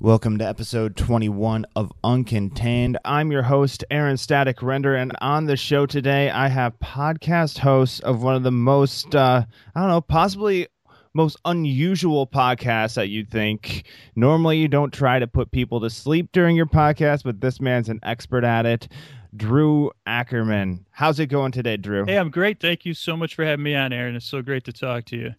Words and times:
Welcome 0.00 0.38
to 0.38 0.46
episode 0.46 0.96
21 0.96 1.66
of 1.76 1.92
Uncontained. 2.02 2.96
I'm 3.04 3.30
your 3.30 3.44
host, 3.44 3.84
Aaron 3.92 4.16
Static 4.16 4.60
Render, 4.60 4.96
and 4.96 5.12
on 5.20 5.46
the 5.46 5.56
show 5.56 5.86
today, 5.86 6.30
I 6.30 6.48
have 6.48 6.78
podcast 6.80 7.58
hosts 7.58 8.00
of 8.00 8.20
one 8.20 8.34
of 8.34 8.42
the 8.42 8.50
most, 8.50 9.14
uh, 9.14 9.44
I 9.74 9.80
don't 9.80 9.88
know, 9.88 10.00
possibly 10.00 10.66
most 11.14 11.38
unusual 11.44 12.26
podcasts 12.26 12.94
that 12.94 13.08
you'd 13.08 13.30
think. 13.30 13.84
Normally, 14.16 14.58
you 14.58 14.66
don't 14.66 14.92
try 14.92 15.20
to 15.20 15.28
put 15.28 15.52
people 15.52 15.80
to 15.80 15.88
sleep 15.88 16.30
during 16.32 16.56
your 16.56 16.66
podcast, 16.66 17.22
but 17.22 17.40
this 17.40 17.60
man's 17.60 17.88
an 17.88 18.00
expert 18.02 18.42
at 18.42 18.66
it. 18.66 18.88
Drew 19.36 19.92
Ackerman. 20.06 20.86
How's 20.90 21.20
it 21.20 21.26
going 21.26 21.52
today, 21.52 21.76
Drew? 21.76 22.04
Hey, 22.04 22.18
I'm 22.18 22.30
great. 22.30 22.60
Thank 22.60 22.84
you 22.84 22.94
so 22.94 23.16
much 23.16 23.36
for 23.36 23.44
having 23.44 23.62
me 23.62 23.76
on, 23.76 23.92
Aaron. 23.92 24.16
It's 24.16 24.26
so 24.26 24.42
great 24.42 24.64
to 24.64 24.72
talk 24.72 25.04
to 25.06 25.16
you. 25.16 25.34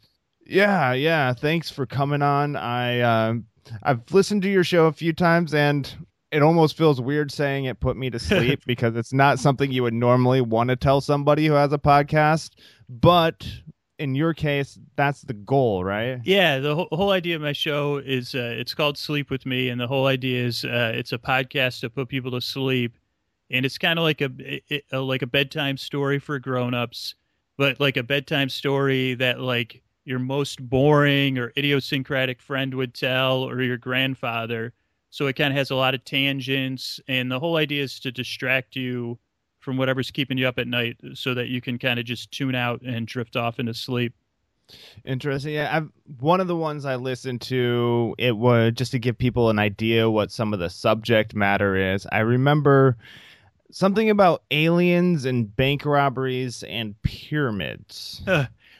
Yeah, 0.48 0.94
yeah. 0.94 1.34
Thanks 1.34 1.70
for 1.70 1.86
coming 1.86 2.22
on. 2.22 2.56
I, 2.56 3.00
uh, 3.02 3.34
I've 3.84 4.02
listened 4.12 4.42
to 4.44 4.50
your 4.50 4.64
show 4.64 4.86
a 4.88 4.94
few 4.94 5.14
times 5.14 5.54
and 5.54 5.92
it 6.32 6.42
almost 6.42 6.78
feels 6.78 7.00
weird 7.00 7.32
saying 7.32 7.66
it 7.66 7.80
put 7.80 7.96
me 7.98 8.10
to 8.10 8.20
sleep 8.20 8.62
because 8.66 8.96
it's 8.96 9.14
not 9.14 9.40
something 9.40 9.72
you 9.72 9.84
would 9.84 9.94
normally 9.94 10.42
want 10.42 10.70
to 10.70 10.76
tell 10.76 11.02
somebody 11.02 11.48
who 11.48 11.54
has 11.54 11.72
a 11.72 11.78
podcast. 11.78 12.52
But 12.90 13.48
in 13.98 14.16
your 14.16 14.34
case, 14.34 14.78
that's 14.96 15.22
the 15.22 15.34
goal, 15.34 15.84
right? 15.84 16.20
Yeah, 16.23 16.59
the 16.59 16.76
whole, 16.76 16.88
whole 16.92 17.12
idea 17.12 17.36
of 17.36 17.42
my 17.42 17.54
show 17.54 17.98
is 17.98 18.36
uh, 18.36 18.54
it's 18.58 18.73
called 18.73 18.98
Sleep 18.98 19.30
with 19.30 19.46
Me, 19.46 19.70
and 19.70 19.80
the 19.80 19.88
whole 19.88 20.08
idea 20.08 20.45
is 20.45 20.66
uh, 20.66 20.92
it's 20.94 21.14
a 21.14 21.18
podcast 21.18 21.80
to 21.82 21.90
put 21.90 22.09
people 22.09 22.32
to 22.32 22.42
sleep, 22.42 22.98
and 23.50 23.66
it's 23.66 23.78
kind 23.78 23.98
of 23.98 24.04
like 24.04 24.22
a, 24.22 24.62
a 24.92 25.00
like 25.00 25.22
a 25.22 25.28
bedtime 25.28 25.78
story 25.78 26.20
for 26.20 26.40
grown-ups, 26.40 27.16
but 27.58 27.80
like 27.80 27.98
a 27.98 28.04
bedtime 28.04 28.50
story 28.50 29.14
that 29.16 29.40
like 29.40 29.82
your 30.05 30.20
most 30.20 30.62
boring 30.68 31.38
or 31.38 31.52
idiosyncratic 31.58 32.41
friend 32.41 32.73
would 32.76 32.94
tell 32.94 33.44
or 33.44 33.62
your 33.62 33.77
grandfather. 33.77 34.72
So 35.09 35.28
it 35.28 35.34
kind 35.36 35.52
of 35.52 35.58
has 35.58 35.72
a 35.72 35.76
lot 35.76 35.95
of 35.95 36.05
tangents. 36.05 37.00
And 37.08 37.31
the 37.31 37.40
whole 37.40 37.58
idea 37.58 37.84
is 37.84 38.00
to 38.02 38.12
distract 38.12 38.76
you 38.76 39.17
from 39.59 39.78
whatever's 39.78 40.11
keeping 40.11 40.38
you 40.38 40.48
up 40.48 40.59
at 40.59 40.67
night 40.67 40.98
so 41.16 41.33
that 41.33 41.48
you 41.48 41.59
can 41.59 41.80
kind 41.80 42.00
of 42.00 42.06
just 42.06 42.31
tune 42.31 42.53
out 42.53 42.81
and 42.81 43.08
drift 43.08 43.36
off 43.36 43.59
into 43.59 43.73
sleep. 43.73 44.14
Interesting. 45.03 45.53
Yeah, 45.53 45.76
I've, 45.76 45.89
one 46.20 46.39
of 46.39 46.48
the 46.48 46.56
ones 46.56 46.86
I 46.86 46.95
listened 46.95 47.42
to, 47.42 48.16
it 48.17 48.38
was 48.38 48.73
just 48.76 48.92
to 48.92 49.00
give 49.00 49.17
people 49.17 49.50
an 49.50 49.59
idea 49.59 50.09
what 50.09 50.31
some 50.31 50.53
of 50.53 50.59
the 50.59 50.70
subject 50.70 51.36
matter 51.36 51.94
is. 51.94 52.08
I 52.11 52.20
remember 52.20 52.98
something 53.76 54.09
about 54.09 54.44
aliens 54.52 55.26
and 55.26 55.54
bank 55.54 55.86
robberies 55.86 56.64
and 56.64 56.95
pyramids. 57.02 58.22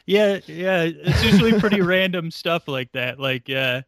Yeah, 0.08 0.38
yeah. 0.46 0.84
It's 0.84 1.24
usually 1.24 1.58
pretty 1.58 1.80
random 1.82 2.30
stuff 2.30 2.66
like 2.66 2.92
that. 2.92 3.18
Like, 3.18 3.50
uh, 3.50 3.82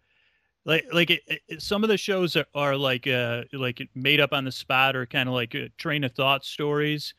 like, 0.66 0.84
like 0.92 1.10
it, 1.10 1.22
it, 1.26 1.62
some 1.62 1.82
of 1.82 1.88
the 1.88 1.96
shows 1.96 2.36
are, 2.36 2.44
are 2.54 2.76
like, 2.76 3.06
uh, 3.06 3.44
like 3.52 3.88
made 3.94 4.20
up 4.20 4.32
on 4.32 4.44
the 4.44 4.52
spot 4.52 4.96
or 4.96 5.06
kind 5.06 5.28
of 5.28 5.34
like 5.34 5.54
a 5.54 5.70
train 5.78 6.04
of 6.04 6.12
thought 6.12 6.44
stories, 6.44 7.14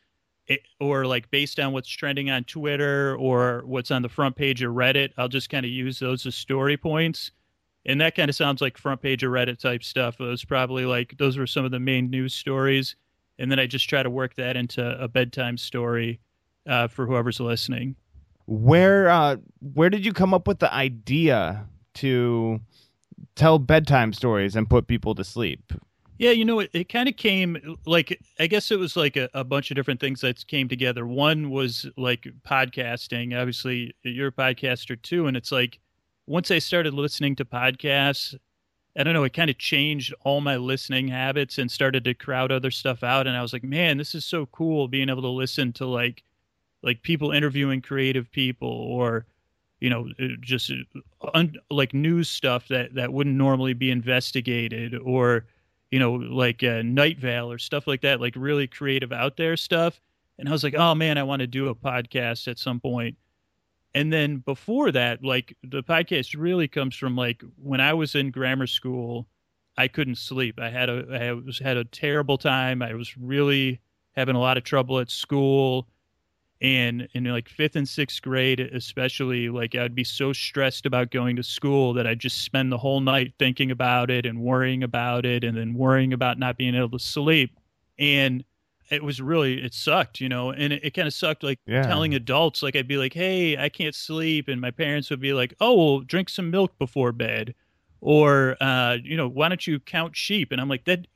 it, 0.46 0.60
or 0.78 1.06
like 1.06 1.30
based 1.30 1.58
on 1.58 1.72
what's 1.72 1.88
trending 1.88 2.30
on 2.30 2.44
Twitter 2.44 3.16
or 3.16 3.62
what's 3.64 3.90
on 3.90 4.02
the 4.02 4.08
front 4.08 4.36
page 4.36 4.62
of 4.62 4.74
Reddit. 4.74 5.10
I'll 5.16 5.28
just 5.28 5.50
kind 5.50 5.64
of 5.64 5.72
use 5.72 5.98
those 5.98 6.26
as 6.26 6.36
story 6.36 6.76
points. 6.76 7.32
And 7.86 8.00
that 8.02 8.14
kind 8.14 8.28
of 8.28 8.36
sounds 8.36 8.60
like 8.60 8.76
front 8.76 9.00
page 9.00 9.24
of 9.24 9.32
Reddit 9.32 9.58
type 9.58 9.82
stuff. 9.82 10.20
It 10.20 10.24
was 10.24 10.44
probably 10.44 10.84
like 10.84 11.16
those 11.16 11.38
were 11.38 11.46
some 11.46 11.64
of 11.64 11.70
the 11.72 11.80
main 11.80 12.08
news 12.10 12.34
stories. 12.34 12.94
And 13.40 13.50
then 13.50 13.58
I 13.58 13.66
just 13.66 13.88
try 13.88 14.02
to 14.02 14.10
work 14.10 14.34
that 14.36 14.56
into 14.56 14.86
a 15.02 15.08
bedtime 15.08 15.56
story 15.56 16.20
uh, 16.68 16.86
for 16.88 17.06
whoever's 17.06 17.40
listening 17.40 17.96
where 18.50 19.08
uh, 19.08 19.36
where 19.74 19.88
did 19.88 20.04
you 20.04 20.12
come 20.12 20.34
up 20.34 20.48
with 20.48 20.58
the 20.58 20.72
idea 20.74 21.66
to 21.94 22.60
tell 23.36 23.60
bedtime 23.60 24.12
stories 24.12 24.56
and 24.56 24.68
put 24.68 24.88
people 24.88 25.14
to 25.14 25.22
sleep? 25.22 25.72
Yeah, 26.18 26.32
you 26.32 26.44
know, 26.44 26.58
it, 26.58 26.70
it 26.72 26.88
kind 26.88 27.08
of 27.08 27.16
came 27.16 27.78
like 27.86 28.20
I 28.40 28.48
guess 28.48 28.72
it 28.72 28.78
was 28.78 28.96
like 28.96 29.16
a, 29.16 29.30
a, 29.34 29.44
bunch 29.44 29.70
of 29.70 29.76
different 29.76 30.00
things 30.00 30.20
that 30.22 30.44
came 30.48 30.68
together. 30.68 31.06
One 31.06 31.50
was 31.50 31.86
like 31.96 32.26
podcasting. 32.46 33.38
Obviously, 33.38 33.94
you're 34.02 34.28
a 34.28 34.32
podcaster 34.32 35.00
too, 35.00 35.28
and 35.28 35.36
it's 35.36 35.52
like 35.52 35.78
once 36.26 36.50
I 36.50 36.58
started 36.58 36.92
listening 36.92 37.36
to 37.36 37.44
podcasts, 37.44 38.34
I 38.98 39.04
don't 39.04 39.14
know, 39.14 39.24
it 39.24 39.32
kind 39.32 39.50
of 39.50 39.58
changed 39.58 40.12
all 40.24 40.40
my 40.40 40.56
listening 40.56 41.08
habits 41.08 41.58
and 41.58 41.70
started 41.70 42.04
to 42.04 42.14
crowd 42.14 42.50
other 42.50 42.70
stuff 42.70 43.02
out. 43.04 43.26
And 43.26 43.36
I 43.36 43.42
was 43.42 43.52
like, 43.52 43.62
man, 43.62 43.98
this 43.98 44.14
is 44.14 44.24
so 44.24 44.46
cool 44.46 44.88
being 44.88 45.08
able 45.08 45.22
to 45.22 45.28
listen 45.28 45.72
to 45.74 45.86
like 45.86 46.24
like 46.82 47.02
people 47.02 47.30
interviewing 47.30 47.82
creative 47.82 48.30
people 48.30 48.68
or 48.68 49.26
you 49.80 49.90
know 49.90 50.08
uh, 50.20 50.28
just 50.40 50.70
uh, 50.70 51.30
un, 51.34 51.56
like 51.70 51.94
news 51.94 52.28
stuff 52.28 52.68
that 52.68 52.94
that 52.94 53.12
wouldn't 53.12 53.36
normally 53.36 53.74
be 53.74 53.90
investigated 53.90 54.94
or 54.94 55.46
you 55.90 55.98
know 55.98 56.12
like 56.12 56.62
uh, 56.62 56.82
night 56.82 57.18
vale 57.18 57.50
or 57.50 57.58
stuff 57.58 57.86
like 57.86 58.02
that 58.02 58.20
like 58.20 58.34
really 58.36 58.66
creative 58.66 59.12
out 59.12 59.36
there 59.36 59.56
stuff 59.56 60.00
and 60.38 60.48
i 60.48 60.52
was 60.52 60.62
like 60.62 60.74
oh 60.74 60.94
man 60.94 61.18
i 61.18 61.22
want 61.22 61.40
to 61.40 61.46
do 61.46 61.68
a 61.68 61.74
podcast 61.74 62.46
at 62.48 62.58
some 62.58 62.80
point 62.80 63.16
and 63.94 64.12
then 64.12 64.38
before 64.38 64.92
that 64.92 65.24
like 65.24 65.56
the 65.62 65.82
podcast 65.82 66.34
really 66.38 66.68
comes 66.68 66.94
from 66.94 67.16
like 67.16 67.42
when 67.56 67.80
i 67.80 67.92
was 67.92 68.14
in 68.14 68.30
grammar 68.30 68.66
school 68.66 69.26
i 69.80 69.88
couldn't 69.88 70.16
sleep. 70.18 70.60
I 70.60 70.68
had 70.68 70.88
a 70.90 71.04
i 71.10 71.32
was 71.32 71.58
had 71.58 71.76
a 71.76 71.84
terrible 71.84 72.38
time. 72.38 72.82
I 72.82 72.94
was 72.94 73.16
really 73.16 73.80
having 74.12 74.36
a 74.36 74.40
lot 74.40 74.56
of 74.58 74.64
trouble 74.64 74.98
at 74.98 75.10
school. 75.10 75.88
And 76.62 77.08
in 77.14 77.24
like 77.24 77.48
fifth 77.48 77.74
and 77.76 77.88
sixth 77.88 78.20
grade 78.20 78.60
especially 78.60 79.48
like 79.48 79.74
i'd 79.74 79.94
be 79.94 80.04
so 80.04 80.34
stressed 80.34 80.84
about 80.84 81.10
going 81.10 81.36
to 81.36 81.42
school 81.42 81.94
that 81.94 82.06
i'd 82.06 82.18
just 82.18 82.42
spend 82.42 82.70
the 82.70 82.76
whole 82.76 83.00
night 83.00 83.32
thinking 83.38 83.70
about 83.70 84.10
it 84.10 84.26
and 84.26 84.42
worrying 84.42 84.82
about 84.82 85.24
it 85.24 85.42
and 85.42 85.56
then 85.56 85.72
worrying 85.72 86.12
about 86.12 86.38
not 86.38 86.58
being 86.58 86.74
able 86.74 86.90
to 86.90 86.98
sleep. 86.98 87.58
And 87.98 88.44
it 88.90 89.02
was 89.02 89.20
really 89.20 89.62
it 89.62 89.72
sucked 89.72 90.20
you 90.20 90.28
know 90.28 90.50
and 90.50 90.72
it, 90.72 90.84
it 90.84 90.90
kind 90.94 91.06
of 91.06 91.14
sucked 91.14 91.42
like 91.42 91.58
yeah. 91.66 91.82
telling 91.82 92.14
adults 92.14 92.62
like 92.62 92.74
i'd 92.76 92.88
be 92.88 92.96
like 92.96 93.12
hey 93.12 93.56
i 93.56 93.68
can't 93.68 93.94
sleep 93.94 94.48
and 94.48 94.60
my 94.60 94.70
parents 94.70 95.10
would 95.10 95.20
be 95.20 95.32
like 95.32 95.54
oh 95.60 95.74
well 95.74 96.00
drink 96.00 96.28
some 96.28 96.50
milk 96.50 96.76
before 96.78 97.12
bed 97.12 97.54
or 98.02 98.56
uh, 98.62 98.96
you 99.02 99.16
know 99.16 99.28
why 99.28 99.48
don't 99.48 99.66
you 99.66 99.78
count 99.78 100.16
sheep 100.16 100.52
and 100.52 100.60
i'm 100.60 100.68
like 100.68 100.84
that 100.84 101.06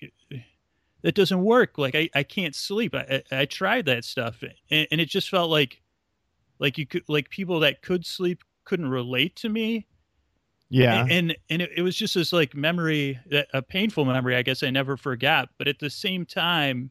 that 1.04 1.14
doesn't 1.14 1.44
work. 1.44 1.76
Like 1.76 1.94
I, 1.94 2.08
I 2.14 2.22
can't 2.22 2.54
sleep. 2.54 2.94
I, 2.94 3.22
I, 3.30 3.40
I 3.40 3.44
tried 3.44 3.84
that 3.86 4.04
stuff 4.04 4.42
and, 4.70 4.88
and, 4.91 5.00
it 5.02 5.08
just 5.10 5.28
felt 5.28 5.50
like, 5.50 5.82
like 6.58 6.78
you 6.78 6.86
could, 6.86 7.04
like 7.08 7.28
people 7.28 7.60
that 7.60 7.82
could 7.82 8.06
sleep 8.06 8.42
couldn't 8.64 8.88
relate 8.88 9.36
to 9.36 9.50
me. 9.50 9.86
Yeah. 10.70 11.02
And, 11.02 11.10
and, 11.10 11.36
and 11.50 11.62
it, 11.62 11.70
it 11.76 11.82
was 11.82 11.94
just 11.94 12.14
this 12.14 12.32
like 12.32 12.54
memory, 12.54 13.20
a 13.52 13.60
painful 13.60 14.06
memory, 14.06 14.34
I 14.34 14.41
guess 14.41 14.62
I 14.62 14.70
never 14.70 14.96
forgot. 14.96 15.50
But 15.58 15.68
at 15.68 15.78
the 15.78 15.91
same 15.91 16.24
time, 16.24 16.91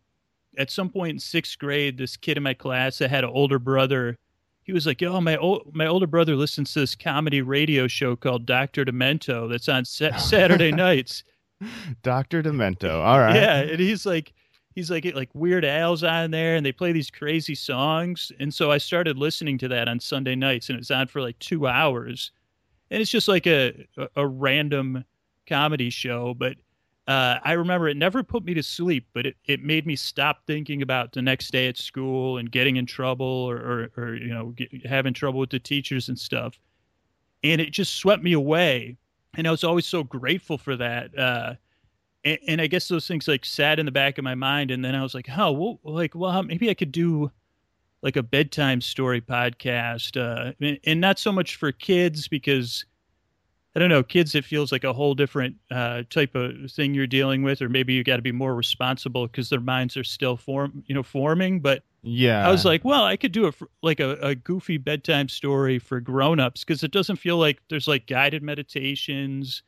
at 0.58 0.72
some 0.72 0.90
point 0.90 1.12
in 1.12 1.20
sixth 1.20 1.58
grade, 1.60 1.98
this 1.98 2.18
kid 2.18 2.38
in 2.38 2.44
my 2.44 2.54
class 2.54 2.98
that 3.00 3.10
had 3.10 3.24
an 3.24 3.30
older 3.30 3.60
brother, 3.60 4.18
he 4.64 4.74
was 4.74 4.86
like, 4.86 5.02
"Yo, 5.02 5.20
my 5.22 5.38
old, 5.38 5.72
my 5.74 5.86
older 5.86 6.08
brother 6.08 6.36
listens 6.36 6.74
to 6.74 6.80
this 6.80 6.96
comedy 6.96 7.42
radio 7.42 7.88
show 7.88 8.16
called 8.16 8.46
Doctor 8.46 8.86
Demento 8.86 9.50
that's 9.50 9.70
on 9.70 9.86
sa- 9.86 10.16
Saturday 10.18 10.72
nights." 10.72 11.24
Dr. 12.02 12.44
Demento. 12.44 13.04
All 13.04 13.20
right. 13.20 13.36
Yeah, 13.36 13.60
and 13.60 13.80
he's 13.80 14.06
like 14.06 14.34
he's 14.76 14.90
like 14.90 15.06
like 15.14 15.30
Weird 15.34 15.66
Al's 15.66 16.04
on 16.04 16.32
there 16.32 16.56
and 16.56 16.66
they 16.66 16.72
play 16.72 16.92
these 16.92 17.10
crazy 17.10 17.56
songs. 17.56 18.32
And 18.40 18.54
so 18.54 18.72
I 18.72 18.78
started 18.78 19.18
listening 19.18 19.58
to 19.60 19.68
that 19.70 19.88
on 19.88 20.00
Sunday 20.00 20.36
nights 20.36 20.70
and 20.70 20.80
it's 20.80 20.92
on 20.92 21.08
for 21.08 21.22
like 21.22 21.38
2 21.40 21.68
hours. 21.68 22.32
And 22.92 23.02
it's 23.02 23.12
just 23.12 23.28
like 23.28 23.48
a 23.48 23.88
a, 23.98 24.08
a 24.18 24.28
random 24.28 25.06
comedy 25.48 25.90
show, 25.90 26.34
but 26.34 26.56
uh, 27.08 27.40
I 27.44 27.54
remember 27.54 27.90
it 27.90 27.98
never 27.98 28.24
put 28.24 28.44
me 28.44 28.54
to 28.54 28.64
sleep, 28.64 29.08
but 29.14 29.26
it, 29.26 29.36
it 29.46 29.64
made 29.64 29.86
me 29.86 29.96
stop 29.96 30.46
thinking 30.48 30.82
about 30.82 31.12
the 31.12 31.22
next 31.22 31.52
day 31.52 31.68
at 31.68 31.78
school 31.78 32.38
and 32.38 32.52
getting 32.52 32.78
in 32.78 32.86
trouble 32.86 33.26
or, 33.26 33.58
or, 33.58 33.92
or 33.98 34.16
you 34.16 34.34
know, 34.34 34.48
get, 34.50 34.86
having 34.86 35.14
trouble 35.14 35.40
with 35.40 35.50
the 35.50 35.60
teachers 35.60 36.10
and 36.10 36.18
stuff. 36.18 36.60
And 37.44 37.60
it 37.60 37.72
just 37.72 37.96
swept 37.96 38.24
me 38.24 38.34
away 38.34 38.98
and 39.36 39.48
I 39.48 39.52
was 39.52 39.64
always 39.64 39.86
so 39.86 40.04
grateful 40.04 40.58
for 40.58 40.76
that. 40.76 41.18
Uh, 41.18 41.56
and, 42.24 42.40
and, 42.48 42.62
I 42.62 42.68
guess 42.68 42.88
those 42.88 43.08
things 43.08 43.28
like 43.28 43.46
sat 43.46 43.80
in 43.80 43.86
the 43.86 43.92
back 43.92 44.18
of 44.18 44.24
my 44.24 44.36
mind, 44.36 44.72
and 44.72 44.84
then 44.84 44.96
I 44.96 45.04
was 45.04 45.14
like, 45.14 45.28
"Oh, 45.36 45.52
well, 45.52 45.80
like, 45.84 46.16
well, 46.16 46.44
maybe 46.44 46.70
I 46.70 46.74
could 46.74 46.92
do 46.92 47.32
like 48.02 48.16
a 48.16 48.24
bedtime 48.24 48.82
story 48.82 49.22
podcast, 49.22 50.18
uh, 50.18 50.54
and, 50.62 50.80
and, 50.86 51.02
not 51.02 51.20
so 51.20 51.32
much 51.32 51.56
for 51.56 51.72
kids 51.72 52.28
because 52.28 52.86
I 53.76 53.80
don't 53.80 53.90
know, 53.90 54.04
kids. 54.04 54.36
It 54.36 54.46
feels 54.46 54.72
like 54.72 54.84
a 54.84 54.94
whole 54.94 55.16
different 55.16 55.56
uh, 55.72 56.04
type 56.10 56.36
of 56.36 56.72
thing 56.72 56.94
you're 56.94 57.08
dealing 57.08 57.42
with, 57.42 57.60
or 57.62 57.70
maybe 57.70 57.94
you 57.94 58.04
got 58.04 58.18
to 58.18 58.22
be 58.22 58.32
more 58.32 58.54
responsible 58.54 59.26
because 59.26 59.50
their 59.50 59.60
minds 59.60 59.98
are 59.98 60.04
still 60.04 60.38
form, 60.38 60.84
you 60.86 60.94
know, 60.94 61.02
forming. 61.02 61.60
But 61.60 61.84
yeah, 62.04 62.48
I 62.48 62.52
was 62.52 62.66
like, 62.66 62.86
well, 62.86 63.04
I 63.04 63.18
could 63.18 63.32
do 63.32 63.48
a 63.48 63.54
like 63.82 64.00
a, 64.00 64.12
a 64.22 64.36
goofy 64.36 64.78
bedtime 64.78 65.28
story 65.28 65.80
for 65.80 66.00
grown-ups 66.00 66.64
because 66.64 66.84
it 66.84 66.92
doesn't 66.92 67.16
feel 67.16 67.38
like 67.38 67.62
there's 67.70 67.88
like 67.88 68.06
guided 68.06 68.44
meditations 68.44 69.64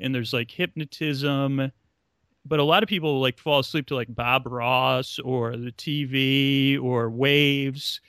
and 0.00 0.14
there's 0.14 0.32
like 0.32 0.50
hypnotism. 0.50 1.72
But 2.44 2.58
a 2.58 2.64
lot 2.64 2.82
of 2.82 2.88
people 2.88 3.20
like 3.20 3.38
fall 3.38 3.60
asleep 3.60 3.86
to 3.88 3.94
like 3.94 4.12
Bob 4.14 4.46
Ross 4.46 5.18
or 5.18 5.56
the 5.56 5.72
TV 5.72 6.82
or 6.82 7.10
waves. 7.10 8.00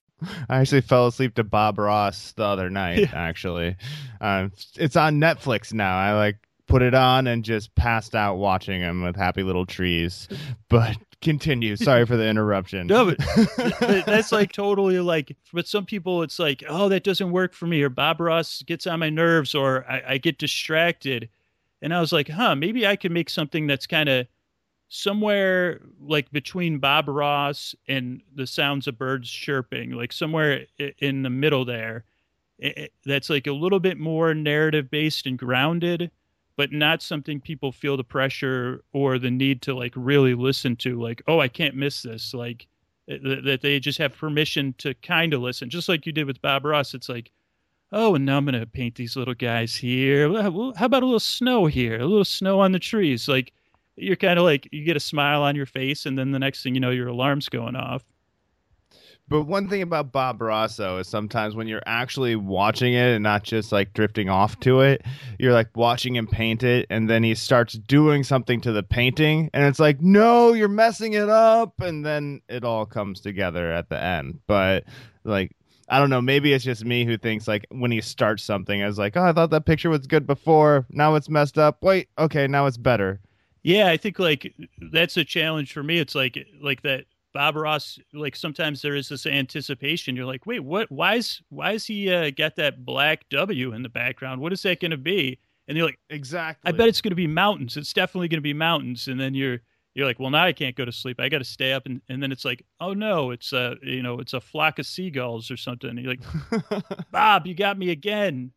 I 0.49 0.59
actually 0.59 0.81
fell 0.81 1.07
asleep 1.07 1.35
to 1.35 1.43
Bob 1.43 1.77
Ross 1.77 2.33
the 2.33 2.43
other 2.43 2.69
night. 2.69 3.13
Actually, 3.13 3.75
uh, 4.21 4.49
it's 4.75 4.95
on 4.95 5.19
Netflix 5.19 5.73
now. 5.73 5.97
I 5.97 6.13
like 6.13 6.37
put 6.67 6.81
it 6.81 6.93
on 6.93 7.27
and 7.27 7.43
just 7.43 7.75
passed 7.75 8.15
out 8.15 8.37
watching 8.37 8.81
him 8.81 9.03
with 9.03 9.15
happy 9.15 9.43
little 9.43 9.65
trees. 9.65 10.27
But 10.69 10.97
continue. 11.21 11.75
Sorry 11.75 12.05
for 12.05 12.17
the 12.17 12.27
interruption. 12.27 12.87
No, 12.87 13.05
but, 13.05 13.17
but 13.79 14.05
that's 14.05 14.31
like 14.31 14.51
totally 14.51 14.99
like. 14.99 15.35
But 15.51 15.67
some 15.67 15.85
people, 15.85 16.23
it's 16.23 16.39
like, 16.39 16.63
oh, 16.67 16.89
that 16.89 17.03
doesn't 17.03 17.31
work 17.31 17.53
for 17.53 17.67
me, 17.67 17.81
or 17.81 17.89
Bob 17.89 18.19
Ross 18.19 18.61
gets 18.63 18.87
on 18.87 18.99
my 18.99 19.09
nerves, 19.09 19.55
or 19.55 19.85
I, 19.89 20.03
I 20.13 20.17
get 20.17 20.37
distracted. 20.37 21.29
And 21.81 21.93
I 21.93 21.99
was 21.99 22.11
like, 22.13 22.29
huh, 22.29 22.55
maybe 22.55 22.87
I 22.87 22.95
can 22.95 23.11
make 23.11 23.29
something 23.29 23.67
that's 23.67 23.87
kind 23.87 24.07
of 24.09 24.27
somewhere 24.95 25.81
like 25.99 26.31
between 26.31 26.77
Bob 26.77 27.07
Ross 27.07 27.73
and 27.87 28.21
the 28.35 28.45
sounds 28.45 28.87
of 28.87 28.95
birds 28.95 29.27
chirping, 29.27 29.89
like 29.93 30.13
somewhere 30.13 30.67
in 30.99 31.23
the 31.23 31.31
middle 31.31 31.65
there. 31.65 32.05
That's 33.03 33.27
like 33.31 33.47
a 33.47 33.53
little 33.53 33.79
bit 33.79 33.97
more 33.97 34.35
narrative 34.35 34.91
based 34.91 35.25
and 35.25 35.35
grounded, 35.35 36.11
but 36.57 36.71
not 36.71 37.01
something 37.01 37.41
people 37.41 37.71
feel 37.71 37.97
the 37.97 38.03
pressure 38.03 38.83
or 38.93 39.17
the 39.17 39.31
need 39.31 39.63
to 39.63 39.73
like 39.73 39.93
really 39.95 40.35
listen 40.35 40.75
to. 40.77 41.01
Like, 41.01 41.23
oh, 41.27 41.39
I 41.39 41.47
can't 41.47 41.75
miss 41.75 42.03
this. 42.03 42.31
Like 42.31 42.67
eh, 43.09 43.17
that 43.45 43.61
they 43.63 43.79
just 43.79 43.97
have 43.97 44.15
permission 44.15 44.75
to 44.77 44.93
kind 44.93 45.33
of 45.33 45.41
listen, 45.41 45.71
just 45.71 45.89
like 45.89 46.05
you 46.05 46.11
did 46.11 46.27
with 46.27 46.41
Bob 46.43 46.65
Ross. 46.65 46.93
It's 46.93 47.09
like, 47.09 47.31
oh, 47.91 48.13
and 48.13 48.27
now 48.27 48.37
I'm 48.37 48.45
gonna 48.45 48.67
paint 48.67 48.93
these 48.93 49.15
little 49.15 49.33
guys 49.33 49.75
here. 49.75 50.31
How 50.39 50.71
about 50.77 51.01
a 51.01 51.07
little 51.07 51.19
snow 51.19 51.65
here? 51.65 51.99
A 51.99 52.05
little 52.05 52.23
snow 52.23 52.59
on 52.59 52.73
the 52.73 52.79
trees, 52.79 53.27
like 53.27 53.53
you're 53.95 54.15
kind 54.15 54.39
of 54.39 54.45
like 54.45 54.67
you 54.71 54.83
get 54.83 54.97
a 54.97 55.01
smile 55.01 55.43
on 55.43 55.55
your 55.55 55.65
face, 55.65 56.05
and 56.05 56.17
then 56.17 56.31
the 56.31 56.39
next 56.39 56.63
thing 56.63 56.75
you 56.75 56.81
know, 56.81 56.91
your 56.91 57.07
alarm's 57.07 57.49
going 57.49 57.75
off. 57.75 58.03
But 59.29 59.43
one 59.43 59.69
thing 59.69 59.81
about 59.81 60.11
Bob 60.11 60.41
Rosso 60.41 60.97
is 60.97 61.07
sometimes 61.07 61.55
when 61.55 61.67
you're 61.67 61.81
actually 61.85 62.35
watching 62.35 62.93
it 62.93 63.13
and 63.13 63.23
not 63.23 63.43
just 63.43 63.71
like 63.71 63.93
drifting 63.93 64.29
off 64.29 64.59
to 64.59 64.81
it, 64.81 65.05
you're 65.39 65.53
like 65.53 65.75
watching 65.77 66.15
him 66.15 66.27
paint 66.27 66.61
it, 66.61 66.85
and 66.89 67.09
then 67.09 67.23
he 67.23 67.33
starts 67.33 67.73
doing 67.73 68.23
something 68.23 68.59
to 68.61 68.73
the 68.73 68.83
painting, 68.83 69.49
and 69.53 69.63
it's 69.63 69.79
like, 69.79 70.01
no, 70.01 70.53
you're 70.53 70.67
messing 70.67 71.13
it 71.13 71.29
up, 71.29 71.79
and 71.79 72.05
then 72.05 72.41
it 72.49 72.65
all 72.65 72.85
comes 72.85 73.21
together 73.21 73.71
at 73.71 73.89
the 73.89 74.01
end. 74.01 74.39
But 74.45 74.83
like, 75.23 75.55
I 75.87 75.99
don't 75.99 76.09
know, 76.09 76.21
maybe 76.21 76.51
it's 76.51 76.65
just 76.65 76.83
me 76.83 77.05
who 77.05 77.17
thinks 77.17 77.47
like 77.47 77.65
when 77.69 77.91
he 77.91 78.01
starts 78.01 78.43
something, 78.43 78.83
I 78.83 78.87
was 78.87 78.99
like, 78.99 79.15
oh, 79.15 79.23
I 79.23 79.31
thought 79.31 79.51
that 79.51 79.65
picture 79.65 79.89
was 79.89 80.05
good 80.05 80.27
before, 80.27 80.85
now 80.89 81.15
it's 81.15 81.29
messed 81.29 81.57
up. 81.57 81.81
Wait, 81.81 82.09
okay, 82.19 82.45
now 82.45 82.65
it's 82.65 82.77
better. 82.77 83.21
Yeah, 83.63 83.87
I 83.87 83.97
think 83.97 84.19
like 84.19 84.53
that's 84.91 85.17
a 85.17 85.23
challenge 85.23 85.73
for 85.73 85.83
me. 85.83 85.99
It's 85.99 86.15
like 86.15 86.37
like 86.61 86.81
that 86.83 87.05
Bob 87.33 87.55
Ross. 87.55 87.97
Like 88.13 88.35
sometimes 88.35 88.81
there 88.81 88.95
is 88.95 89.09
this 89.09 89.25
anticipation. 89.25 90.15
You're 90.15 90.25
like, 90.25 90.45
wait, 90.45 90.59
what? 90.59 90.91
Why 90.91 91.15
is 91.15 91.41
why 91.49 91.71
is 91.71 91.85
he 91.85 92.13
uh, 92.13 92.31
got 92.31 92.57
that 92.57 92.85
black 92.85 93.27
W 93.29 93.73
in 93.73 93.81
the 93.81 93.89
background? 93.89 94.41
What 94.41 94.53
is 94.53 94.61
that 94.63 94.79
going 94.79 94.91
to 94.91 94.97
be? 94.97 95.39
And 95.67 95.77
you're 95.77 95.87
like, 95.87 95.99
exactly. 96.09 96.69
I 96.69 96.75
bet 96.75 96.89
it's 96.89 97.01
going 97.01 97.11
to 97.11 97.15
be 97.15 97.27
mountains. 97.27 97.77
It's 97.77 97.93
definitely 97.93 98.27
going 98.27 98.39
to 98.39 98.41
be 98.41 98.53
mountains. 98.53 99.07
And 99.07 99.19
then 99.19 99.33
you're 99.33 99.61
you're 99.95 100.07
like, 100.07 100.19
well, 100.19 100.29
now 100.29 100.43
I 100.43 100.53
can't 100.53 100.75
go 100.75 100.85
to 100.85 100.91
sleep. 100.91 101.19
I 101.19 101.29
got 101.29 101.37
to 101.37 101.45
stay 101.45 101.71
up. 101.71 101.85
And, 101.85 102.01
and 102.09 102.21
then 102.21 102.31
it's 102.31 102.43
like, 102.43 102.65
oh 102.79 102.93
no, 102.93 103.31
it's 103.31 103.53
a 103.53 103.75
you 103.81 104.03
know, 104.03 104.19
it's 104.19 104.33
a 104.33 104.41
flock 104.41 104.79
of 104.79 104.85
seagulls 104.85 105.49
or 105.49 105.57
something. 105.57 105.89
And 105.89 105.99
you're 105.99 106.15
like, 106.15 106.83
Bob, 107.11 107.47
you 107.47 107.55
got 107.55 107.77
me 107.77 107.91
again. 107.91 108.51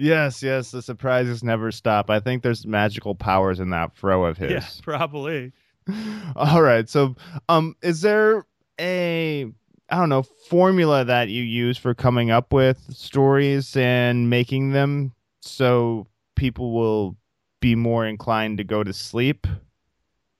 Yes, 0.00 0.44
yes, 0.44 0.70
the 0.70 0.80
surprises 0.80 1.42
never 1.42 1.72
stop. 1.72 2.08
I 2.08 2.20
think 2.20 2.44
there's 2.44 2.64
magical 2.64 3.16
powers 3.16 3.58
in 3.58 3.70
that 3.70 3.96
fro 3.96 4.24
of 4.26 4.38
his. 4.38 4.50
Yeah, 4.52 4.66
probably. 4.82 5.52
All 6.36 6.62
right. 6.62 6.88
So, 6.88 7.16
um 7.48 7.74
is 7.82 8.00
there 8.02 8.46
a 8.80 9.46
I 9.90 9.96
don't 9.96 10.08
know, 10.10 10.22
formula 10.22 11.04
that 11.04 11.30
you 11.30 11.42
use 11.42 11.78
for 11.78 11.94
coming 11.94 12.30
up 12.30 12.52
with 12.52 12.78
stories 12.94 13.74
and 13.76 14.28
making 14.30 14.72
them 14.72 15.12
so 15.40 16.06
people 16.36 16.72
will 16.74 17.16
be 17.60 17.74
more 17.74 18.06
inclined 18.06 18.58
to 18.58 18.64
go 18.64 18.84
to 18.84 18.92
sleep? 18.92 19.46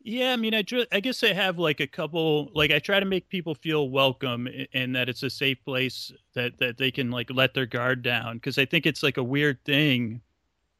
Yeah, 0.09 0.33
I 0.33 0.37
mean, 0.37 0.55
I, 0.55 0.65
I 0.91 1.01
guess 1.01 1.23
I 1.23 1.35
have 1.35 1.59
like 1.59 1.81
a 1.81 1.87
couple. 1.87 2.51
Like, 2.55 2.71
I 2.71 2.79
try 2.79 2.99
to 2.99 3.05
make 3.05 3.29
people 3.29 3.55
feel 3.55 3.91
welcome 3.91 4.49
and 4.73 4.97
that 4.97 5.11
it's 5.11 5.23
a 5.23 5.29
safe 5.29 5.63
place 5.67 6.11
that 6.33 6.57
that 6.61 6.79
they 6.79 6.91
can 6.91 7.11
like 7.11 7.31
let 7.31 7.53
their 7.53 7.67
guard 7.67 8.01
down. 8.01 8.39
Because 8.39 8.57
I 8.57 8.65
think 8.65 8.87
it's 8.87 9.03
like 9.03 9.19
a 9.19 9.23
weird 9.23 9.63
thing. 9.67 10.23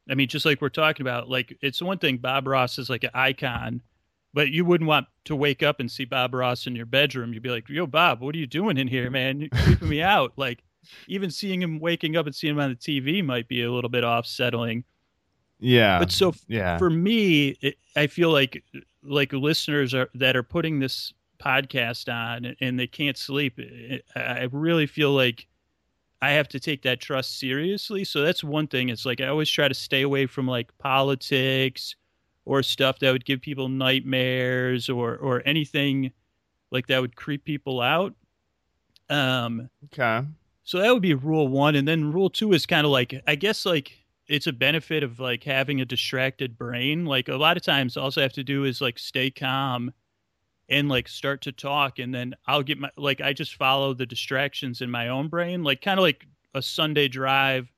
I 0.09 0.15
mean, 0.15 0.29
just 0.29 0.47
like 0.47 0.61
we're 0.61 0.69
talking 0.69 1.03
about, 1.03 1.29
like 1.29 1.55
it's 1.61 1.79
one 1.79 1.99
thing 1.99 2.17
Bob 2.17 2.47
Ross 2.47 2.79
is 2.79 2.89
like 2.89 3.03
an 3.03 3.11
icon, 3.13 3.83
but 4.33 4.49
you 4.49 4.65
wouldn't 4.65 4.87
want 4.87 5.05
to 5.25 5.35
wake 5.35 5.61
up 5.61 5.79
and 5.79 5.91
see 5.91 6.05
Bob 6.05 6.33
Ross 6.33 6.65
in 6.65 6.75
your 6.75 6.87
bedroom. 6.87 7.31
You'd 7.31 7.43
be 7.43 7.51
like, 7.51 7.69
"Yo, 7.69 7.85
Bob, 7.85 8.21
what 8.21 8.33
are 8.33 8.39
you 8.39 8.47
doing 8.47 8.77
in 8.77 8.87
here, 8.87 9.11
man? 9.11 9.41
You're 9.41 9.49
creeping 9.49 9.89
me 9.89 10.01
out." 10.01 10.33
Like, 10.37 10.63
even 11.07 11.29
seeing 11.29 11.61
him 11.61 11.79
waking 11.79 12.17
up 12.17 12.25
and 12.25 12.33
seeing 12.33 12.55
him 12.55 12.59
on 12.61 12.71
the 12.71 12.75
TV 12.75 13.23
might 13.23 13.47
be 13.47 13.61
a 13.61 13.71
little 13.71 13.91
bit 13.91 14.03
off 14.03 14.25
settling. 14.25 14.85
Yeah. 15.59 15.99
But 15.99 16.11
so 16.11 16.33
yeah. 16.47 16.79
for 16.79 16.89
me, 16.89 17.57
it, 17.61 17.75
I 17.95 18.07
feel 18.07 18.31
like 18.31 18.63
like 19.03 19.33
listeners 19.33 19.93
are 19.93 20.09
that 20.15 20.35
are 20.35 20.43
putting 20.43 20.79
this 20.79 21.13
podcast 21.39 22.11
on 22.13 22.55
and 22.59 22.79
they 22.79 22.87
can't 22.87 23.17
sleep. 23.17 23.59
I 24.15 24.47
really 24.51 24.85
feel 24.85 25.11
like 25.11 25.47
I 26.21 26.31
have 26.31 26.49
to 26.49 26.59
take 26.59 26.81
that 26.83 26.99
trust 26.99 27.39
seriously. 27.39 28.03
So 28.03 28.21
that's 28.21 28.43
one 28.43 28.67
thing. 28.67 28.89
It's 28.89 29.05
like 29.05 29.21
I 29.21 29.27
always 29.27 29.49
try 29.49 29.67
to 29.67 29.73
stay 29.73 30.01
away 30.01 30.25
from 30.25 30.47
like 30.47 30.77
politics 30.77 31.95
or 32.45 32.61
stuff 32.61 32.99
that 32.99 33.11
would 33.11 33.25
give 33.25 33.41
people 33.41 33.69
nightmares 33.69 34.89
or 34.89 35.15
or 35.17 35.41
anything 35.45 36.11
like 36.71 36.87
that 36.87 37.01
would 37.01 37.15
creep 37.15 37.45
people 37.45 37.81
out. 37.81 38.13
Um 39.09 39.69
okay. 39.85 40.25
So 40.63 40.79
that 40.79 40.93
would 40.93 41.01
be 41.01 41.15
rule 41.15 41.47
1 41.47 41.75
and 41.75 41.87
then 41.87 42.11
rule 42.11 42.29
2 42.29 42.53
is 42.53 42.65
kind 42.65 42.85
of 42.85 42.91
like 42.91 43.21
I 43.25 43.35
guess 43.35 43.65
like 43.65 43.93
it's 44.29 44.47
a 44.47 44.53
benefit 44.53 45.03
of 45.03 45.19
like 45.19 45.43
having 45.43 45.81
a 45.81 45.85
distracted 45.85 46.57
brain. 46.57 47.05
Like 47.05 47.27
a 47.29 47.35
lot 47.35 47.57
of 47.57 47.63
times, 47.63 47.97
all 47.97 48.11
I 48.15 48.21
have 48.21 48.33
to 48.33 48.43
do 48.43 48.63
is 48.65 48.81
like 48.81 48.99
stay 48.99 49.31
calm 49.31 49.93
and 50.69 50.89
like 50.89 51.07
start 51.07 51.41
to 51.43 51.51
talk, 51.51 51.99
and 51.99 52.13
then 52.13 52.35
I'll 52.47 52.63
get 52.63 52.79
my 52.79 52.91
like 52.97 53.21
I 53.21 53.33
just 53.33 53.55
follow 53.55 53.93
the 53.93 54.05
distractions 54.05 54.81
in 54.81 54.91
my 54.91 55.09
own 55.09 55.29
brain, 55.29 55.63
like 55.63 55.81
kind 55.81 55.99
of 55.99 56.03
like 56.03 56.27
a 56.53 56.61
Sunday 56.61 57.07
drive 57.07 57.71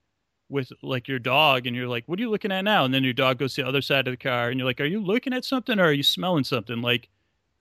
with 0.49 0.71
like 0.83 1.07
your 1.07 1.19
dog, 1.19 1.67
and 1.67 1.75
you're 1.75 1.87
like, 1.87 2.05
"What 2.07 2.19
are 2.19 2.23
you 2.23 2.29
looking 2.31 2.51
at 2.51 2.63
now?" 2.63 2.85
And 2.85 2.93
then 2.93 3.03
your 3.05 3.13
dog 3.13 3.39
goes 3.39 3.55
to 3.55 3.63
the 3.63 3.67
other 3.69 3.81
side 3.81 4.07
of 4.07 4.13
the 4.13 4.17
car, 4.17 4.49
and 4.49 4.59
you're 4.59 4.67
like, 4.67 4.81
"Are 4.81 4.85
you 4.85 5.01
looking 5.01 5.33
at 5.33 5.45
something 5.45 5.79
or 5.79 5.85
are 5.85 5.93
you 5.93 6.03
smelling 6.03 6.43
something?" 6.43 6.81
Like, 6.81 7.09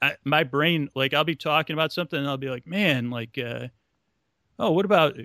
I, 0.02 0.16
my 0.24 0.44
brain, 0.44 0.90
like 0.96 1.14
I'll 1.14 1.24
be 1.24 1.36
talking 1.36 1.74
about 1.74 1.92
something, 1.92 2.18
and 2.18 2.28
I'll 2.28 2.36
be 2.38 2.50
like, 2.50 2.66
"Man, 2.66 3.10
like." 3.10 3.38
uh 3.38 3.68
oh, 4.60 4.70
what 4.70 4.84
about 4.84 5.16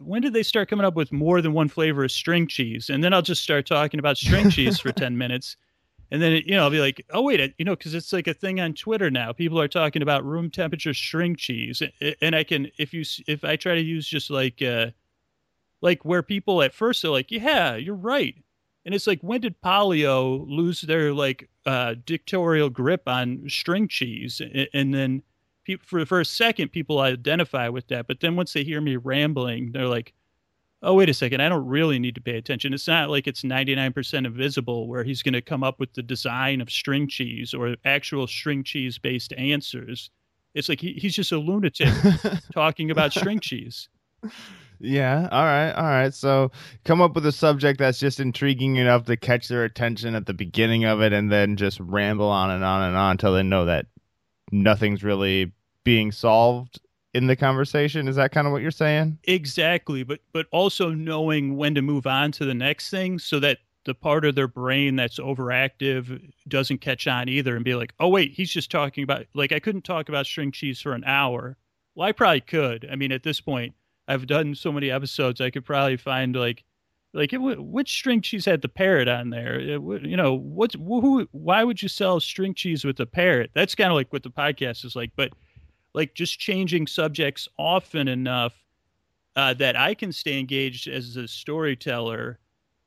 when 0.00 0.22
did 0.22 0.32
they 0.32 0.42
start 0.42 0.68
coming 0.68 0.86
up 0.86 0.94
with 0.94 1.12
more 1.12 1.42
than 1.42 1.52
one 1.52 1.68
flavor 1.68 2.04
of 2.04 2.10
string 2.10 2.46
cheese? 2.46 2.88
And 2.88 3.04
then 3.04 3.12
I'll 3.12 3.22
just 3.22 3.42
start 3.42 3.66
talking 3.66 4.00
about 4.00 4.16
string 4.16 4.50
cheese 4.50 4.80
for 4.80 4.90
10 4.92 5.16
minutes. 5.16 5.56
And 6.10 6.20
then, 6.20 6.42
you 6.44 6.52
know, 6.52 6.64
I'll 6.64 6.70
be 6.70 6.80
like, 6.80 7.04
oh, 7.10 7.22
wait, 7.22 7.54
you 7.58 7.64
know, 7.64 7.76
because 7.76 7.94
it's 7.94 8.12
like 8.12 8.26
a 8.26 8.34
thing 8.34 8.60
on 8.60 8.74
Twitter 8.74 9.10
now. 9.10 9.32
People 9.32 9.60
are 9.60 9.68
talking 9.68 10.02
about 10.02 10.24
room 10.24 10.50
temperature 10.50 10.94
string 10.94 11.36
cheese. 11.36 11.82
And 12.20 12.34
I 12.34 12.44
can, 12.44 12.70
if 12.78 12.92
you, 12.92 13.04
if 13.26 13.44
I 13.44 13.56
try 13.56 13.74
to 13.74 13.80
use 13.80 14.06
just 14.06 14.30
like, 14.30 14.60
uh, 14.60 14.88
like 15.80 16.04
where 16.04 16.22
people 16.22 16.62
at 16.62 16.74
first 16.74 17.04
are 17.04 17.10
like, 17.10 17.30
yeah, 17.30 17.76
you're 17.76 17.94
right. 17.94 18.34
And 18.84 18.94
it's 18.94 19.06
like, 19.06 19.20
when 19.20 19.40
did 19.40 19.60
Polly-O 19.60 20.46
lose 20.48 20.80
their 20.82 21.12
like 21.12 21.48
uh, 21.66 21.94
dictatorial 22.04 22.68
grip 22.68 23.02
on 23.06 23.44
string 23.48 23.88
cheese? 23.88 24.40
And 24.74 24.92
then, 24.94 25.22
people 25.64 25.86
for 25.86 26.04
for 26.06 26.20
a 26.20 26.24
second 26.24 26.68
people 26.68 27.00
identify 27.00 27.68
with 27.68 27.88
that, 27.88 28.06
but 28.06 28.20
then 28.20 28.36
once 28.36 28.52
they 28.52 28.64
hear 28.64 28.80
me 28.80 28.96
rambling, 28.96 29.72
they're 29.72 29.86
like, 29.86 30.12
"Oh, 30.82 30.94
wait 30.94 31.08
a 31.08 31.14
second, 31.14 31.40
I 31.40 31.48
don't 31.48 31.66
really 31.66 31.98
need 31.98 32.14
to 32.16 32.20
pay 32.20 32.36
attention." 32.36 32.74
It's 32.74 32.88
not 32.88 33.10
like 33.10 33.26
it's 33.26 33.42
99% 33.42 34.26
invisible 34.26 34.88
where 34.88 35.04
he's 35.04 35.22
going 35.22 35.34
to 35.34 35.42
come 35.42 35.64
up 35.64 35.80
with 35.80 35.94
the 35.94 36.02
design 36.02 36.60
of 36.60 36.70
string 36.70 37.08
cheese 37.08 37.54
or 37.54 37.76
actual 37.84 38.26
string 38.26 38.64
cheese 38.64 38.98
based 38.98 39.32
answers. 39.34 40.10
It's 40.54 40.68
like 40.68 40.80
he, 40.80 40.92
he's 40.94 41.14
just 41.14 41.32
a 41.32 41.38
lunatic 41.38 41.88
talking 42.52 42.90
about 42.90 43.12
string 43.12 43.40
cheese. 43.40 43.88
Yeah. 44.82 45.28
All 45.30 45.44
right. 45.44 45.70
All 45.70 45.84
right. 45.84 46.12
So 46.12 46.50
come 46.84 47.00
up 47.00 47.14
with 47.14 47.24
a 47.24 47.32
subject 47.32 47.78
that's 47.78 48.00
just 48.00 48.18
intriguing 48.18 48.76
enough 48.76 49.04
to 49.04 49.16
catch 49.16 49.48
their 49.48 49.64
attention 49.64 50.14
at 50.16 50.26
the 50.26 50.34
beginning 50.34 50.84
of 50.84 51.00
it 51.00 51.12
and 51.12 51.30
then 51.30 51.56
just 51.56 51.78
ramble 51.78 52.28
on 52.28 52.50
and 52.50 52.64
on 52.64 52.82
and 52.82 52.96
on 52.96 53.12
until 53.12 53.32
they 53.34 53.44
know 53.44 53.66
that 53.66 53.86
nothing's 54.52 55.02
really 55.02 55.52
being 55.84 56.12
solved 56.12 56.80
in 57.14 57.26
the 57.26 57.36
conversation. 57.36 58.08
Is 58.08 58.16
that 58.16 58.32
kind 58.32 58.46
of 58.46 58.52
what 58.52 58.62
you're 58.62 58.70
saying? 58.70 59.18
Exactly 59.24 60.02
but 60.02 60.20
but 60.32 60.46
also 60.52 60.90
knowing 60.90 61.56
when 61.56 61.74
to 61.74 61.82
move 61.82 62.06
on 62.06 62.32
to 62.32 62.44
the 62.44 62.54
next 62.54 62.90
thing 62.90 63.18
so 63.18 63.40
that 63.40 63.58
the 63.84 63.94
part 63.94 64.24
of 64.24 64.36
their 64.36 64.46
brain 64.46 64.94
that's 64.94 65.18
overactive 65.18 66.30
doesn't 66.46 66.78
catch 66.78 67.08
on 67.08 67.28
either 67.28 67.56
and 67.56 67.64
be 67.64 67.74
like 67.74 67.92
oh 67.98 68.08
wait 68.08 68.32
he's 68.32 68.50
just 68.50 68.70
talking 68.70 69.02
about 69.02 69.26
like 69.34 69.50
i 69.52 69.58
couldn't 69.58 69.82
talk 69.82 70.08
about 70.08 70.26
string 70.26 70.52
cheese 70.52 70.80
for 70.80 70.92
an 70.92 71.04
hour. 71.04 71.56
Well 71.94 72.08
i 72.08 72.12
probably 72.12 72.40
could. 72.40 72.88
I 72.90 72.96
mean 72.96 73.12
at 73.12 73.22
this 73.22 73.40
point 73.40 73.74
i've 74.08 74.26
done 74.26 74.54
so 74.54 74.72
many 74.72 74.90
episodes 74.90 75.40
i 75.40 75.50
could 75.50 75.64
probably 75.64 75.96
find 75.96 76.34
like 76.36 76.64
like 77.14 77.32
it, 77.32 77.38
which 77.38 77.92
string 77.92 78.20
cheese 78.20 78.44
had 78.44 78.62
the 78.62 78.68
parrot 78.68 79.08
on 79.08 79.30
there 79.30 79.60
you 79.60 80.16
know 80.16 80.34
what's 80.34 80.74
who 80.74 81.26
why 81.32 81.62
would 81.64 81.82
you 81.82 81.88
sell 81.88 82.20
string 82.20 82.54
cheese 82.54 82.84
with 82.84 82.98
a 83.00 83.06
parrot 83.06 83.50
that's 83.54 83.74
kind 83.74 83.90
of 83.90 83.94
like 83.94 84.12
what 84.12 84.22
the 84.22 84.30
podcast 84.30 84.84
is 84.84 84.96
like 84.96 85.10
but 85.16 85.30
like 85.94 86.14
just 86.14 86.38
changing 86.38 86.86
subjects 86.86 87.48
often 87.58 88.08
enough 88.08 88.54
uh, 89.36 89.52
that 89.54 89.76
i 89.76 89.94
can 89.94 90.12
stay 90.12 90.38
engaged 90.38 90.88
as 90.88 91.16
a 91.16 91.28
storyteller 91.28 92.38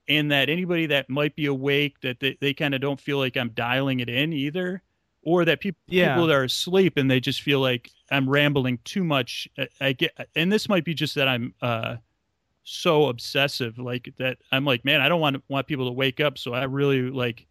and 0.08 0.32
that 0.32 0.50
anybody 0.50 0.86
that 0.88 1.10
might 1.10 1.36
be 1.36 1.48
awake 1.48 2.00
that 2.02 2.20
they, 2.20 2.38
they 2.40 2.54
kind 2.54 2.76
of 2.76 2.82
don't 2.82 3.00
feel 3.00 3.18
like 3.18 3.36
I'm 3.36 3.50
dialing 3.50 4.02
it 4.02 4.10
in 4.10 4.34
either, 4.34 4.84
or 5.24 5.46
that 5.46 5.60
people 5.60 5.80
Yeah. 5.88 6.10
people 6.14 6.28
that 6.28 6.36
are 6.36 6.44
asleep 6.44 6.98
and 6.98 7.10
they 7.10 7.20
just 7.20 7.42
feel 7.42 7.60
like 7.60 7.90
I'm 8.12 8.30
rambling 8.30 8.78
too 8.84 9.04
much. 9.04 9.48
I, 9.58 9.68
I 9.82 9.94
get, 9.94 10.12
and 10.36 10.52
this 10.52 10.70
might 10.70 10.86
be 10.86 10.94
just 10.94 11.16
that 11.16 11.28
I'm 11.28 11.54
uh 11.62 11.96
so 12.66 13.08
obsessive, 13.08 13.78
like 13.78 14.14
that 14.18 14.40
I'm 14.52 14.66
like, 14.66 14.84
man, 14.84 15.00
I 15.00 15.08
don't 15.08 15.22
want 15.22 15.42
want 15.48 15.68
people 15.68 15.86
to 15.86 15.92
wake 15.92 16.20
up, 16.20 16.38
so 16.38 16.54
I 16.54 16.64
really 16.64 17.10
like. 17.10 17.46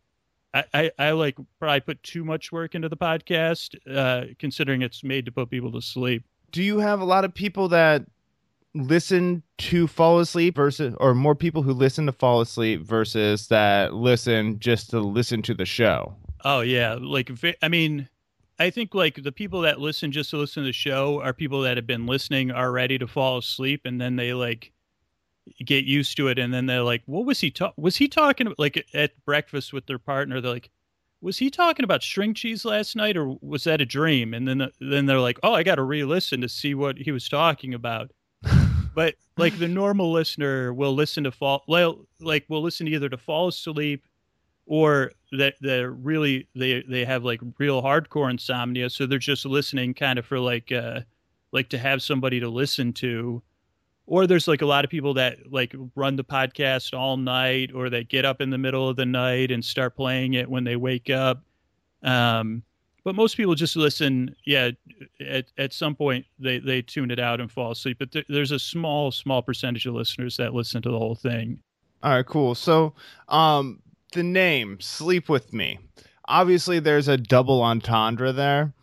I, 0.53 0.65
I, 0.73 0.91
I 1.01 1.11
like 1.13 1.37
probably 1.59 1.81
put 1.81 2.03
too 2.05 2.25
much 2.25 2.53
work 2.53 2.77
into 2.77 2.89
the 2.89 2.97
podcast, 2.97 3.75
uh, 3.93 4.27
considering 4.39 4.83
it's 4.83 5.03
made 5.03 5.25
to 5.25 5.33
put 5.33 5.51
people 5.51 5.73
to 5.73 5.81
sleep. 5.81 6.25
Do 6.53 6.63
you 6.63 6.79
have 6.79 7.01
a 7.01 7.05
lot 7.05 7.25
of 7.25 7.35
people 7.35 7.69
that 7.71 8.05
listen 8.75 9.43
to 9.59 9.87
fall 9.87 10.21
asleep 10.21 10.55
versus, 10.57 10.95
or 10.99 11.15
more 11.15 11.35
people 11.35 11.63
who 11.63 11.73
listen 11.73 12.07
to 12.07 12.13
fall 12.13 12.41
asleep 12.41 12.83
versus 12.83 13.49
that 13.49 13.95
listen 13.95 14.59
just 14.61 14.91
to 14.91 15.01
listen 15.01 15.43
to 15.43 15.55
the 15.55 15.65
show? 15.65 16.15
Oh 16.45 16.61
yeah, 16.61 16.99
like 17.01 17.31
I 17.63 17.69
mean, 17.69 18.09
I 18.59 18.71
think 18.71 18.95
like 18.95 19.23
the 19.23 19.33
people 19.33 19.63
that 19.63 19.81
listen 19.81 20.13
just 20.13 20.31
to 20.31 20.37
listen 20.37 20.63
to 20.63 20.69
the 20.69 20.73
show 20.73 21.21
are 21.21 21.33
people 21.33 21.63
that 21.63 21.77
have 21.77 21.87
been 21.87 22.07
listening 22.07 22.51
are 22.51 22.71
ready 22.71 22.99
to 22.99 23.07
fall 23.07 23.39
asleep, 23.39 23.83
and 23.85 24.01
then 24.01 24.17
they 24.17 24.35
like 24.35 24.73
get 25.65 25.85
used 25.85 26.17
to 26.17 26.29
it, 26.29 26.39
and 26.39 26.53
then 26.53 26.67
they're 26.67 26.83
like, 26.83 27.03
"What 27.07 27.27
was 27.27 27.41
he 27.41 27.51
talk? 27.51 27.75
Was 27.77 27.97
he 27.97 28.09
talking 28.09 28.53
like 28.59 28.87
at 28.95 29.13
breakfast 29.25 29.73
with 29.73 29.87
their 29.87 29.99
partner? 29.99 30.41
They're 30.41 30.53
like." 30.53 30.71
Was 31.21 31.39
he 31.39 31.49
talking 31.49 31.85
about 31.85 32.03
string 32.03 32.35
cheese 32.35 32.67
last 32.67 32.95
night, 32.95 33.17
or 33.17 33.39
was 33.41 33.65
that 33.65 33.81
a 33.81 33.87
dream? 33.87 34.35
And 34.35 34.47
then, 34.47 34.69
then 34.79 35.07
they're 35.07 35.21
like, 35.21 35.39
"Oh, 35.43 35.55
I 35.55 35.63
got 35.63 35.77
to 35.77 35.83
re-listen 35.83 36.43
to 36.43 36.51
see 36.51 36.75
what 36.75 36.99
he 36.99 37.13
was 37.13 37.31
talking 37.31 37.73
about." 37.73 38.11
but 38.95 39.15
like 39.39 39.59
the 39.59 39.67
normal 39.67 40.13
listener 40.13 40.75
will 40.75 40.95
listen 40.95 41.25
to 41.25 41.33
fall, 41.33 41.65
well, 41.67 42.05
like 42.21 42.45
will 42.49 42.61
listen 42.61 42.87
either 42.89 43.09
to 43.09 43.17
fall 43.17 43.49
asleep 43.49 44.05
or 44.67 45.13
that 45.33 45.55
they're 45.61 45.91
really 45.91 46.49
they 46.55 46.83
they 46.89 47.05
have 47.05 47.25
like 47.25 47.41
real 47.59 47.83
hardcore 47.83 48.31
insomnia 48.31 48.89
so 48.89 49.07
they're 49.07 49.19
just 49.19 49.45
listening 49.45 49.93
kind 49.93 50.19
of 50.19 50.25
for 50.25 50.39
like 50.39 50.73
uh 50.73 51.01
like 51.53 51.69
to 51.69 51.79
have 51.79 52.03
somebody 52.03 52.41
to 52.41 52.49
listen 52.49 52.93
to 52.93 53.43
or 54.07 54.27
there's 54.27 54.47
like 54.47 54.63
a 54.63 54.67
lot 54.67 54.85
of 54.85 54.91
people 54.91 55.15
that 55.15 55.39
like 55.51 55.75
run 55.95 56.17
the 56.17 56.25
podcast 56.25 56.97
all 56.97 57.17
night 57.17 57.71
or 57.75 57.89
they 57.91 58.05
get 58.05 58.25
up 58.25 58.41
in 58.41 58.51
the 58.51 58.59
middle 58.59 58.89
of 58.89 58.97
the 58.97 59.07
night 59.07 59.51
and 59.51 59.65
start 59.65 59.97
playing 59.97 60.35
it 60.35 60.49
when 60.49 60.65
they 60.65 60.77
wake 60.77 61.11
up 61.11 61.43
um 62.03 62.63
but 63.05 63.15
most 63.15 63.37
people 63.37 63.55
just 63.55 63.77
listen 63.77 64.35
yeah 64.45 64.71
at, 65.27 65.47
at 65.59 65.73
some 65.73 65.95
point 65.95 66.25
they 66.39 66.59
they 66.59 66.83
tune 66.83 67.11
it 67.11 67.19
out 67.19 67.41
and 67.41 67.51
fall 67.51 67.71
asleep 67.73 67.97
but 67.99 68.13
there, 68.13 68.25
there's 68.29 68.53
a 68.53 68.59
small 68.59 69.11
small 69.11 69.43
percentage 69.43 69.87
of 69.87 69.95
listeners 69.95 70.37
that 70.37 70.55
listen 70.55 70.83
to 70.83 70.91
the 70.91 70.99
whole 70.99 71.15
thing 71.15 71.59
All 72.03 72.11
right, 72.13 72.27
cool. 72.27 72.55
So, 72.55 72.93
um, 73.29 73.81
the 74.13 74.23
name 74.23 74.79
"Sleep 74.81 75.31
with 75.31 75.55
Me." 75.55 75.79
Obviously, 76.29 76.79
there's 76.79 77.09
a 77.09 77.17
double 77.17 77.63
entendre 77.63 78.31
there. 78.31 78.75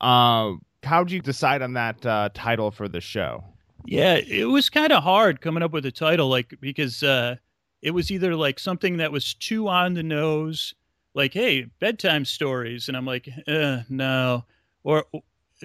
Um, 0.00 0.62
how'd 0.82 1.10
you 1.10 1.20
decide 1.20 1.60
on 1.60 1.74
that 1.74 2.04
uh, 2.06 2.30
title 2.32 2.70
for 2.70 2.88
the 2.88 3.00
show? 3.02 3.44
Yeah, 3.84 4.14
it 4.14 4.44
was 4.44 4.70
kind 4.70 4.92
of 4.92 5.02
hard 5.02 5.40
coming 5.40 5.62
up 5.62 5.72
with 5.72 5.86
a 5.86 5.92
title, 5.92 6.28
like 6.28 6.54
because 6.60 7.02
uh, 7.02 7.36
it 7.82 7.90
was 7.90 8.10
either 8.10 8.36
like 8.36 8.58
something 8.58 8.98
that 8.98 9.12
was 9.12 9.34
too 9.34 9.68
on 9.68 9.94
the 9.94 10.02
nose, 10.02 10.74
like 11.14 11.32
hey, 11.34 11.64
bedtime 11.80 12.24
stories, 12.24 12.88
and 12.88 12.96
I'm 12.96 13.06
like, 13.06 13.28
uh, 13.48 13.78
no, 13.88 14.44
or 14.84 15.04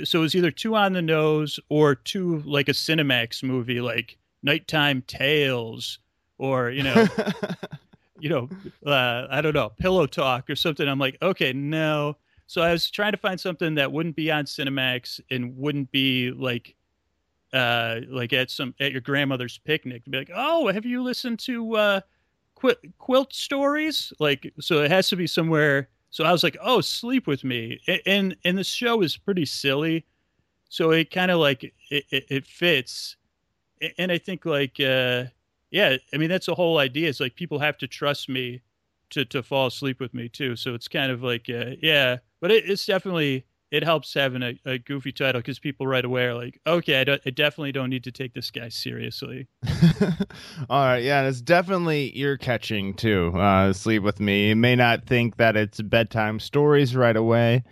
so 0.04 0.20
it 0.20 0.22
was 0.22 0.36
either 0.36 0.52
too 0.52 0.76
on 0.76 0.94
the 0.94 1.02
nose 1.02 1.60
or 1.70 1.96
too 1.96 2.42
like 2.46 2.70
a 2.70 2.74
Cinemax 2.74 3.44
movie, 3.44 3.82
like 3.82 4.18
Nighttime 4.42 5.04
Tales, 5.04 6.00
or 6.40 6.72
you 6.72 6.84
know, 6.84 7.08
you 8.20 8.30
know, 8.30 8.50
uh, 8.86 9.28
I 9.30 9.42
don't 9.42 9.54
know, 9.54 9.70
Pillow 9.78 10.08
Talk 10.08 10.50
or 10.50 10.56
something. 10.56 10.88
I'm 10.88 11.00
like, 11.00 11.18
okay, 11.22 11.54
no. 11.54 12.18
So 12.48 12.62
I 12.62 12.72
was 12.72 12.90
trying 12.90 13.12
to 13.12 13.18
find 13.18 13.40
something 13.40 13.76
that 13.76 13.92
wouldn't 13.92 14.16
be 14.16 14.32
on 14.32 14.46
Cinemax 14.46 15.20
and 15.30 15.58
wouldn't 15.58 15.92
be 15.92 16.32
like 16.32 16.77
uh 17.54 18.02
like 18.10 18.34
at 18.34 18.52
some 18.52 18.76
at 18.80 18.92
your 18.92 19.02
grandmother's 19.02 19.58
picnic 19.60 20.04
to 20.04 20.10
be 20.10 20.18
like 20.18 20.32
oh 20.36 20.68
have 20.68 20.86
you 20.86 21.02
listened 21.02 21.40
to 21.40 21.76
uh 21.76 22.02
qu- 22.56 22.76
quilt 22.98 23.34
stories? 23.34 24.12
Like 24.20 24.54
so 24.60 24.82
it 24.84 24.92
has 24.92 25.10
to 25.10 25.16
be 25.16 25.28
somewhere 25.28 25.90
so 26.10 26.24
i 26.24 26.32
was 26.32 26.44
like 26.44 26.58
oh 26.62 26.82
sleep 26.82 27.28
with 27.28 27.44
me. 27.44 27.80
And 28.06 28.36
and 28.44 28.58
the 28.58 28.64
show 28.64 29.02
is 29.02 29.18
pretty 29.18 29.46
silly 29.46 30.06
so 30.70 30.92
it 30.92 31.12
kind 31.12 31.32
of 31.32 31.40
like 31.40 31.64
it, 31.64 32.06
it, 32.10 32.26
it 32.30 32.48
fits. 32.48 33.16
And 33.98 34.12
i 34.12 34.18
think 34.18 34.46
like 34.46 34.80
uh 34.80 35.26
yeah 35.72 35.98
i 36.14 36.18
mean 36.18 36.30
that's 36.30 36.48
the 36.48 36.56
whole 36.56 36.78
idea 36.80 37.08
is 37.08 37.20
like 37.20 37.36
people 37.36 37.60
have 37.60 37.78
to 37.78 37.88
trust 37.88 38.30
me 38.30 38.62
to 39.12 39.26
to 39.26 39.44
fall 39.44 39.68
asleep 39.68 40.00
with 40.00 40.14
me 40.14 40.28
too 40.30 40.56
so 40.56 40.74
it's 40.74 40.88
kind 40.88 41.12
of 41.12 41.24
like 41.24 41.50
uh, 41.50 41.72
yeah 41.82 42.18
but 42.42 42.52
it, 42.52 42.70
it's 42.70 42.86
definitely 42.86 43.46
it 43.72 43.84
helps 43.84 44.14
having 44.14 44.44
a, 44.44 44.58
a 44.66 44.78
goofy 44.78 45.12
title 45.12 45.42
because 45.42 45.60
people 45.60 45.86
right 45.86 46.06
away 46.06 46.26
are 46.26 46.34
like, 46.34 46.60
okay, 46.66 47.02
I, 47.02 47.04
don't, 47.04 47.22
I 47.26 47.32
definitely 47.32 47.74
don't 47.74 47.90
need 47.90 48.06
to 48.06 48.12
take 48.12 48.34
this 48.34 48.50
guy 48.50 48.70
seriously. 48.70 49.48
All 50.70 50.86
right, 50.86 51.04
yeah, 51.04 51.28
it's 51.28 51.42
definitely 51.42 52.12
ear 52.18 52.38
catching 52.38 52.94
too. 52.94 53.34
Uh, 53.36 53.74
Sleep 53.74 54.04
with 54.04 54.20
me. 54.20 54.50
You 54.50 54.56
may 54.56 54.76
not 54.76 55.06
think 55.06 55.38
that 55.38 55.58
it's 55.58 55.82
bedtime 55.82 56.40
stories 56.40 56.96
right 56.96 57.16
away. 57.16 57.64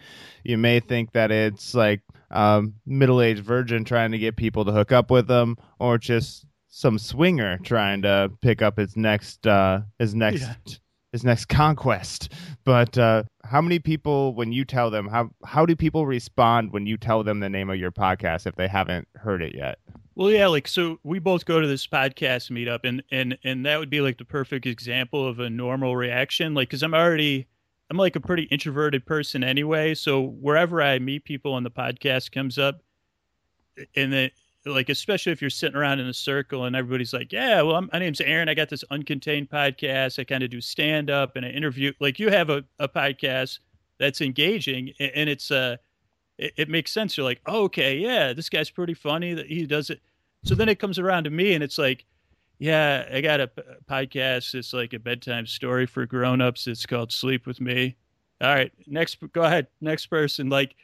You 0.44 0.58
may 0.58 0.80
think 0.80 1.14
that 1.14 1.32
it's 1.32 1.74
like 1.74 2.02
um, 2.32 2.74
middle 2.86 3.22
aged 3.22 3.44
virgin 3.44 3.86
trying 3.86 4.12
to 4.12 4.18
get 4.18 4.36
people 4.36 4.66
to 4.66 4.72
hook 4.72 4.92
up 4.92 5.10
with 5.10 5.28
them, 5.28 5.56
or 5.80 5.98
just 5.98 6.46
some 6.68 7.00
swinger 7.00 7.58
trying 7.60 8.02
to 8.02 8.30
pick 8.42 8.62
up 8.62 8.78
his 8.78 8.98
next 8.98 9.48
uh, 9.48 9.82
his 9.98 10.14
next 10.14 10.42
Yeah. 10.42 10.76
His 11.16 11.24
next 11.24 11.46
conquest. 11.50 12.32
But 12.66 12.98
uh, 12.98 13.24
how 13.44 13.62
many 13.62 13.80
people, 13.80 14.36
when 14.36 14.52
you 14.52 14.66
tell 14.66 14.92
them, 14.92 15.08
how 15.08 15.30
how 15.46 15.66
do 15.66 15.76
people 15.76 16.06
respond 16.06 16.74
when 16.74 16.86
you 16.86 16.98
tell 16.98 17.24
them 17.24 17.40
the 17.40 17.50
name 17.50 17.70
of 17.70 17.78
your 17.78 17.92
podcast 17.92 18.46
if 18.46 18.56
they 18.56 18.68
haven't 18.68 19.08
heard 19.16 19.42
it 19.42 19.56
yet? 19.56 19.80
Well, 20.16 20.30
yeah, 20.30 20.48
like 20.48 20.68
so 20.68 21.00
we 21.04 21.20
both 21.20 21.46
go 21.46 21.60
to 21.60 21.68
this 21.68 21.88
podcast 21.88 22.52
meetup, 22.52 22.82
and 22.84 23.04
and 23.12 23.38
and 23.44 23.66
that 23.66 23.80
would 23.80 23.90
be 23.90 24.02
like 24.02 24.18
the 24.18 24.26
perfect 24.26 24.66
example 24.66 25.28
of 25.28 25.40
a 25.40 25.50
normal 25.50 25.96
reaction. 25.96 26.54
Like, 26.54 26.70
because 26.70 26.84
I'm 26.84 26.94
already, 26.94 27.48
I'm 27.90 27.98
like 27.98 28.16
a 28.16 28.22
pretty 28.22 28.44
introverted 28.44 29.06
person 29.06 29.44
anyway. 29.44 29.96
So 29.96 30.22
wherever 30.22 30.82
I 30.82 31.00
meet 31.00 31.24
people 31.24 31.58
and 31.58 31.66
the 31.66 31.72
podcast 31.72 32.32
comes 32.32 32.58
up, 32.58 32.82
and 33.96 34.12
then 34.12 34.32
like 34.66 34.90
especially 34.90 35.32
if 35.32 35.42
you're 35.42 35.50
sitting 35.50 35.76
around 35.76 36.00
in 36.00 36.08
a 36.08 36.14
circle 36.14 36.66
and 36.66 36.76
everybody's 36.76 37.14
like, 37.14 37.32
yeah, 37.32 37.62
well, 37.62 37.76
I'm, 37.76 37.90
my 37.94 38.00
name's 38.00 38.22
Aaron. 38.22 38.50
I 38.50 38.54
got 38.54 38.70
this 38.70 38.84
uncontained 38.92 39.50
podcast. 39.50 40.20
I 40.20 40.24
kind 40.24 40.44
of 40.44 40.50
do 40.50 40.62
stand 40.62 41.10
up 41.10 41.36
and 41.36 41.46
I 41.46 41.50
interview. 41.50 41.94
Like 42.00 42.20
you 42.20 42.30
have 42.30 42.50
a, 42.50 42.64
a 42.80 42.88
podcast 42.88 43.60
that's 44.00 44.22
engaging, 44.22 44.92
a- 45.00 45.18
and 45.18 45.30
it's 45.30 45.52
uh 45.52 45.78
it, 46.38 46.54
it 46.58 46.70
makes 46.70 46.92
sense. 46.92 47.16
You're 47.16 47.26
like, 47.26 47.42
oh, 47.46 47.64
okay, 47.64 47.98
yeah, 47.98 48.34
this 48.34 48.50
guy's 48.50 48.70
pretty 48.70 48.94
funny. 48.94 49.34
That 49.34 49.48
he 49.48 49.66
does 49.66 49.90
it. 49.90 50.02
So 50.44 50.56
then 50.56 50.70
it 50.70 50.80
comes 50.80 51.00
around 51.00 51.24
to 51.26 51.30
me, 51.30 51.54
and 51.54 51.64
it's 51.64 51.78
like, 51.78 52.06
yeah, 52.60 53.08
I 53.12 53.22
got 53.22 53.42
a 53.42 53.48
p- 53.48 53.62
podcast. 53.90 54.54
It's 54.56 54.74
like 54.74 54.94
a 54.94 55.00
bedtime 55.00 55.46
story 55.46 55.86
for 55.86 56.06
grown-ups. 56.06 56.68
It's 56.68 56.86
called 56.86 57.12
Sleep 57.12 57.46
with 57.48 57.60
Me. 57.62 57.96
All 58.42 58.54
right, 58.54 58.72
next, 58.86 59.18
go 59.32 59.44
ahead, 59.44 59.68
next 59.80 60.08
person. 60.08 60.50
Like, 60.50 60.76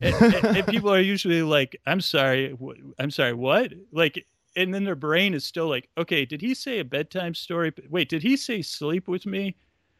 and, 0.00 0.14
and- 0.34 0.56
and 0.56 0.66
people 0.66 0.92
are 0.92 1.00
usually 1.00 1.42
like, 1.42 1.80
I'm 1.86 2.00
sorry, 2.00 2.56
wh- 2.62 2.80
I'm 2.98 3.10
sorry, 3.10 3.34
what? 3.34 3.72
Like, 3.92 4.26
and 4.56 4.74
then 4.74 4.84
their 4.84 4.96
brain 4.96 5.34
is 5.34 5.44
still 5.44 5.68
like, 5.68 5.88
okay, 5.96 6.24
did 6.24 6.40
he 6.40 6.54
say 6.54 6.80
a 6.80 6.84
bedtime 6.84 7.34
story? 7.34 7.72
Wait, 7.88 8.08
did 8.08 8.22
he 8.22 8.36
say 8.36 8.62
sleep 8.62 9.06
with 9.08 9.24
me? 9.26 9.54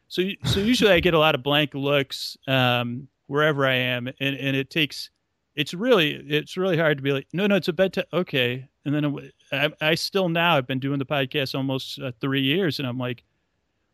So, 0.09 0.23
so 0.45 0.59
usually 0.61 0.90
I 0.92 0.99
get 1.00 1.14
a 1.14 1.19
lot 1.19 1.37
of 1.37 1.42
blank 1.45 1.73
looks 1.75 2.37
um, 2.49 3.07
wherever 3.28 3.64
I 3.64 3.75
am, 3.75 4.09
and, 4.09 4.16
and 4.37 4.57
it 4.57 4.69
takes, 4.71 5.11
it's 5.54 5.73
really, 5.73 6.14
it's 6.28 6.57
really 6.57 6.76
hard 6.76 6.99
to 6.99 7.02
be 7.02 7.12
like, 7.12 7.28
no, 7.33 7.47
no, 7.47 7.54
it's 7.54 7.69
a 7.69 7.73
bedtime. 7.73 8.07
Okay, 8.12 8.66
and 8.85 8.92
then 8.92 9.30
I, 9.52 9.71
I 9.80 9.95
still 9.95 10.28
now 10.28 10.57
I've 10.57 10.66
been 10.66 10.80
doing 10.80 10.99
the 10.99 11.07
podcast 11.07 11.54
almost 11.54 12.00
uh, 12.00 12.11
three 12.21 12.42
years, 12.42 12.80
and 12.80 12.88
I'm 12.88 12.99
like, 12.99 13.23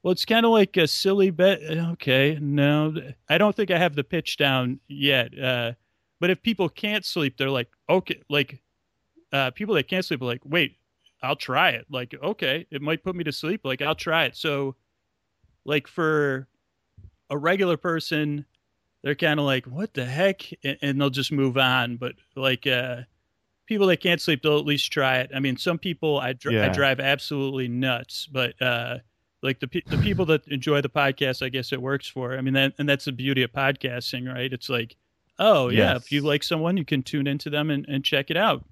well, 0.03 0.13
it's 0.13 0.25
kind 0.25 0.47
of 0.47 0.53
like 0.53 0.77
a 0.79 0.87
silly 0.87 1.31
bet. 1.31 1.61
Okay, 1.63 2.39
no, 2.41 2.95
I 3.29 3.37
don't 3.37 3.55
think 3.55 3.71
I 3.71 3.77
have 3.79 3.95
the 3.95 4.05
pitch 4.05 4.39
down 4.39 4.81
yet. 4.89 5.39
Uh, 5.39 5.73
but 6.21 6.31
if 6.31 6.43
people 6.43 6.69
can't 6.69 7.05
sleep, 7.05 7.37
they're 7.37 7.51
like, 7.51 7.69
okay, 7.89 8.21
like 8.29 8.61
uh, 9.33 9.51
people 9.51 9.75
that 9.75 9.89
can't 9.89 10.05
sleep 10.05 10.23
are 10.23 10.27
like, 10.27 10.43
wait, 10.45 10.77
I'll 11.23 11.37
try 11.37 11.71
it. 11.71 11.87
Like, 11.91 12.15
okay, 12.23 12.67
it 12.71 12.83
might 12.83 13.03
put 13.03 13.17
me 13.17 13.25
to 13.25 13.33
sleep. 13.33 13.63
Like, 13.65 13.83
I'll 13.83 13.95
try 13.95 14.25
it. 14.25 14.37
So, 14.37 14.77
like 15.65 15.89
for 15.89 16.49
a 17.31 17.37
regular 17.37 17.77
person, 17.77 18.45
they're 19.03 19.15
kind 19.15 19.41
of 19.41 19.47
like, 19.47 19.67
what 19.67 19.95
the 19.95 20.05
heck, 20.05 20.43
and, 20.63 20.79
and 20.83 21.01
they'll 21.01 21.11
just 21.11 21.33
move 21.33 21.57
on. 21.57 21.97
But 21.97 22.15
like 22.35 22.67
uh, 22.67 23.03
people 23.67 23.87
that 23.89 23.99
can't 23.99 24.21
sleep, 24.21 24.43
they'll 24.43 24.59
at 24.59 24.65
least 24.65 24.93
try 24.93 25.19
it. 25.19 25.31
I 25.35 25.41
mean, 25.41 25.57
some 25.57 25.79
people 25.79 26.19
I, 26.19 26.33
dr- 26.33 26.55
I 26.55 26.69
drive 26.73 27.01
absolutely 27.01 27.69
nuts, 27.69 28.27
but 28.31 28.61
uh, 28.63 28.99
like 29.43 29.61
the 29.61 29.69
pe- 29.69 29.83
the 29.87 29.99
people 29.99 30.25
that 30.27 30.47
enjoy 30.49 30.81
the 30.81 30.89
podcast, 30.89 31.45
I 31.45 31.49
guess 31.49 31.73
it 31.73 31.83
works 31.83 32.09
for. 32.09 32.37
I 32.37 32.41
mean, 32.41 32.55
that, 32.55 32.75
and 32.79 32.89
that's 32.89 33.05
the 33.07 33.13
beauty 33.13 33.43
of 33.43 33.53
podcasting, 33.53 34.33
right? 34.33 34.53
It's 34.53 34.69
like, 34.69 34.97
oh 35.39 35.69
yeah, 35.69 35.93
Yes. 35.95 36.05
if 36.05 36.13
you 36.13 36.23
like 36.23 36.43
someone, 36.43 36.77
you 36.77 36.85
can 36.85 37.03
tune 37.03 37.27
into 37.27 37.51
them 37.51 37.71
and, 37.71 37.85
and 37.89 38.05
check 38.05 38.31
it 38.31 38.37
out. 38.37 38.65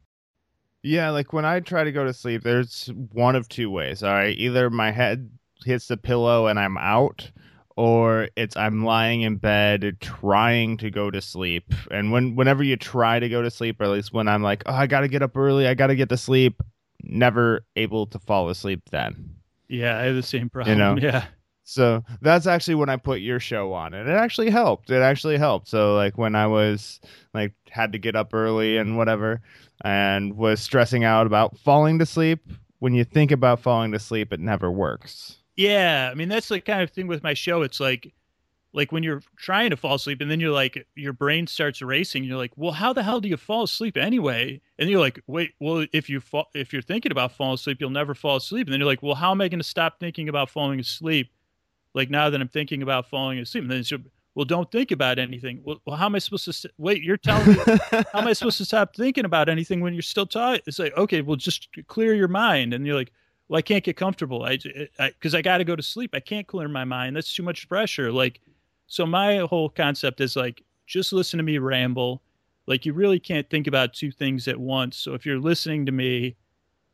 Yeah, 0.83 1.11
like 1.11 1.33
when 1.33 1.45
I 1.47 1.61
try 1.61 1.85
to 1.85 1.93
go 1.93 2.05
to 2.05 2.13
sleep, 2.13 2.43
there's 2.43 2.91
one 3.13 3.37
of 3.37 3.49
two 3.49 3.71
ways. 3.71 4.03
All 4.03 4.13
right, 4.13 4.37
either 4.37 4.69
my 4.71 4.91
head 4.91 5.31
hits 5.65 5.89
the 5.89 5.97
pillow 5.97 6.47
and 6.47 6.59
I'm 6.59 6.77
out 6.77 7.31
or 7.77 8.29
it's 8.37 8.57
I'm 8.57 8.85
lying 8.85 9.23
in 9.23 9.37
bed 9.37 9.97
trying 10.01 10.77
to 10.79 10.91
go 10.91 11.11
to 11.11 11.21
sleep. 11.23 11.73
And 11.91 12.13
when 12.13 12.37
whenever 12.37 12.63
you 12.63 12.77
try 12.77 13.19
to 13.19 13.29
go 13.29 13.41
to 13.43 13.51
sleep, 13.51 13.81
or 13.81 13.85
at 13.85 13.91
least 13.91 14.13
when 14.13 14.29
I'm 14.29 14.43
like, 14.43 14.63
oh, 14.67 14.75
I 14.75 14.87
got 14.87 15.01
to 15.01 15.09
get 15.09 15.23
up 15.23 15.37
early, 15.37 15.67
I 15.67 15.75
got 15.75 15.87
to 15.89 15.97
get 15.97 16.11
to 16.11 16.17
sleep, 16.17 16.63
never 17.03 17.65
able 17.77 18.07
to 18.09 18.19
fall 18.19 18.49
asleep 18.51 18.83
then. 18.91 19.37
Yeah, 19.69 19.99
I 19.99 20.03
have 20.03 20.15
the 20.15 20.23
same 20.23 20.51
problem. 20.51 20.77
You 20.77 20.85
know? 20.85 20.97
Yeah. 21.01 21.25
So 21.65 22.05
that's 22.21 22.47
actually 22.47 22.75
when 22.75 22.91
I 22.91 22.97
put 22.97 23.21
your 23.21 23.41
show 23.41 23.73
on, 23.73 23.95
and 23.95 24.09
it 24.09 24.13
actually 24.13 24.51
helped. 24.51 24.91
It 24.91 25.01
actually 25.01 25.39
helped. 25.39 25.69
So 25.69 25.95
like 25.95 26.19
when 26.19 26.35
I 26.35 26.47
was 26.47 27.01
like 27.33 27.55
had 27.71 27.93
to 27.93 27.99
get 27.99 28.15
up 28.15 28.35
early 28.35 28.77
and 28.77 28.99
whatever, 28.99 29.41
and 29.83 30.37
was 30.37 30.61
stressing 30.61 31.05
out 31.05 31.27
about 31.27 31.59
falling 31.59 31.99
to 31.99 32.07
sleep. 32.07 32.41
When 32.81 32.93
you 32.93 33.05
think 33.05 33.31
about 33.31 33.61
falling 33.61 33.93
to 33.93 33.99
sleep, 33.99 34.31
it 34.31 34.41
never 34.41 34.71
works. 34.71 35.39
Yeah, 35.57 36.11
I 36.13 36.15
mean 36.15 36.29
that's 36.29 36.49
the 36.49 36.61
kind 36.61 36.83
of 36.83 36.91
thing 36.91 37.07
with 37.07 37.23
my 37.23 37.33
show. 37.33 37.63
It's 37.63 37.81
like 37.81 38.13
like 38.75 38.93
when 38.93 39.03
you're 39.03 39.23
trying 39.37 39.71
to 39.71 39.77
fall 39.77 39.95
asleep 39.95 40.21
and 40.21 40.31
then 40.31 40.41
you're 40.41 40.53
like 40.53 40.87
your 40.97 41.13
brain 41.13 41.47
starts 41.47 41.81
racing 41.81 42.25
you're 42.25 42.37
like 42.37 42.51
well 42.57 42.73
how 42.73 42.93
the 42.93 43.05
hell 43.05 43.21
do 43.21 43.29
you 43.29 43.37
fall 43.37 43.63
asleep 43.63 43.97
anyway 43.97 44.61
and 44.81 44.91
you're 44.91 44.99
like 44.99 45.23
wait 45.29 45.53
well 45.61 45.87
if 45.93 46.11
you 46.11 46.21
fall 46.21 46.49
if 46.55 46.73
you're 46.73 46.83
thinking 46.83 47.13
about 47.13 47.31
falling 47.31 47.55
asleep 47.55 47.79
you'll 47.81 47.89
never 47.89 48.15
fall 48.15 48.37
asleep 48.37 48.67
and 48.67 48.73
then 48.73 48.81
you're 48.81 48.89
like 48.89 49.03
well 49.03 49.15
how 49.15 49.31
am 49.31 49.41
i 49.41 49.47
going 49.49 49.61
to 49.61 49.65
stop 49.65 50.01
thinking 50.01 50.29
about 50.29 50.51
falling 50.51 50.81
asleep 50.81 51.31
like 51.95 52.11
now 52.11 52.29
that 52.29 52.41
i'm 52.41 52.49
thinking 52.49 52.83
about 52.83 53.09
falling 53.09 53.39
asleep 53.39 53.63
and 53.63 53.71
then 53.71 53.79
it's 53.79 53.93
well 54.35 54.45
don't 54.45 54.71
think 54.73 54.91
about 54.91 55.19
anything. 55.19 55.61
Well, 55.65 55.81
well 55.87 55.97
how 55.97 56.07
am 56.07 56.15
i 56.15 56.19
supposed 56.19 56.63
to 56.63 56.71
wait 56.79 57.03
you're 57.03 57.17
telling 57.17 57.49
me 57.49 57.55
how 58.13 58.21
am 58.21 58.27
i 58.27 58.33
supposed 58.33 58.59
to 58.59 58.65
stop 58.65 58.95
thinking 58.95 59.25
about 59.25 59.49
anything 59.49 59.81
when 59.81 59.95
you're 59.95 60.03
still 60.03 60.27
talking 60.27 60.61
it's 60.67 60.79
like 60.79 60.97
okay 60.97 61.23
well 61.23 61.37
just 61.37 61.69
clear 61.87 62.15
your 62.15 62.29
mind. 62.29 62.75
And 62.75 62.87
you're 62.87 62.97
like 62.97 63.13
well 63.49 63.59
i 63.59 63.63
can't 63.63 63.85
get 63.85 63.97
comfortable. 63.97 64.45
I 64.45 64.59
because 64.99 65.35
I, 65.35 65.39
I 65.39 65.43
got 65.43 65.59
to 65.59 65.65
go 65.65 65.77
to 65.77 65.83
sleep. 65.83 66.15
I 66.15 66.21
can't 66.21 66.47
clear 66.47 66.69
my 66.69 66.85
mind. 66.85 67.17
That's 67.17 67.35
too 67.35 67.43
much 67.43 67.69
pressure. 67.69 68.11
Like 68.11 68.41
so 68.87 69.07
my 69.07 69.39
whole 69.39 69.69
concept 69.69 70.21
is 70.21 70.37
like 70.37 70.63
just 70.87 71.13
listen 71.13 71.39
to 71.39 71.45
me 71.45 71.59
ramble. 71.59 72.23
Like 72.67 72.87
you 72.87 72.93
really 72.93 73.21
can't 73.21 73.49
think 73.49 73.67
about 73.67 73.95
two 73.95 74.11
things 74.11 74.49
at 74.49 74.59
once. 74.59 74.97
So 74.97 75.15
if 75.15 75.27
you're 75.27 75.39
listening 75.39 75.87
to 75.87 75.93
me, 75.93 76.37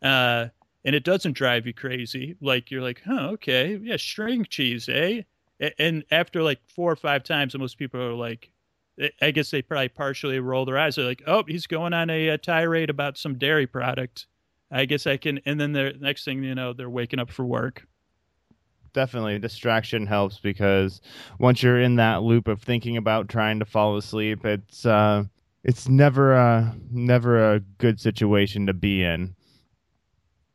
uh, 0.02 0.49
and 0.84 0.94
it 0.94 1.04
doesn't 1.04 1.32
drive 1.32 1.66
you 1.66 1.75
crazy, 1.75 2.37
like 2.40 2.70
you're 2.70 2.82
like, 2.82 3.02
huh, 3.04 3.28
okay, 3.32 3.78
yeah, 3.82 3.96
string 3.96 4.46
cheese, 4.49 4.88
eh? 4.88 5.22
And 5.78 6.04
after 6.10 6.42
like 6.42 6.60
four 6.68 6.90
or 6.90 6.96
five 6.96 7.22
times, 7.22 7.56
most 7.56 7.78
people 7.78 8.00
are 8.00 8.14
like, 8.14 8.50
I 9.20 9.30
guess 9.30 9.50
they 9.50 9.62
probably 9.62 9.88
partially 9.88 10.40
roll 10.40 10.64
their 10.64 10.78
eyes. 10.78 10.96
They're 10.96 11.04
like, 11.04 11.22
oh, 11.26 11.44
he's 11.46 11.66
going 11.66 11.92
on 11.92 12.08
a, 12.10 12.28
a 12.28 12.38
tirade 12.38 12.90
about 12.90 13.18
some 13.18 13.38
dairy 13.38 13.66
product. 13.66 14.26
I 14.70 14.84
guess 14.84 15.06
I 15.06 15.16
can. 15.16 15.40
And 15.44 15.60
then 15.60 15.72
the 15.72 15.94
next 16.00 16.25
thing 16.25 16.42
you 16.42 16.54
know, 16.54 16.72
they're 16.72 16.90
waking 16.90 17.18
up 17.18 17.30
for 17.30 17.44
work 17.44 17.87
definitely 18.92 19.38
distraction 19.38 20.06
helps 20.06 20.38
because 20.38 21.00
once 21.38 21.62
you're 21.62 21.80
in 21.80 21.96
that 21.96 22.22
loop 22.22 22.49
of 22.49 22.62
thinking 22.62 22.96
about 22.96 23.28
trying 23.28 23.58
to 23.58 23.64
fall 23.64 23.96
asleep 23.96 24.44
it's 24.44 24.84
uh 24.84 25.22
it's 25.62 25.88
never 25.88 26.32
a 26.32 26.75
never 26.90 27.54
a 27.54 27.60
good 27.78 28.00
situation 28.00 28.66
to 28.66 28.75
be 28.75 29.02
in 29.02 29.34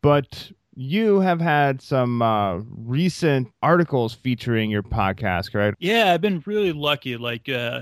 but 0.06 0.52
you 0.76 1.20
have 1.20 1.42
had 1.42 1.82
some 1.82 2.22
uh, 2.22 2.58
recent 2.78 3.48
articles 3.64 4.14
featuring 4.14 4.70
your 4.70 4.84
podcast 4.84 5.56
right 5.56 5.74
yeah 5.80 6.14
i've 6.14 6.22
been 6.22 6.44
really 6.46 6.72
lucky 6.72 7.18
like 7.18 7.50
uh 7.50 7.82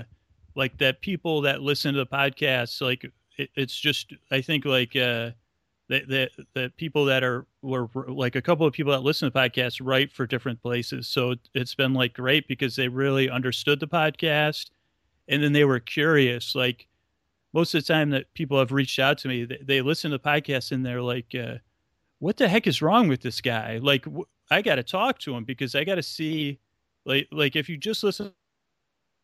like 0.54 0.78
that 0.78 1.00
people 1.00 1.42
that 1.42 1.60
listen 1.60 1.92
to 1.92 1.98
the 1.98 2.06
podcast 2.06 2.80
like 2.80 3.04
it, 3.36 3.50
it's 3.56 3.78
just 3.78 4.14
i 4.30 4.40
think 4.40 4.64
like 4.64 4.96
uh 4.96 5.30
that 5.88 6.08
that 6.08 6.30
that 6.54 6.76
people 6.76 7.04
that 7.04 7.22
are 7.22 7.46
were 7.62 7.88
like 8.08 8.36
a 8.36 8.42
couple 8.42 8.66
of 8.66 8.72
people 8.72 8.92
that 8.92 9.02
listen 9.02 9.26
to 9.26 9.32
the 9.32 9.38
podcast 9.38 9.80
write 9.82 10.10
for 10.10 10.26
different 10.26 10.62
places. 10.62 11.08
So 11.08 11.34
it's 11.52 11.74
been 11.74 11.92
like 11.92 12.14
great 12.14 12.48
because 12.48 12.74
they 12.74 12.88
really 12.88 13.28
understood 13.28 13.80
the 13.80 13.86
podcast, 13.86 14.70
and 15.28 15.42
then 15.42 15.52
they 15.52 15.64
were 15.64 15.80
curious. 15.80 16.54
Like 16.54 16.88
most 17.52 17.74
of 17.74 17.84
the 17.84 17.92
time 17.92 18.10
that 18.10 18.32
people 18.34 18.58
have 18.58 18.72
reached 18.72 18.98
out 18.98 19.18
to 19.18 19.28
me, 19.28 19.44
they, 19.44 19.58
they 19.62 19.82
listen 19.82 20.10
to 20.10 20.18
the 20.18 20.24
podcast 20.24 20.72
and 20.72 20.84
they're 20.84 21.02
like, 21.02 21.34
uh, 21.34 21.56
"What 22.24 22.38
the 22.38 22.48
heck 22.48 22.66
is 22.66 22.80
wrong 22.80 23.08
with 23.08 23.20
this 23.20 23.42
guy? 23.42 23.78
Like, 23.82 24.06
I 24.50 24.62
got 24.62 24.76
to 24.76 24.82
talk 24.82 25.18
to 25.20 25.34
him 25.36 25.44
because 25.44 25.74
I 25.74 25.84
got 25.84 25.96
to 25.96 26.02
see." 26.02 26.58
Like, 27.04 27.28
like 27.30 27.54
if 27.54 27.68
you 27.68 27.76
just 27.76 28.02
listen 28.02 28.28
to 28.28 28.32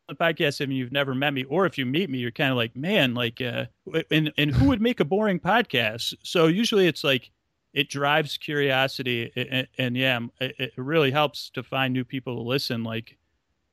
the 0.08 0.14
podcast 0.14 0.60
and 0.60 0.70
you've 0.70 0.92
never 0.92 1.14
met 1.14 1.32
me, 1.32 1.44
or 1.44 1.64
if 1.64 1.78
you 1.78 1.86
meet 1.86 2.10
me, 2.10 2.18
you're 2.18 2.30
kind 2.30 2.50
of 2.50 2.58
like, 2.58 2.76
man, 2.76 3.14
like, 3.14 3.40
uh, 3.40 3.64
and 4.10 4.30
and 4.36 4.50
who 4.50 4.66
would 4.66 4.82
make 4.82 5.00
a 5.00 5.06
boring 5.06 5.40
podcast? 5.40 6.14
So 6.22 6.46
usually 6.46 6.86
it's 6.86 7.02
like 7.02 7.30
it 7.72 7.88
drives 7.88 8.36
curiosity, 8.36 9.32
and, 9.34 9.66
and 9.78 9.96
yeah, 9.96 10.20
it, 10.38 10.54
it, 10.58 10.72
really 10.76 11.10
helps 11.10 11.48
to 11.50 11.62
find 11.62 11.94
new 11.94 12.04
people 12.04 12.36
to 12.36 12.42
listen. 12.42 12.84
Like, 12.84 13.16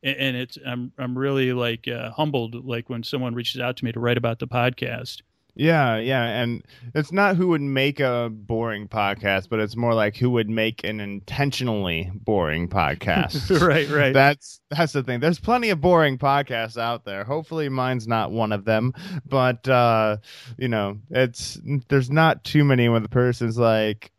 and 0.03 0.37
it's 0.37 0.57
I'm 0.65 0.93
I'm 0.97 1.17
really 1.17 1.51
like 1.51 1.87
uh, 1.89 2.11
humbled 2.11 2.65
like 2.65 2.89
when 2.89 3.03
someone 3.03 3.35
reaches 3.35 3.59
out 3.59 3.75
to 3.77 3.85
me 3.85 3.91
to 3.91 3.99
write 3.99 4.17
about 4.17 4.39
the 4.39 4.47
podcast. 4.47 5.21
Yeah, 5.57 5.97
yeah, 5.97 6.23
and 6.23 6.63
it's 6.93 7.11
not 7.11 7.35
who 7.35 7.47
would 7.47 7.61
make 7.61 7.99
a 7.99 8.29
boring 8.31 8.87
podcast, 8.87 9.49
but 9.49 9.59
it's 9.59 9.75
more 9.75 9.95
like 9.95 10.15
who 10.15 10.29
would 10.29 10.49
make 10.49 10.83
an 10.83 10.99
intentionally 10.99 12.11
boring 12.13 12.67
podcast. 12.69 13.59
right, 13.59 13.89
right. 13.89 14.13
That's 14.13 14.61
that's 14.69 14.93
the 14.93 15.01
thing. 15.01 15.19
There's 15.19 15.39
plenty 15.39 15.69
of 15.71 15.81
boring 15.81 16.19
podcasts 16.19 16.77
out 16.77 17.05
there. 17.05 17.23
Hopefully 17.23 17.69
mine's 17.69 18.07
not 18.07 18.31
one 18.31 18.51
of 18.51 18.65
them, 18.65 18.93
but 19.25 19.67
uh, 19.67 20.17
you 20.59 20.67
know, 20.67 20.99
it's 21.09 21.59
there's 21.89 22.11
not 22.11 22.43
too 22.43 22.63
many 22.63 22.87
when 22.87 23.01
the 23.01 23.09
person's 23.09 23.57
like, 23.57 24.11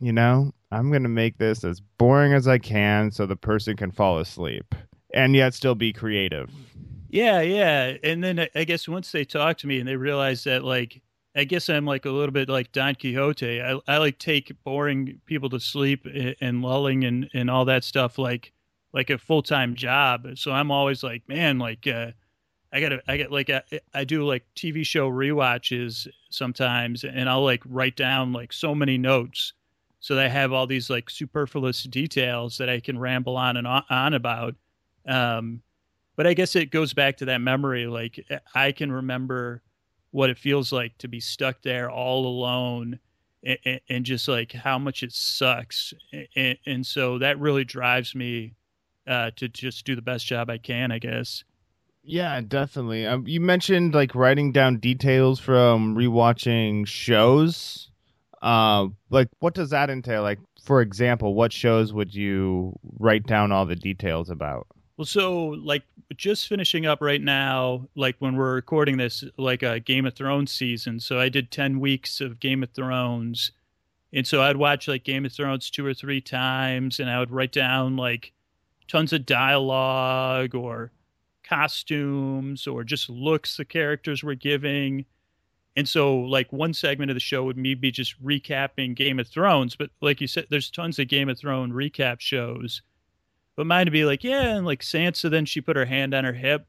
you 0.00 0.12
know, 0.12 0.52
I'm 0.70 0.90
going 0.90 1.04
to 1.04 1.08
make 1.08 1.38
this 1.38 1.64
as 1.64 1.80
boring 1.80 2.34
as 2.34 2.46
I 2.46 2.58
can 2.58 3.10
so 3.10 3.24
the 3.24 3.36
person 3.36 3.76
can 3.76 3.90
fall 3.90 4.18
asleep 4.18 4.74
and 5.14 5.34
yet 5.34 5.54
still 5.54 5.76
be 5.76 5.92
creative. 5.92 6.50
Yeah, 7.14 7.42
yeah. 7.42 7.96
And 8.02 8.24
then 8.24 8.48
I 8.56 8.64
guess 8.64 8.88
once 8.88 9.12
they 9.12 9.24
talk 9.24 9.58
to 9.58 9.68
me 9.68 9.78
and 9.78 9.86
they 9.88 9.94
realize 9.94 10.42
that, 10.44 10.64
like, 10.64 11.00
I 11.36 11.44
guess 11.44 11.68
I'm 11.68 11.84
like 11.86 12.06
a 12.06 12.10
little 12.10 12.32
bit 12.32 12.48
like 12.48 12.72
Don 12.72 12.96
Quixote. 12.96 13.62
I, 13.62 13.78
I 13.86 13.98
like 13.98 14.18
take 14.18 14.52
boring 14.64 15.20
people 15.24 15.48
to 15.50 15.60
sleep 15.60 16.06
and 16.40 16.60
lulling 16.62 17.04
and, 17.04 17.30
and 17.32 17.48
all 17.50 17.64
that 17.66 17.84
stuff 17.84 18.18
like 18.18 18.52
like 18.92 19.10
a 19.10 19.18
full 19.18 19.42
time 19.42 19.74
job. 19.76 20.26
So 20.36 20.50
I'm 20.52 20.70
always 20.72 21.04
like, 21.04 21.22
man, 21.28 21.58
like 21.60 21.86
uh, 21.86 22.10
I 22.72 22.80
gotta 22.80 23.02
I 23.08 23.16
get 23.18 23.32
like 23.32 23.50
I, 23.50 23.62
I 23.94 24.04
do 24.04 24.24
like 24.26 24.44
TV 24.56 24.84
show 24.84 25.08
re-watches 25.08 26.08
sometimes, 26.30 27.04
and 27.04 27.28
I'll 27.30 27.44
like 27.44 27.62
write 27.66 27.96
down 27.96 28.32
like 28.32 28.52
so 28.52 28.74
many 28.74 28.98
notes 28.98 29.54
so 30.00 30.16
that 30.16 30.26
I 30.26 30.28
have 30.28 30.52
all 30.52 30.66
these 30.66 30.90
like 30.90 31.10
superfluous 31.10 31.84
details 31.84 32.58
that 32.58 32.70
I 32.70 32.80
can 32.80 32.98
ramble 32.98 33.36
on 33.36 33.56
and 33.56 33.66
on 33.66 34.14
about. 34.14 34.56
Um, 35.08 35.62
but 36.16 36.26
I 36.26 36.34
guess 36.34 36.56
it 36.56 36.70
goes 36.70 36.92
back 36.92 37.18
to 37.18 37.26
that 37.26 37.40
memory. 37.40 37.86
Like 37.86 38.24
I 38.54 38.72
can 38.72 38.90
remember 38.92 39.62
what 40.10 40.30
it 40.30 40.38
feels 40.38 40.72
like 40.72 40.96
to 40.98 41.08
be 41.08 41.20
stuck 41.20 41.62
there 41.62 41.90
all 41.90 42.26
alone 42.26 43.00
and, 43.42 43.80
and 43.88 44.04
just 44.04 44.28
like 44.28 44.52
how 44.52 44.78
much 44.78 45.02
it 45.02 45.12
sucks. 45.12 45.92
And, 46.36 46.56
and 46.66 46.86
so 46.86 47.18
that 47.18 47.38
really 47.40 47.64
drives 47.64 48.14
me 48.14 48.54
uh, 49.06 49.32
to 49.36 49.48
just 49.48 49.84
do 49.84 49.96
the 49.96 50.02
best 50.02 50.26
job 50.26 50.50
I 50.50 50.58
can, 50.58 50.92
I 50.92 50.98
guess. 50.98 51.44
Yeah, 52.02 52.40
definitely. 52.42 53.06
Um, 53.06 53.26
you 53.26 53.40
mentioned 53.40 53.94
like 53.94 54.14
writing 54.14 54.52
down 54.52 54.78
details 54.78 55.40
from 55.40 55.96
rewatching 55.96 56.86
shows. 56.86 57.90
Uh, 58.42 58.88
like, 59.08 59.28
what 59.38 59.54
does 59.54 59.70
that 59.70 59.88
entail? 59.88 60.22
Like, 60.22 60.38
for 60.62 60.82
example, 60.82 61.34
what 61.34 61.52
shows 61.52 61.94
would 61.94 62.14
you 62.14 62.78
write 62.98 63.26
down 63.26 63.52
all 63.52 63.64
the 63.64 63.74
details 63.74 64.28
about? 64.28 64.66
Well, 64.96 65.04
so 65.04 65.46
like 65.48 65.82
just 66.16 66.46
finishing 66.46 66.86
up 66.86 67.00
right 67.00 67.20
now, 67.20 67.88
like 67.96 68.14
when 68.20 68.36
we're 68.36 68.54
recording 68.54 68.96
this, 68.96 69.24
like 69.36 69.62
a 69.62 69.80
Game 69.80 70.06
of 70.06 70.14
Thrones 70.14 70.52
season. 70.52 71.00
So 71.00 71.18
I 71.18 71.28
did 71.28 71.50
10 71.50 71.80
weeks 71.80 72.20
of 72.20 72.38
Game 72.38 72.62
of 72.62 72.70
Thrones. 72.70 73.50
And 74.12 74.24
so 74.24 74.42
I'd 74.42 74.56
watch 74.56 74.86
like 74.86 75.02
Game 75.02 75.24
of 75.24 75.32
Thrones 75.32 75.68
two 75.70 75.84
or 75.84 75.94
three 75.94 76.20
times 76.20 77.00
and 77.00 77.10
I 77.10 77.18
would 77.18 77.32
write 77.32 77.50
down 77.50 77.96
like 77.96 78.32
tons 78.86 79.12
of 79.12 79.26
dialogue 79.26 80.54
or 80.54 80.92
costumes 81.42 82.66
or 82.68 82.84
just 82.84 83.10
looks 83.10 83.56
the 83.56 83.64
characters 83.64 84.22
were 84.22 84.36
giving. 84.36 85.04
And 85.76 85.88
so, 85.88 86.18
like, 86.18 86.52
one 86.52 86.72
segment 86.72 87.10
of 87.10 87.16
the 87.16 87.20
show 87.20 87.42
would 87.42 87.56
me 87.56 87.74
be 87.74 87.90
just 87.90 88.22
recapping 88.24 88.94
Game 88.94 89.18
of 89.18 89.26
Thrones. 89.26 89.74
But, 89.74 89.90
like 90.00 90.20
you 90.20 90.28
said, 90.28 90.46
there's 90.48 90.70
tons 90.70 91.00
of 91.00 91.08
Game 91.08 91.28
of 91.28 91.36
Thrones 91.36 91.72
recap 91.72 92.20
shows 92.20 92.80
but 93.56 93.66
mine 93.66 93.86
would 93.86 93.92
be 93.92 94.04
like, 94.04 94.24
yeah, 94.24 94.56
and 94.56 94.66
like 94.66 94.82
Sansa, 94.82 95.30
then 95.30 95.44
she 95.44 95.60
put 95.60 95.76
her 95.76 95.84
hand 95.84 96.14
on 96.14 96.24
her 96.24 96.32
hip, 96.32 96.66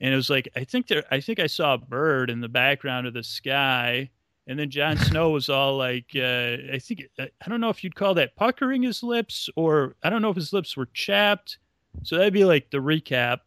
and 0.00 0.12
it 0.12 0.16
was 0.16 0.30
like, 0.30 0.48
I 0.56 0.64
think 0.64 0.86
there, 0.86 1.04
I 1.10 1.20
think 1.20 1.40
I 1.40 1.46
saw 1.46 1.74
a 1.74 1.78
bird 1.78 2.30
in 2.30 2.40
the 2.40 2.48
background 2.48 3.06
of 3.06 3.14
the 3.14 3.22
sky, 3.22 4.10
and 4.46 4.58
then 4.58 4.70
Jon 4.70 4.96
Snow 4.98 5.30
was 5.30 5.48
all 5.48 5.76
like, 5.76 6.06
uh, 6.14 6.56
I 6.72 6.78
think 6.80 7.02
uh, 7.18 7.26
I 7.44 7.48
don't 7.48 7.60
know 7.60 7.70
if 7.70 7.82
you'd 7.82 7.94
call 7.94 8.14
that 8.14 8.36
puckering 8.36 8.82
his 8.82 9.02
lips, 9.02 9.50
or 9.56 9.96
I 10.02 10.10
don't 10.10 10.22
know 10.22 10.30
if 10.30 10.36
his 10.36 10.52
lips 10.52 10.76
were 10.76 10.88
chapped. 10.92 11.58
So 12.04 12.16
that'd 12.16 12.32
be 12.32 12.44
like 12.44 12.70
the 12.70 12.78
recap, 12.78 13.38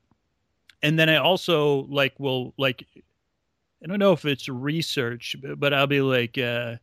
and 0.81 0.99
then 0.99 1.09
I 1.09 1.15
also 1.15 1.83
like 1.89 2.19
will 2.19 2.53
like, 2.57 2.85
I 3.81 3.87
don't 3.87 3.99
know 3.99 4.11
if 4.11 4.25
it's 4.25 4.49
research, 4.49 5.37
but, 5.41 5.59
but 5.59 5.73
I'll 5.73 5.87
be 5.87 6.01
like. 6.01 6.37
Uh, 6.37 6.77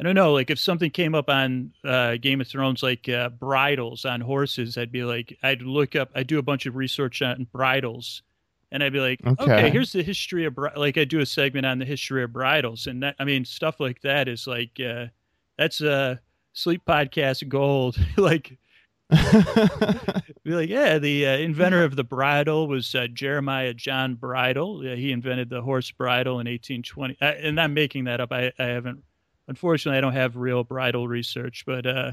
I 0.00 0.04
don't 0.04 0.14
know, 0.14 0.32
like 0.32 0.50
if 0.50 0.58
something 0.58 0.90
came 0.90 1.14
up 1.14 1.28
on 1.28 1.72
uh, 1.84 2.16
Game 2.16 2.40
of 2.40 2.48
Thrones, 2.48 2.82
like 2.82 3.08
uh, 3.08 3.28
bridles 3.28 4.04
on 4.04 4.20
horses, 4.20 4.76
I'd 4.76 4.90
be 4.90 5.04
like, 5.04 5.38
I'd 5.42 5.62
look 5.62 5.94
up, 5.94 6.10
I'd 6.14 6.26
do 6.26 6.38
a 6.38 6.42
bunch 6.42 6.66
of 6.66 6.74
research 6.74 7.22
on 7.22 7.46
bridles, 7.52 8.22
and 8.72 8.82
I'd 8.82 8.92
be 8.92 9.00
like, 9.00 9.20
okay, 9.24 9.42
Okay. 9.44 9.70
here's 9.70 9.92
the 9.92 10.02
history 10.02 10.44
of 10.46 10.54
bri-, 10.54 10.70
like 10.76 10.98
I 10.98 11.04
do 11.04 11.20
a 11.20 11.26
segment 11.26 11.66
on 11.66 11.78
the 11.78 11.84
history 11.84 12.24
of 12.24 12.32
bridles, 12.32 12.86
and 12.88 13.02
that, 13.02 13.14
I 13.20 13.24
mean 13.24 13.44
stuff 13.44 13.78
like 13.80 14.00
that 14.00 14.26
is 14.28 14.46
like 14.46 14.72
uh, 14.84 15.06
that's 15.56 15.80
uh, 15.80 16.16
sleep 16.52 16.82
podcast 16.86 17.46
gold. 17.48 17.96
like 18.16 18.58
be 20.42 20.50
like, 20.54 20.68
yeah, 20.68 20.98
the 20.98 21.26
uh, 21.26 21.36
inventor 21.36 21.84
of 21.84 21.96
the 21.96 22.04
bridle 22.04 22.66
was 22.66 22.94
uh, 22.94 23.06
Jeremiah 23.12 23.74
John 23.74 24.14
Bridle. 24.14 24.84
Yeah, 24.84 24.94
he 24.94 25.12
invented 25.12 25.50
the 25.50 25.60
horse 25.62 25.90
bridle 25.90 26.34
in 26.40 26.46
1820. 26.48 27.16
Uh, 27.20 27.24
and 27.46 27.60
I'm 27.60 27.74
making 27.74 28.04
that 28.04 28.20
up. 28.20 28.32
I, 28.32 28.52
I 28.58 28.64
haven't, 28.64 29.02
unfortunately, 29.48 29.98
I 29.98 30.00
don't 30.00 30.12
have 30.12 30.36
real 30.36 30.64
bridle 30.64 31.08
research, 31.08 31.64
but 31.66 31.86
uh, 31.86 32.12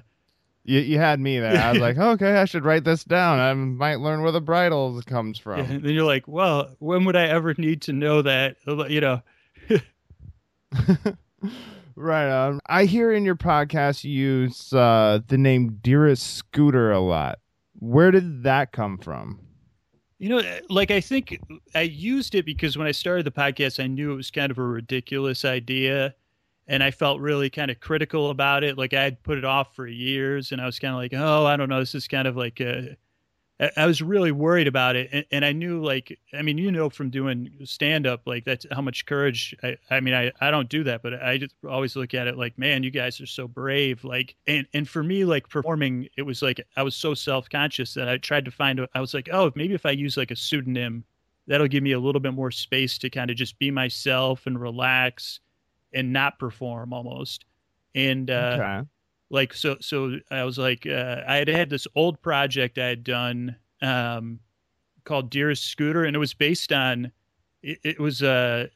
you, 0.63 0.79
you 0.79 0.97
had 0.99 1.19
me 1.19 1.39
there. 1.39 1.61
I 1.61 1.71
was 1.71 1.81
like, 1.81 1.97
okay, 1.97 2.37
I 2.37 2.45
should 2.45 2.63
write 2.65 2.83
this 2.83 3.03
down. 3.03 3.39
I 3.39 3.53
might 3.53 3.99
learn 3.99 4.21
where 4.21 4.31
the 4.31 4.41
bridle 4.41 5.01
comes 5.03 5.39
from. 5.39 5.61
and 5.61 5.83
then 5.83 5.93
you're 5.93 6.05
like, 6.05 6.27
well, 6.27 6.75
when 6.79 7.05
would 7.05 7.15
I 7.15 7.27
ever 7.27 7.55
need 7.57 7.81
to 7.83 7.93
know 7.93 8.21
that? 8.21 8.57
You 8.65 9.01
know, 9.01 9.21
right 11.95 12.29
on. 12.29 12.59
I 12.67 12.85
hear 12.85 13.11
in 13.11 13.25
your 13.25 13.35
podcast 13.35 14.03
you 14.03 14.11
use 14.11 14.73
uh, 14.73 15.19
the 15.27 15.37
name 15.37 15.79
Dearest 15.81 16.35
Scooter 16.35 16.91
a 16.91 16.99
lot. 16.99 17.39
Where 17.79 18.11
did 18.11 18.43
that 18.43 18.71
come 18.71 18.97
from? 18.97 19.39
You 20.17 20.29
know, 20.29 20.41
like 20.69 20.91
I 20.91 20.99
think 20.99 21.39
I 21.73 21.81
used 21.81 22.35
it 22.35 22.45
because 22.45 22.77
when 22.77 22.87
I 22.87 22.91
started 22.91 23.25
the 23.25 23.31
podcast, 23.31 23.81
I 23.81 23.87
knew 23.87 24.11
it 24.11 24.15
was 24.15 24.29
kind 24.31 24.51
of 24.51 24.57
a 24.57 24.63
ridiculous 24.63 25.45
idea. 25.45 26.13
And 26.69 26.83
I 26.83 26.91
felt 26.91 27.19
really 27.19 27.49
kind 27.49 27.71
of 27.71 27.79
critical 27.79 28.29
about 28.29 28.63
it. 28.63 28.77
Like 28.77 28.93
I 28.93 29.03
had 29.03 29.23
put 29.23 29.37
it 29.37 29.43
off 29.45 29.75
for 29.75 29.87
years 29.87 30.51
and 30.51 30.61
I 30.61 30.65
was 30.65 30.79
kind 30.79 30.93
of 30.93 30.99
like, 30.99 31.13
oh, 31.13 31.45
I 31.45 31.57
don't 31.57 31.67
know. 31.67 31.79
This 31.79 31.95
is 31.95 32.07
kind 32.07 32.27
of 32.27 32.37
like 32.37 32.61
a, 32.61 32.95
I- 33.75 33.85
was 33.85 34.01
really 34.01 34.31
worried 34.31 34.67
about 34.67 34.95
it. 34.95 35.09
And, 35.11 35.25
and 35.31 35.45
I 35.45 35.51
knew, 35.51 35.83
like, 35.83 36.17
I 36.33 36.41
mean, 36.41 36.57
you 36.57 36.71
know, 36.71 36.89
from 36.89 37.09
doing 37.09 37.49
stand 37.65 38.07
up, 38.07 38.21
like, 38.25 38.45
that's 38.45 38.65
how 38.71 38.81
much 38.81 39.05
courage. 39.05 39.53
I, 39.63 39.77
I 39.89 39.99
mean, 39.99 40.13
I, 40.13 40.31
I 40.39 40.49
don't 40.51 40.69
do 40.69 40.83
that, 40.85 41.01
but 41.03 41.21
I 41.21 41.37
just 41.37 41.55
always 41.67 41.95
look 41.95 42.13
at 42.13 42.27
it 42.27 42.37
like, 42.37 42.57
man, 42.57 42.83
you 42.83 42.91
guys 42.91 43.19
are 43.19 43.25
so 43.25 43.47
brave. 43.47 44.03
Like, 44.05 44.35
and, 44.47 44.65
and 44.73 44.87
for 44.87 45.03
me, 45.03 45.25
like, 45.25 45.49
performing, 45.49 46.07
it 46.17 46.21
was 46.21 46.41
like, 46.41 46.65
I 46.77 46.83
was 46.83 46.95
so 46.95 47.13
self 47.13 47.49
conscious 47.49 47.93
that 47.95 48.07
I 48.07 48.17
tried 48.17 48.45
to 48.45 48.51
find, 48.51 48.87
I 48.93 49.01
was 49.01 49.13
like, 49.13 49.27
oh, 49.33 49.51
maybe 49.55 49.73
if 49.73 49.85
I 49.85 49.91
use 49.91 50.15
like 50.15 50.31
a 50.31 50.35
pseudonym, 50.37 51.03
that'll 51.47 51.67
give 51.67 51.83
me 51.83 51.91
a 51.91 51.99
little 51.99 52.21
bit 52.21 52.33
more 52.33 52.51
space 52.51 52.97
to 52.99 53.09
kind 53.09 53.29
of 53.29 53.35
just 53.35 53.59
be 53.59 53.71
myself 53.71 54.45
and 54.45 54.61
relax 54.61 55.39
and 55.93 56.13
not 56.13 56.39
perform 56.39 56.93
almost. 56.93 57.45
And, 57.95 58.29
uh, 58.29 58.57
okay. 58.59 58.87
like 59.29 59.53
so 59.53 59.77
so 59.79 60.17
i 60.31 60.43
was 60.43 60.57
like 60.57 60.85
uh, 60.87 61.21
i 61.27 61.35
had 61.35 61.47
had 61.47 61.69
this 61.69 61.87
old 61.95 62.21
project 62.21 62.77
i 62.77 62.87
had 62.87 63.03
done 63.03 63.55
um, 63.81 64.39
called 65.03 65.29
dearest 65.29 65.65
scooter 65.65 66.03
and 66.03 66.15
it 66.15 66.19
was 66.19 66.33
based 66.33 66.71
on 66.71 67.11
it, 67.61 67.79
it 67.83 67.99
was 67.99 68.21
uh, 68.23 68.67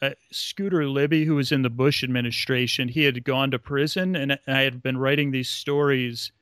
uh, 0.00 0.10
scooter 0.30 0.86
libby 0.86 1.24
who 1.24 1.34
was 1.34 1.52
in 1.52 1.62
the 1.62 1.70
bush 1.70 2.02
administration 2.02 2.88
he 2.88 3.04
had 3.04 3.22
gone 3.24 3.50
to 3.50 3.58
prison 3.58 4.16
and 4.16 4.38
i 4.46 4.60
had 4.60 4.82
been 4.82 4.96
writing 4.96 5.30
these 5.30 5.48
stories 5.48 6.32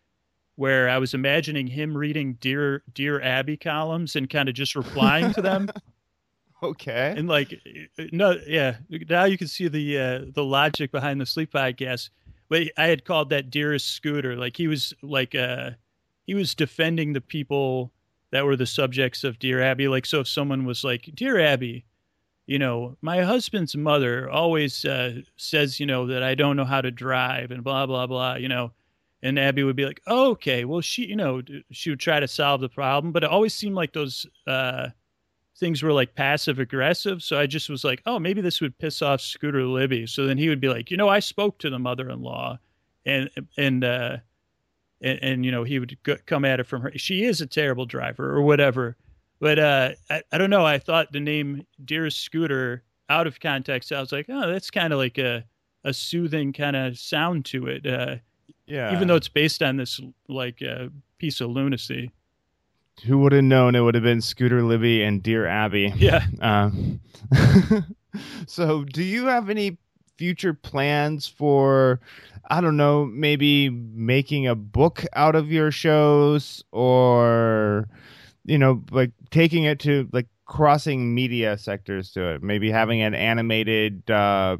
where 0.57 0.89
i 0.89 0.99
was 0.99 1.15
imagining 1.15 1.67
him 1.67 1.97
reading 1.97 2.35
dear 2.41 2.83
dear 2.95 3.21
abby 3.21 3.57
columns 3.57 4.17
and 4.17 4.31
kind 4.31 4.49
of 4.49 4.55
just 4.55 4.75
replying 4.75 5.33
to 5.33 5.43
them 5.43 5.69
Okay. 6.63 7.15
and 7.17 7.29
like 7.29 7.55
no 8.13 8.37
yeah 8.47 8.77
now 9.09 9.25
you 9.25 9.39
can 9.39 9.49
see 9.49 9.69
the 9.69 9.99
uh 9.99 10.21
the 10.35 10.45
logic 10.45 10.93
behind 10.93 11.21
the 11.21 11.27
sleep 11.27 11.53
podcast. 11.53 12.11
But 12.49 12.65
i 12.77 12.87
had 12.87 13.05
called 13.05 13.31
that 13.31 13.51
dearest 13.51 13.89
scooter. 13.89 14.37
Like 14.37 14.57
he 14.57 14.69
was 14.69 14.95
like 15.03 15.35
uh 15.35 15.71
he 16.27 16.35
was 16.35 16.55
defending 16.55 17.13
the 17.13 17.21
people 17.21 17.93
that 18.31 18.45
were 18.45 18.57
the 18.57 18.67
subjects 18.67 19.25
of 19.25 19.39
dear 19.39 19.63
abby. 19.63 19.89
Like 19.89 20.07
so 20.07 20.21
if 20.21 20.29
someone 20.29 20.65
was 20.65 20.85
like 20.85 21.11
dear 21.15 21.41
abby 21.41 21.85
you 22.47 22.59
know 22.59 22.97
my 23.01 23.23
husband's 23.23 23.77
mother 23.77 24.29
always 24.29 24.85
uh 24.85 25.21
says 25.37 25.79
you 25.79 25.87
know 25.87 26.07
that 26.07 26.23
i 26.23 26.35
don't 26.35 26.57
know 26.57 26.65
how 26.65 26.81
to 26.81 26.91
drive 26.91 27.51
and 27.53 27.63
blah 27.63 27.87
blah 27.87 28.07
blah 28.07 28.35
you 28.35 28.49
know? 28.49 28.73
And 29.23 29.39
abby 29.39 29.63
would 29.63 29.77
be 29.77 29.85
like 29.85 30.01
oh, 30.07 30.31
okay 30.31 30.65
well 30.65 30.81
she 30.81 31.07
you 31.07 31.15
know 31.17 31.43
she 31.71 31.91
would 31.91 32.01
try 32.01 32.19
to 32.19 32.27
solve 32.27 32.61
the 32.63 32.69
problem 32.69 33.13
but 33.13 33.23
it 33.23 33.31
always 33.31 33.55
seemed 33.55 33.77
like 33.77 33.93
those 33.93 34.27
uh 34.47 34.89
things 35.61 35.83
were 35.83 35.93
like 35.93 36.15
passive 36.15 36.59
aggressive. 36.59 37.23
So 37.23 37.39
I 37.39 37.47
just 37.47 37.69
was 37.69 37.85
like, 37.85 38.03
oh, 38.07 38.19
maybe 38.19 38.41
this 38.41 38.61
would 38.61 38.77
piss 38.79 39.03
off 39.03 39.21
Scooter 39.21 39.65
Libby. 39.65 40.07
So 40.07 40.27
then 40.27 40.39
he 40.39 40.49
would 40.49 40.61
be 40.61 40.69
like, 40.69 40.91
you 40.91 40.97
know, 40.97 41.09
I 41.09 41.21
spoke 41.21 41.59
to 41.59 41.71
the 41.71 41.79
mother-in-law, 41.79 42.59
and 43.07 43.31
and 43.57 43.85
uh, 43.85 44.17
and, 45.03 45.19
and 45.23 45.45
you 45.45 45.53
know 45.53 45.63
he 45.63 45.79
would 45.79 45.97
go, 46.03 46.17
come 46.27 46.45
at 46.45 46.59
it 46.59 46.67
from 46.67 46.83
her. 46.83 46.93
She 46.97 47.25
is 47.25 47.41
a 47.41 47.47
terrible 47.47 47.87
driver 47.87 48.35
or 48.35 48.43
whatever. 48.43 48.97
But 49.39 49.59
uh, 49.59 49.91
I, 50.11 50.23
I 50.33 50.39
don't 50.39 50.51
know. 50.51 50.67
I 50.67 50.79
thought 50.79 51.13
the 51.13 51.21
name 51.21 51.67
Dearest 51.85 52.21
Scooter 52.21 52.83
out 53.09 53.27
of 53.27 53.41
context. 53.41 53.93
I 53.93 54.01
was 54.01 54.13
like, 54.13 54.27
oh, 54.29 54.51
that's 54.51 54.71
kind 54.71 54.93
of 54.93 54.99
like 54.99 55.19
a 55.19 55.45
a 55.85 55.95
soothing 55.95 56.53
kind 56.53 56.77
of 56.77 56.99
sound 56.99 57.45
to 57.47 57.67
it. 57.67 57.87
Uh, 57.87 58.17
yeah. 58.67 58.95
even 58.95 59.09
though 59.09 59.17
it's 59.17 59.29
based 59.29 59.63
on 59.63 59.77
this 59.77 60.01
like 60.29 60.63
uh, 60.63 60.87
piece 61.19 61.41
of 61.41 61.51
lunacy. 61.51 62.11
Who 63.07 63.19
would 63.19 63.33
have 63.33 63.45
known 63.45 63.75
it 63.75 63.81
would 63.81 63.95
have 63.95 64.05
been 64.05 64.21
Scooter 64.21 64.63
Libby 64.63 65.03
and 65.03 65.23
Dear 65.23 65.47
Abby? 65.47 65.93
Yeah. 65.97 66.25
Um, 66.41 67.01
so, 68.47 68.85
do 68.85 69.03
you 69.03 69.27
have 69.27 69.51
any 69.51 69.79
future 70.17 70.55
plans 70.55 71.27
for, 71.27 72.01
I 72.51 72.61
don't 72.61 72.77
know, 72.77 73.05
maybe 73.07 73.71
making 73.71 74.47
a 74.47 74.55
book 74.55 75.05
out 75.15 75.35
of 75.35 75.51
your 75.51 75.71
shows 75.71 76.63
or, 76.73 77.89
you 78.45 78.59
know, 78.59 78.83
like 78.91 79.13
taking 79.31 79.65
it 79.65 79.79
to 79.81 80.09
like 80.13 80.27
crossing 80.47 81.15
media 81.15 81.57
sectors 81.59 82.11
to 82.13 82.35
it, 82.35 82.43
maybe 82.43 82.71
having 82.71 83.01
an 83.03 83.15
animated, 83.15 84.11
uh, 84.11 84.57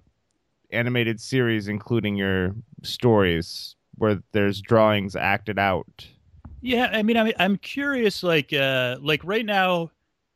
animated 0.73 1.21
series 1.21 1.69
including 1.69 2.17
your 2.17 2.55
stories 2.83 3.75
where 3.97 4.23
there's 4.33 4.61
drawings 4.61 5.17
acted 5.17 5.59
out? 5.59 6.07
Yeah, 6.61 6.91
I 6.93 7.03
mean, 7.03 7.17
I'm 7.17 7.33
I'm 7.39 7.57
curious. 7.57 8.23
Like, 8.23 8.53
uh, 8.53 8.99
like 9.01 9.23
right 9.25 9.47
now, 9.47 9.91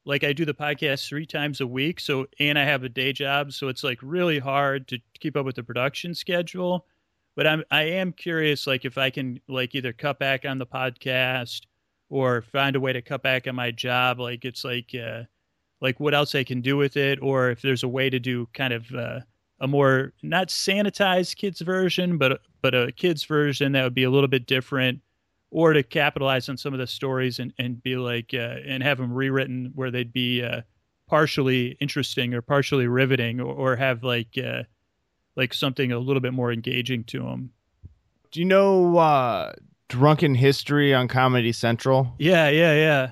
like 0.07 0.25
I 0.25 0.33
do 0.33 0.45
the 0.45 0.55
podcast 0.55 1.07
three 1.09 1.27
times 1.27 1.61
a 1.61 1.67
week. 1.67 2.01
So, 2.01 2.27
and 2.41 2.59
I 2.59 2.65
have 2.65 2.83
a 2.85 2.89
day 2.89 3.13
job, 3.13 3.53
so 3.53 3.69
it's 3.69 3.85
like 3.85 3.99
really 4.03 4.39
hard 4.39 4.89
to 4.89 4.99
keep 5.21 5.37
up 5.37 5.45
with 5.47 5.57
the 5.57 5.63
production 5.63 6.15
schedule. 6.15 6.87
But 7.37 7.47
I'm 7.47 7.65
I 7.71 7.83
am 7.85 8.13
curious, 8.13 8.67
like 8.67 8.85
if 8.85 8.97
I 8.99 9.11
can 9.11 9.41
like 9.49 9.75
either 9.75 9.93
cut 9.93 10.19
back 10.19 10.45
on 10.47 10.59
the 10.59 10.67
podcast 10.67 11.63
or 12.09 12.43
find 12.43 12.77
a 12.77 12.81
way 12.81 12.93
to 12.93 13.03
cut 13.03 13.23
back 13.23 13.47
on 13.47 13.55
my 13.57 13.71
job. 13.71 14.19
Like 14.21 14.45
it's 14.45 14.65
like, 14.65 14.95
uh, 14.95 15.25
like 15.81 16.01
what 16.01 16.15
else 16.15 16.35
I 16.35 16.45
can 16.45 16.61
do 16.63 16.77
with 16.77 16.97
it, 16.97 17.19
or 17.23 17.51
if 17.51 17.63
there's 17.63 17.83
a 17.83 17.89
way 17.89 18.09
to 18.11 18.19
do 18.21 18.49
kind 18.55 18.73
of 18.73 18.91
uh, 18.95 19.21
a 19.61 19.67
more 19.69 20.13
not 20.23 20.49
sanitized 20.49 21.37
kids 21.37 21.61
version, 21.61 22.17
but 22.19 22.41
but 22.63 22.75
a 22.75 22.93
kids 22.93 23.25
version 23.25 23.73
that 23.73 23.85
would 23.85 23.95
be 23.95 24.05
a 24.05 24.11
little 24.11 24.29
bit 24.29 24.47
different 24.47 25.01
or 25.55 25.73
to 25.73 25.85
capitalize 25.85 26.49
on 26.49 26.57
some 26.57 26.73
of 26.73 26.81
the 26.81 26.87
stories 26.87 27.39
and, 27.39 27.55
and 27.61 27.81
be 27.81 27.95
like 27.95 28.35
uh, 28.35 28.57
and 28.67 28.83
have 28.83 28.99
them 28.99 29.13
rewritten 29.13 29.71
where 29.77 29.89
they'd 29.89 30.13
be 30.13 30.43
uh, 30.43 30.63
partially 31.07 31.77
interesting 31.81 32.35
or 32.35 32.43
partially 32.43 32.89
riveting 32.89 33.41
or, 33.41 33.55
or 33.55 33.77
have 33.77 34.03
like 34.03 34.37
uh, 34.37 34.65
like 35.37 35.55
something 35.55 35.93
a 35.93 35.99
little 36.01 36.21
bit 36.21 36.33
more 36.33 36.53
engaging 36.53 37.05
to 37.05 37.21
them. 37.21 37.51
Do 38.33 38.41
you 38.41 38.47
know 38.47 38.97
uh, 38.97 39.53
Drunken 39.89 40.35
History 40.35 40.93
on 40.93 41.07
Comedy 41.07 41.53
Central? 41.53 42.13
Yeah, 42.19 42.49
yeah, 42.49 42.75
yeah, 42.75 43.11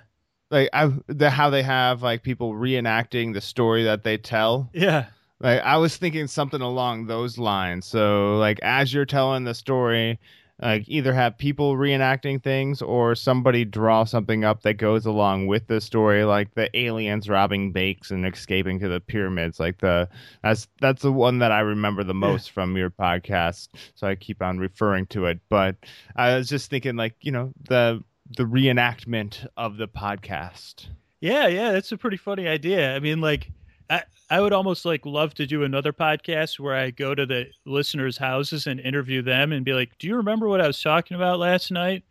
Like 0.50 0.68
I, 0.72 0.90
the 1.06 1.30
how 1.30 1.48
they 1.48 1.62
have 1.62 2.02
like 2.02 2.24
people 2.24 2.54
reenacting 2.54 3.34
the 3.34 3.40
story 3.40 3.84
that 3.84 4.02
they 4.02 4.18
tell. 4.18 4.68
yeah. 4.74 5.06
Like 5.38 5.60
I 5.62 5.76
was 5.76 5.96
thinking 5.96 6.26
something 6.26 6.60
along 6.60 7.06
those 7.06 7.38
lines. 7.38 7.86
So 7.86 8.36
like 8.38 8.58
as 8.62 8.92
you're 8.92 9.04
telling 9.04 9.44
the 9.44 9.54
story, 9.54 10.18
like 10.62 10.84
either 10.86 11.12
have 11.12 11.36
people 11.36 11.76
reenacting 11.76 12.42
things 12.42 12.80
or 12.80 13.14
somebody 13.14 13.64
draw 13.64 14.04
something 14.04 14.44
up 14.44 14.62
that 14.62 14.74
goes 14.74 15.04
along 15.04 15.48
with 15.48 15.66
the 15.66 15.80
story, 15.80 16.24
like 16.24 16.54
the 16.54 16.74
aliens 16.78 17.28
robbing 17.28 17.72
bakes 17.72 18.12
and 18.12 18.24
escaping 18.24 18.78
to 18.78 18.88
the 18.88 19.00
pyramids. 19.00 19.58
Like 19.58 19.78
the 19.78 20.08
that's 20.42 20.68
that's 20.80 21.02
the 21.02 21.12
one 21.12 21.40
that 21.40 21.50
I 21.50 21.60
remember 21.60 22.04
the 22.04 22.14
most 22.14 22.52
from 22.52 22.76
your 22.76 22.90
podcast. 22.90 23.68
So 23.96 24.06
I 24.06 24.14
keep 24.14 24.40
on 24.40 24.58
referring 24.58 25.06
to 25.06 25.26
it. 25.26 25.40
But 25.48 25.76
I 26.14 26.36
was 26.36 26.48
just 26.48 26.70
thinking 26.70 26.96
like, 26.96 27.16
you 27.20 27.32
know, 27.32 27.52
the 27.68 28.02
the 28.36 28.44
reenactment 28.44 29.46
of 29.56 29.76
the 29.76 29.88
podcast. 29.88 30.86
Yeah, 31.20 31.46
yeah, 31.46 31.72
that's 31.72 31.92
a 31.92 31.96
pretty 31.96 32.16
funny 32.16 32.48
idea. 32.48 32.96
I 32.96 32.98
mean, 32.98 33.20
like, 33.20 33.50
I 33.90 34.02
I 34.30 34.40
would 34.40 34.52
almost 34.52 34.84
like 34.84 35.04
love 35.04 35.34
to 35.34 35.46
do 35.46 35.64
another 35.64 35.92
podcast 35.92 36.58
where 36.58 36.74
I 36.74 36.90
go 36.90 37.14
to 37.14 37.26
the 37.26 37.46
listeners' 37.64 38.16
houses 38.16 38.66
and 38.66 38.80
interview 38.80 39.22
them 39.22 39.52
and 39.52 39.64
be 39.64 39.72
like, 39.72 39.96
"Do 39.98 40.06
you 40.06 40.16
remember 40.16 40.48
what 40.48 40.60
I 40.60 40.66
was 40.66 40.80
talking 40.80 41.16
about 41.16 41.38
last 41.38 41.70
night?" 41.70 42.04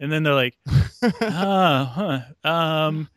And 0.00 0.12
then 0.12 0.22
they're 0.22 0.34
like, 0.34 0.56
"Ah, 1.22 2.24
huh, 2.44 2.50
um, 2.50 3.08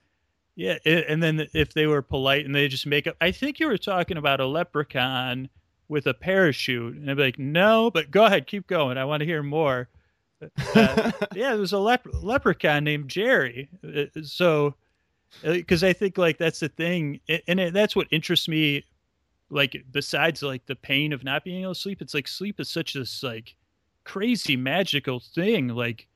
yeah." 0.55 0.77
And 0.85 1.21
then 1.21 1.47
if 1.53 1.73
they 1.73 1.87
were 1.87 2.01
polite 2.01 2.45
and 2.45 2.53
they 2.53 2.67
just 2.67 2.85
make 2.85 3.07
up, 3.07 3.15
I 3.21 3.31
think 3.31 3.59
you 3.59 3.67
were 3.67 3.77
talking 3.77 4.17
about 4.17 4.39
a 4.39 4.45
leprechaun 4.45 5.49
with 5.89 6.07
a 6.07 6.13
parachute. 6.13 6.95
And 6.95 7.09
I'd 7.09 7.17
be 7.17 7.23
like, 7.23 7.39
no, 7.39 7.91
but 7.91 8.11
go 8.11 8.25
ahead, 8.25 8.47
keep 8.47 8.67
going. 8.67 8.97
I 8.97 9.05
want 9.05 9.19
to 9.21 9.25
hear 9.25 9.43
more. 9.43 9.89
Uh, 10.41 10.47
yeah, 11.35 11.51
there 11.51 11.57
was 11.57 11.73
a 11.73 11.79
lep- 11.79 12.07
leprechaun 12.21 12.85
named 12.85 13.09
Jerry. 13.09 13.67
Uh, 13.83 14.05
so, 14.23 14.75
because 15.43 15.83
uh, 15.83 15.87
I 15.87 15.93
think 15.93 16.17
like 16.17 16.37
that's 16.37 16.59
the 16.59 16.69
thing, 16.69 17.19
and 17.47 17.75
that's 17.75 17.95
what 17.95 18.07
interests 18.11 18.47
me. 18.47 18.85
Like 19.51 19.83
besides 19.91 20.43
like 20.43 20.65
the 20.67 20.75
pain 20.75 21.11
of 21.11 21.23
not 21.23 21.43
being 21.43 21.63
able 21.63 21.73
to 21.73 21.79
sleep, 21.79 22.01
it's 22.01 22.13
like 22.13 22.27
sleep 22.27 22.59
is 22.59 22.69
such 22.69 22.93
this 22.93 23.23
like 23.23 23.55
crazy 24.03 24.55
magical 24.55 25.19
thing. 25.19 25.69
Like, 25.69 26.07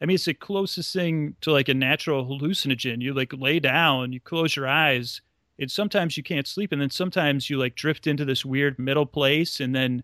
I 0.00 0.06
mean, 0.06 0.14
it's 0.14 0.24
the 0.24 0.34
closest 0.34 0.92
thing 0.92 1.36
to 1.42 1.52
like 1.52 1.68
a 1.68 1.74
natural 1.74 2.24
hallucinogen. 2.24 3.02
You 3.02 3.14
like 3.14 3.32
lay 3.34 3.60
down, 3.60 4.12
you 4.12 4.20
close 4.20 4.56
your 4.56 4.68
eyes, 4.68 5.20
and 5.58 5.70
sometimes 5.70 6.16
you 6.16 6.22
can't 6.22 6.46
sleep, 6.46 6.72
and 6.72 6.80
then 6.80 6.90
sometimes 6.90 7.50
you 7.50 7.58
like 7.58 7.74
drift 7.74 8.06
into 8.06 8.24
this 8.24 8.44
weird 8.44 8.78
middle 8.78 9.06
place, 9.06 9.60
and 9.60 9.74
then 9.74 10.02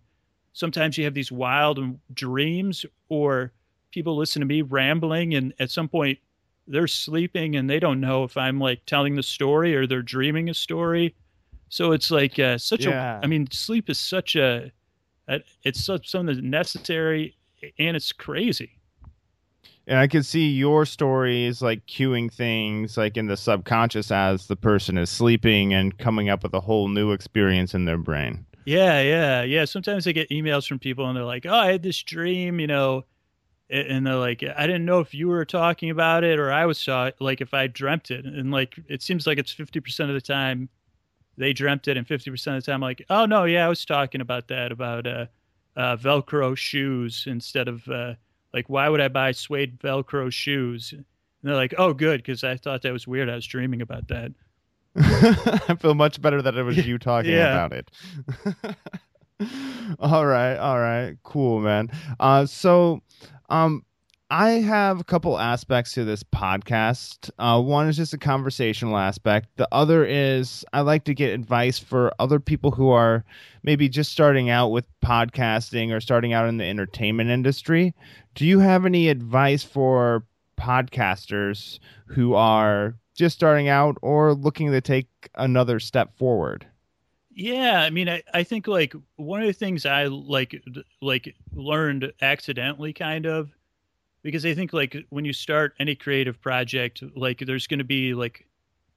sometimes 0.53 0.99
you 0.99 1.05
have 1.05 1.15
these 1.15 1.33
wild 1.33 1.79
dreams, 2.13 2.85
or 3.09 3.53
people 3.91 4.17
listen 4.17 4.41
to 4.41 4.47
me 4.47 4.63
rambling, 4.63 5.35
and 5.35 5.55
at 5.59 5.71
some 5.71 5.89
point 5.89 6.19
they're 6.67 6.89
sleeping 6.89 7.57
and 7.57 7.69
they 7.69 7.79
don't 7.79 8.01
know 8.01 8.25
if 8.25 8.37
I'm 8.37 8.59
like 8.59 8.85
telling 8.87 9.17
the 9.17 9.23
story 9.23 9.75
or 9.77 9.87
they're 9.87 10.03
dreaming 10.03 10.49
a 10.49 10.55
story. 10.55 11.15
So 11.69 11.93
it's 11.93 12.11
like 12.11 12.39
uh, 12.39 12.59
such 12.59 12.87
yeah. 12.87 13.19
a. 13.19 13.25
I 13.25 13.27
mean, 13.27 13.49
sleep 13.51 13.91
is 13.91 13.99
such 13.99 14.37
a. 14.37 14.71
It's 15.65 15.85
such 15.85 16.09
something 16.09 16.35
that's 16.35 16.47
necessary, 16.47 17.37
and 17.79 17.97
it's 17.97 18.13
crazy 18.13 18.77
and 19.87 19.99
I 19.99 20.07
can 20.07 20.23
see 20.23 20.49
your 20.49 20.85
stories 20.85 21.63
like 21.63 21.87
cueing 21.87 22.33
things 22.33 22.97
like 22.97 23.17
in 23.17 23.27
the 23.27 23.37
subconscious 23.37 24.11
as 24.11 24.47
the 24.47 24.57
person 24.57 24.99
is 24.99 25.11
sleeping 25.11 25.75
and 25.75 25.97
coming 25.97 26.29
up 26.29 26.43
with 26.43 26.55
a 26.55 26.61
whole 26.61 26.89
new 26.89 27.13
experience 27.13 27.75
in 27.75 27.85
their 27.85 27.99
brain. 27.99 28.45
Yeah, 28.65 29.01
yeah, 29.01 29.43
yeah. 29.43 29.65
Sometimes 29.65 30.09
I 30.09 30.13
get 30.13 30.29
emails 30.31 30.67
from 30.67 30.81
people 30.81 31.07
and 31.07 31.17
they're 31.17 31.25
like, 31.25 31.47
"Oh, 31.47 31.55
I 31.55 31.71
had 31.71 31.85
this 31.85 32.03
dream," 32.03 32.59
you 32.59 32.67
know, 32.67 33.05
and 33.69 34.07
they're 34.07 34.15
like, 34.15 34.43
"I 34.43 34.67
didn't 34.67 34.85
know 34.85 35.01
if 35.01 35.15
you 35.15 35.29
were 35.29 35.45
talking 35.45 35.91
about 35.91 36.25
it 36.25 36.39
or 36.39 36.53
I 36.53 36.67
was 36.67 36.79
saw 36.79 37.11
like 37.21 37.41
if 37.41 37.55
I 37.55 37.67
dreamt 37.67 38.11
it." 38.11 38.25
And 38.25 38.51
like 38.51 38.79
it 38.89 39.03
seems 39.03 39.27
like 39.27 39.39
it's 39.39 39.55
50% 39.55 40.01
of 40.09 40.15
the 40.15 40.21
time 40.21 40.69
they 41.37 41.53
dreamt 41.53 41.89
it 41.89 41.97
and 41.97 42.07
50% 42.07 42.57
of 42.57 42.65
the 42.65 42.71
time 42.71 42.81
like, 42.81 43.05
"Oh 43.11 43.27
no, 43.27 43.45
yeah, 43.45 43.67
I 43.67 43.69
was 43.69 43.85
talking 43.85 44.21
about 44.21 44.49
that 44.49 44.73
about 44.73 45.07
uh, 45.07 45.27
uh 45.77 45.97
velcro 45.97 46.57
shoes 46.57 47.25
instead 47.27 47.69
of 47.69 47.87
uh 47.89 48.15
like, 48.57 48.71
why 48.71 48.89
would 48.89 49.03
I 49.03 49.09
buy 49.09 49.33
suede 49.33 49.79
Velcro 49.79 50.33
shoes? 50.33 50.93
And 50.93 51.05
they're 51.43 51.55
like, 51.55 51.75
oh, 51.77 51.93
good, 51.93 52.23
because 52.23 52.43
I 52.43 52.57
thought 52.57 52.81
that 52.83 52.93
was 52.93 53.07
weird. 53.07 53.29
I 53.29 53.35
was 53.35 53.47
dreaming 53.47 53.83
about 53.83 54.09
that. 54.09 54.33
I 54.97 55.77
feel 55.79 55.95
much 55.95 56.23
better 56.23 56.41
that 56.41 56.57
it 56.57 56.63
was 56.63 56.87
you 56.87 56.99
talking 56.99 57.33
yeah. 57.33 57.67
about 57.67 57.73
it. 57.75 57.91
all 60.01 60.25
right, 60.25 60.57
all 60.57 60.81
right, 60.81 61.19
cool, 61.23 61.61
man. 61.61 61.91
Uh, 62.19 62.47
so, 62.47 63.03
um, 63.49 63.85
I 64.29 64.51
have 64.51 64.99
a 64.99 65.05
couple 65.05 65.39
aspects 65.39 65.93
to 65.93 66.05
this 66.05 66.25
podcast. 66.25 67.31
Uh, 67.39 67.63
one 67.63 67.89
is 67.89 67.97
just 67.97 68.13
a 68.13 68.19
conversational 68.19 68.97
aspect. 68.97 69.49
The 69.55 69.69
other 69.71 70.05
is 70.05 70.65
I 70.73 70.81
like 70.81 71.05
to 71.05 71.15
get 71.15 71.33
advice 71.33 71.79
for 71.79 72.13
other 72.19 72.41
people 72.41 72.73
who 72.73 72.91
are 72.91 73.25
maybe 73.63 73.89
just 73.89 74.11
starting 74.11 74.51
out 74.51 74.73
with 74.73 74.89
podcasting 75.01 75.93
or 75.93 76.01
starting 76.01 76.33
out 76.33 76.49
in 76.49 76.57
the 76.57 76.65
entertainment 76.65 77.31
industry. 77.31 77.95
Do 78.35 78.45
you 78.45 78.59
have 78.59 78.85
any 78.85 79.09
advice 79.11 79.63
for 79.63 80.25
podcasters 80.59 81.79
who 82.07 82.35
are 82.35 82.97
just 83.15 83.37
starting 83.37 83.69
out 83.69 83.97
or 84.03 84.35
looking 84.35 84.73
to 84.73 84.81
take 84.81 85.09
another 85.37 85.79
step 85.79 86.19
forward? 86.19 86.67
Yeah, 87.39 87.83
I 87.83 87.91
mean, 87.91 88.09
I, 88.09 88.23
I 88.33 88.45
think 88.45 88.67
like 88.67 88.95
one 89.17 89.43
of 89.43 89.47
the 89.47 89.53
things 89.53 89.85
I 89.85 90.05
like 90.07 90.59
like 91.03 91.35
learned 91.53 92.11
accidentally, 92.23 92.95
kind 92.95 93.27
of, 93.27 93.51
because 94.23 94.47
I 94.47 94.55
think 94.55 94.73
like 94.73 94.97
when 95.11 95.27
you 95.27 95.35
start 95.35 95.75
any 95.79 95.95
creative 95.95 96.41
project, 96.41 97.03
like 97.15 97.41
there's 97.41 97.67
going 97.67 97.79
to 97.79 97.85
be 97.85 98.15
like 98.15 98.47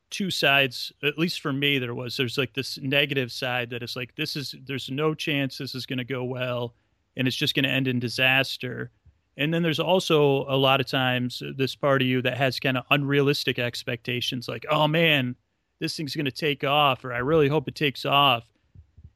two 0.10 0.32
sides. 0.32 0.94
At 1.04 1.20
least 1.20 1.42
for 1.42 1.52
me, 1.52 1.80
there 1.80 1.94
was. 1.94 2.16
There's 2.16 2.38
like 2.38 2.54
this 2.54 2.78
negative 2.78 3.30
side 3.34 3.72
that 3.72 3.84
is 3.84 3.98
like 3.98 4.16
this 4.16 4.38
is 4.38 4.56
there's 4.66 4.90
no 4.90 5.14
chance 5.14 5.58
this 5.58 5.76
is 5.76 5.86
going 5.86 5.98
to 6.00 6.06
go 6.06 6.24
well, 6.24 6.76
and 7.18 7.28
it's 7.28 7.36
just 7.36 7.56
going 7.56 7.66
to 7.66 7.70
end 7.70 7.90
in 7.90 8.00
disaster. 8.00 8.90
And 9.36 9.54
then 9.54 9.64
there's 9.64 9.82
also 9.82 10.46
a 10.48 10.56
lot 10.56 10.80
of 10.80 10.88
times 10.88 11.42
uh, 11.42 11.52
this 11.58 11.76
part 11.76 12.02
of 12.02 12.08
you 12.08 12.22
that 12.22 12.38
has 12.38 12.58
kind 12.60 12.78
of 12.78 12.86
unrealistic 12.90 13.60
expectations, 13.60 14.48
like, 14.48 14.66
oh 14.70 14.88
man, 14.88 15.36
this 15.80 15.96
thing's 15.96 16.16
going 16.16 16.26
to 16.26 16.32
take 16.32 16.64
off, 16.64 17.04
or 17.06 17.14
I 17.14 17.20
really 17.20 17.48
hope 17.48 17.68
it 17.68 17.76
takes 17.76 18.06
off. 18.06 18.46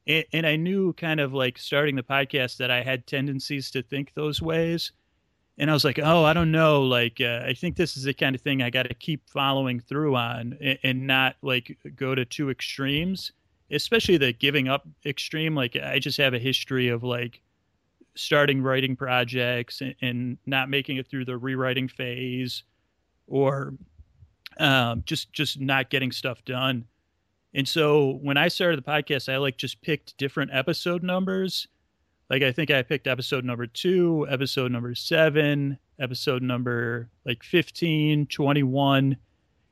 And, 0.08 0.26
and 0.34 0.46
I 0.46 0.56
knew 0.56 0.94
kind 0.94 1.20
of 1.20 1.34
like 1.34 1.58
starting 1.58 1.96
the 1.96 2.04
podcast 2.04 2.58
that 2.58 2.72
I 2.72 2.84
had 2.84 3.08
tendencies 3.08 3.72
to 3.72 3.82
think 3.82 4.14
those 4.14 4.42
ways 4.42 4.92
and 5.58 5.70
I 5.70 5.74
was 5.74 5.84
like, 5.84 6.00
oh, 6.00 6.24
I 6.24 6.34
don't 6.34 6.52
know. 6.52 6.82
Like, 6.82 7.22
uh, 7.22 7.42
I 7.46 7.54
think 7.54 7.76
this 7.76 7.96
is 7.96 8.04
the 8.04 8.14
kind 8.14 8.36
of 8.36 8.42
thing 8.42 8.62
I 8.62 8.70
got 8.70 8.84
to 8.84 8.94
keep 8.94 9.30
following 9.30 9.80
through 9.80 10.16
on 10.16 10.58
and, 10.60 10.80
and, 10.84 11.08
not 11.08 11.36
like 11.42 11.78
go 11.96 12.16
to 12.16 12.26
two 12.26 12.50
extremes, 12.50 13.32
especially 13.70 14.18
the 14.18 14.34
giving 14.34 14.68
up 14.68 14.88
extreme. 15.06 15.56
Like, 15.56 15.76
I 15.76 16.00
just 16.00 16.18
have 16.18 16.34
a 16.34 16.40
history 16.40 16.90
of 16.90 17.04
like 17.04 17.42
starting 18.16 18.64
writing 18.64 18.96
projects 18.96 19.82
and, 19.82 19.96
and 20.02 20.38
not 20.46 20.70
making 20.70 20.98
it 20.98 21.08
through 21.08 21.26
the 21.26 21.38
rewriting 21.38 21.88
phase 21.88 22.64
or 23.28 23.74
um, 24.60 25.04
just 25.06 25.34
just 25.34 25.60
not 25.60 25.90
getting 25.90 26.12
stuff 26.12 26.44
done. 26.46 26.86
And 27.54 27.68
so 27.68 28.20
when 28.22 28.38
I 28.38 28.48
started 28.48 28.84
the 28.84 28.90
podcast, 28.90 29.32
I 29.32 29.38
like 29.38 29.58
just 29.58 29.82
picked 29.82 30.18
different 30.18 30.52
episode 30.54 31.04
numbers 31.04 31.68
like 32.34 32.42
I 32.42 32.52
think 32.52 32.72
I 32.72 32.82
picked 32.82 33.06
episode 33.06 33.46
number 33.46 33.68
two, 33.68 34.26
episode 34.30 34.72
number 34.72 34.96
seven, 34.96 35.78
episode 36.00 36.42
number 36.42 37.10
like 37.26 37.44
15, 37.44 38.26
21, 38.28 39.18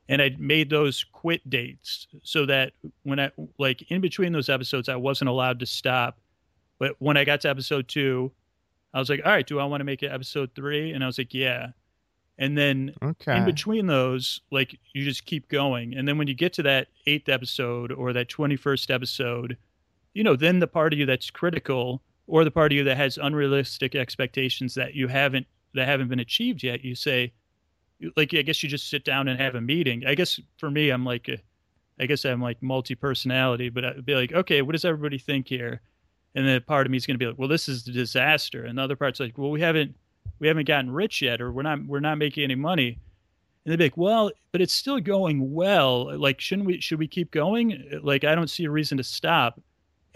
and 0.08 0.22
I 0.22 0.36
made 0.38 0.70
those 0.70 1.04
quit 1.12 1.48
dates 1.50 2.06
so 2.22 2.46
that 2.46 2.72
when 3.02 3.18
I 3.18 3.32
like 3.58 3.90
in 3.90 4.00
between 4.00 4.32
those 4.32 4.48
episodes, 4.48 4.88
I 4.88 4.94
wasn't 4.96 5.30
allowed 5.30 5.58
to 5.58 5.66
stop. 5.66 6.20
But 6.78 6.94
when 7.00 7.16
I 7.16 7.24
got 7.24 7.40
to 7.40 7.50
episode 7.50 7.88
two, 7.88 8.30
I 8.94 9.00
was 9.00 9.08
like, 9.08 9.22
all 9.24 9.32
right, 9.32 9.46
do 9.46 9.58
I 9.58 9.64
want 9.64 9.80
to 9.80 9.84
make 9.84 10.04
it 10.04 10.12
episode 10.12 10.50
three? 10.54 10.92
And 10.92 11.02
I 11.02 11.06
was 11.06 11.18
like, 11.18 11.34
yeah. 11.34 11.68
And 12.42 12.58
then 12.58 12.92
okay. 13.00 13.36
in 13.36 13.44
between 13.44 13.86
those, 13.86 14.40
like 14.50 14.76
you 14.94 15.04
just 15.04 15.26
keep 15.26 15.48
going. 15.48 15.94
And 15.94 16.08
then 16.08 16.18
when 16.18 16.26
you 16.26 16.34
get 16.34 16.52
to 16.54 16.62
that 16.64 16.88
eighth 17.06 17.28
episode 17.28 17.92
or 17.92 18.12
that 18.12 18.28
21st 18.28 18.92
episode, 18.92 19.56
you 20.12 20.24
know, 20.24 20.34
then 20.34 20.58
the 20.58 20.66
part 20.66 20.92
of 20.92 20.98
you 20.98 21.06
that's 21.06 21.30
critical 21.30 22.02
or 22.26 22.42
the 22.42 22.50
part 22.50 22.72
of 22.72 22.76
you 22.76 22.82
that 22.82 22.96
has 22.96 23.16
unrealistic 23.16 23.94
expectations 23.94 24.74
that 24.74 24.94
you 24.94 25.06
haven't 25.06 25.46
that 25.74 25.86
haven't 25.86 26.08
been 26.08 26.20
achieved 26.20 26.62
yet 26.62 26.84
you 26.84 26.94
say 26.94 27.32
like 28.16 28.34
i 28.34 28.42
guess 28.42 28.62
you 28.62 28.68
just 28.68 28.90
sit 28.90 29.04
down 29.04 29.28
and 29.28 29.40
have 29.40 29.54
a 29.54 29.60
meeting 29.60 30.04
i 30.06 30.14
guess 30.14 30.38
for 30.58 30.70
me 30.70 30.90
i'm 30.90 31.04
like 31.04 31.28
a, 31.28 31.38
I 31.98 32.06
guess 32.06 32.24
i'm 32.24 32.42
like 32.42 32.62
multi-personality 32.62 33.70
but 33.70 33.84
i'd 33.84 34.04
be 34.04 34.14
like 34.14 34.32
okay 34.32 34.62
what 34.62 34.72
does 34.72 34.84
everybody 34.84 35.18
think 35.18 35.48
here 35.48 35.80
and 36.34 36.46
then 36.46 36.60
part 36.62 36.86
of 36.86 36.90
me 36.90 36.96
is 36.96 37.06
going 37.06 37.14
to 37.14 37.18
be 37.18 37.26
like 37.26 37.38
well 37.38 37.48
this 37.48 37.68
is 37.68 37.86
a 37.88 37.92
disaster 37.92 38.64
and 38.64 38.76
the 38.76 38.82
other 38.82 38.96
part's 38.96 39.20
like 39.20 39.38
well 39.38 39.50
we 39.50 39.60
haven't 39.60 39.94
we 40.42 40.48
haven't 40.48 40.66
gotten 40.66 40.90
rich 40.90 41.22
yet 41.22 41.40
or 41.40 41.52
we're 41.52 41.62
not 41.62 41.86
we're 41.86 42.00
not 42.00 42.18
making 42.18 42.42
any 42.42 42.56
money. 42.56 42.98
And 43.64 43.72
they'd 43.72 43.76
be 43.76 43.84
like 43.84 43.96
well 43.96 44.32
but 44.50 44.60
it's 44.60 44.72
still 44.72 44.98
going 44.98 45.54
well. 45.54 46.18
Like 46.18 46.40
shouldn't 46.40 46.66
we 46.66 46.80
should 46.80 46.98
we 46.98 47.06
keep 47.06 47.30
going? 47.30 48.00
Like 48.02 48.24
i 48.24 48.34
don't 48.34 48.50
see 48.50 48.64
a 48.64 48.70
reason 48.70 48.98
to 48.98 49.04
stop. 49.04 49.60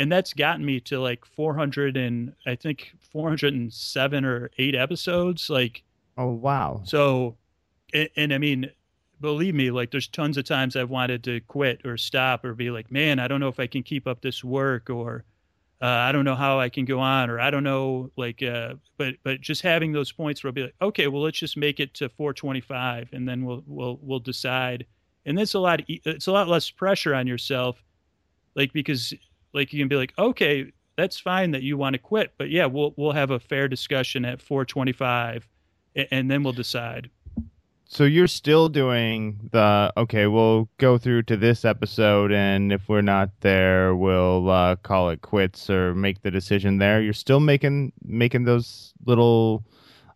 And 0.00 0.10
that's 0.10 0.34
gotten 0.34 0.66
me 0.66 0.80
to 0.80 0.98
like 1.00 1.24
400 1.24 1.96
and 1.96 2.34
I 2.44 2.56
think 2.56 2.92
407 3.12 4.24
or 4.24 4.50
8 4.58 4.74
episodes 4.74 5.48
like 5.48 5.84
oh 6.18 6.32
wow. 6.32 6.82
So 6.84 7.36
and, 7.94 8.08
and, 8.16 8.34
I 8.34 8.38
mean 8.38 8.68
believe 9.20 9.54
me 9.54 9.70
like 9.70 9.92
there's 9.92 10.08
tons 10.08 10.36
of 10.36 10.44
times 10.44 10.74
I've 10.74 10.90
wanted 10.90 11.22
to 11.24 11.40
quit 11.42 11.86
or 11.86 11.96
stop 11.96 12.44
or 12.44 12.52
be 12.52 12.72
like 12.72 12.90
man 12.90 13.20
I 13.20 13.28
don't 13.28 13.38
know 13.38 13.48
if 13.48 13.60
I 13.60 13.68
can 13.68 13.84
keep 13.84 14.08
up 14.08 14.22
this 14.22 14.42
work 14.42 14.90
or 14.90 15.24
uh, 15.82 15.86
I 15.86 16.12
don't 16.12 16.24
know 16.24 16.34
how 16.34 16.58
I 16.58 16.68
can 16.68 16.84
go 16.84 17.00
on 17.00 17.28
or 17.30 17.38
I 17.38 17.50
don't 17.50 17.64
know 17.64 18.10
like 18.16 18.42
uh, 18.42 18.74
but 18.96 19.14
but 19.22 19.40
just 19.40 19.62
having 19.62 19.92
those 19.92 20.12
points 20.12 20.42
where 20.42 20.48
I'll 20.48 20.54
be 20.54 20.62
like 20.62 20.74
okay 20.80 21.06
well 21.06 21.22
let's 21.22 21.38
just 21.38 21.56
make 21.56 21.80
it 21.80 21.94
to 21.94 22.08
425 22.08 23.10
and 23.12 23.28
then 23.28 23.44
we'll 23.44 23.62
we'll 23.66 23.98
we'll 24.02 24.20
decide 24.20 24.86
and 25.26 25.38
it's 25.38 25.54
a 25.54 25.58
lot 25.58 25.82
it's 25.86 26.26
a 26.26 26.32
lot 26.32 26.48
less 26.48 26.70
pressure 26.70 27.14
on 27.14 27.26
yourself 27.26 27.82
like 28.56 28.72
because 28.72 29.12
like 29.56 29.72
you 29.72 29.80
can 29.80 29.88
be 29.88 29.96
like, 29.96 30.12
okay, 30.18 30.72
that's 30.96 31.18
fine 31.18 31.50
that 31.52 31.62
you 31.62 31.76
want 31.76 31.94
to 31.94 31.98
quit, 31.98 32.32
but 32.38 32.50
yeah, 32.50 32.66
we'll 32.66 32.94
we'll 32.96 33.12
have 33.12 33.30
a 33.30 33.40
fair 33.40 33.68
discussion 33.68 34.24
at 34.24 34.40
425, 34.40 35.48
and, 35.96 36.08
and 36.10 36.30
then 36.30 36.42
we'll 36.42 36.52
decide. 36.52 37.10
So 37.88 38.03
you're 38.05 38.27
still 38.27 38.68
doing 38.68 39.49
the 39.53 39.92
okay. 39.96 40.27
We'll 40.27 40.68
go 40.79 40.99
through 40.99 41.22
to 41.25 41.37
this 41.37 41.64
episode, 41.64 42.33
and 42.33 42.72
if 42.72 42.88
we're 42.88 43.01
not 43.01 43.31
there, 43.40 43.94
we'll 43.94 44.51
uh, 44.51 44.77
call 44.77 45.11
it 45.11 45.22
quits 45.22 45.70
or 45.70 45.94
make 45.94 46.22
the 46.22 46.31
decision 46.31 46.79
there. 46.79 47.01
You're 47.01 47.12
still 47.12 47.38
making 47.38 47.92
making 48.03 48.42
those 48.42 48.92
little 49.05 49.64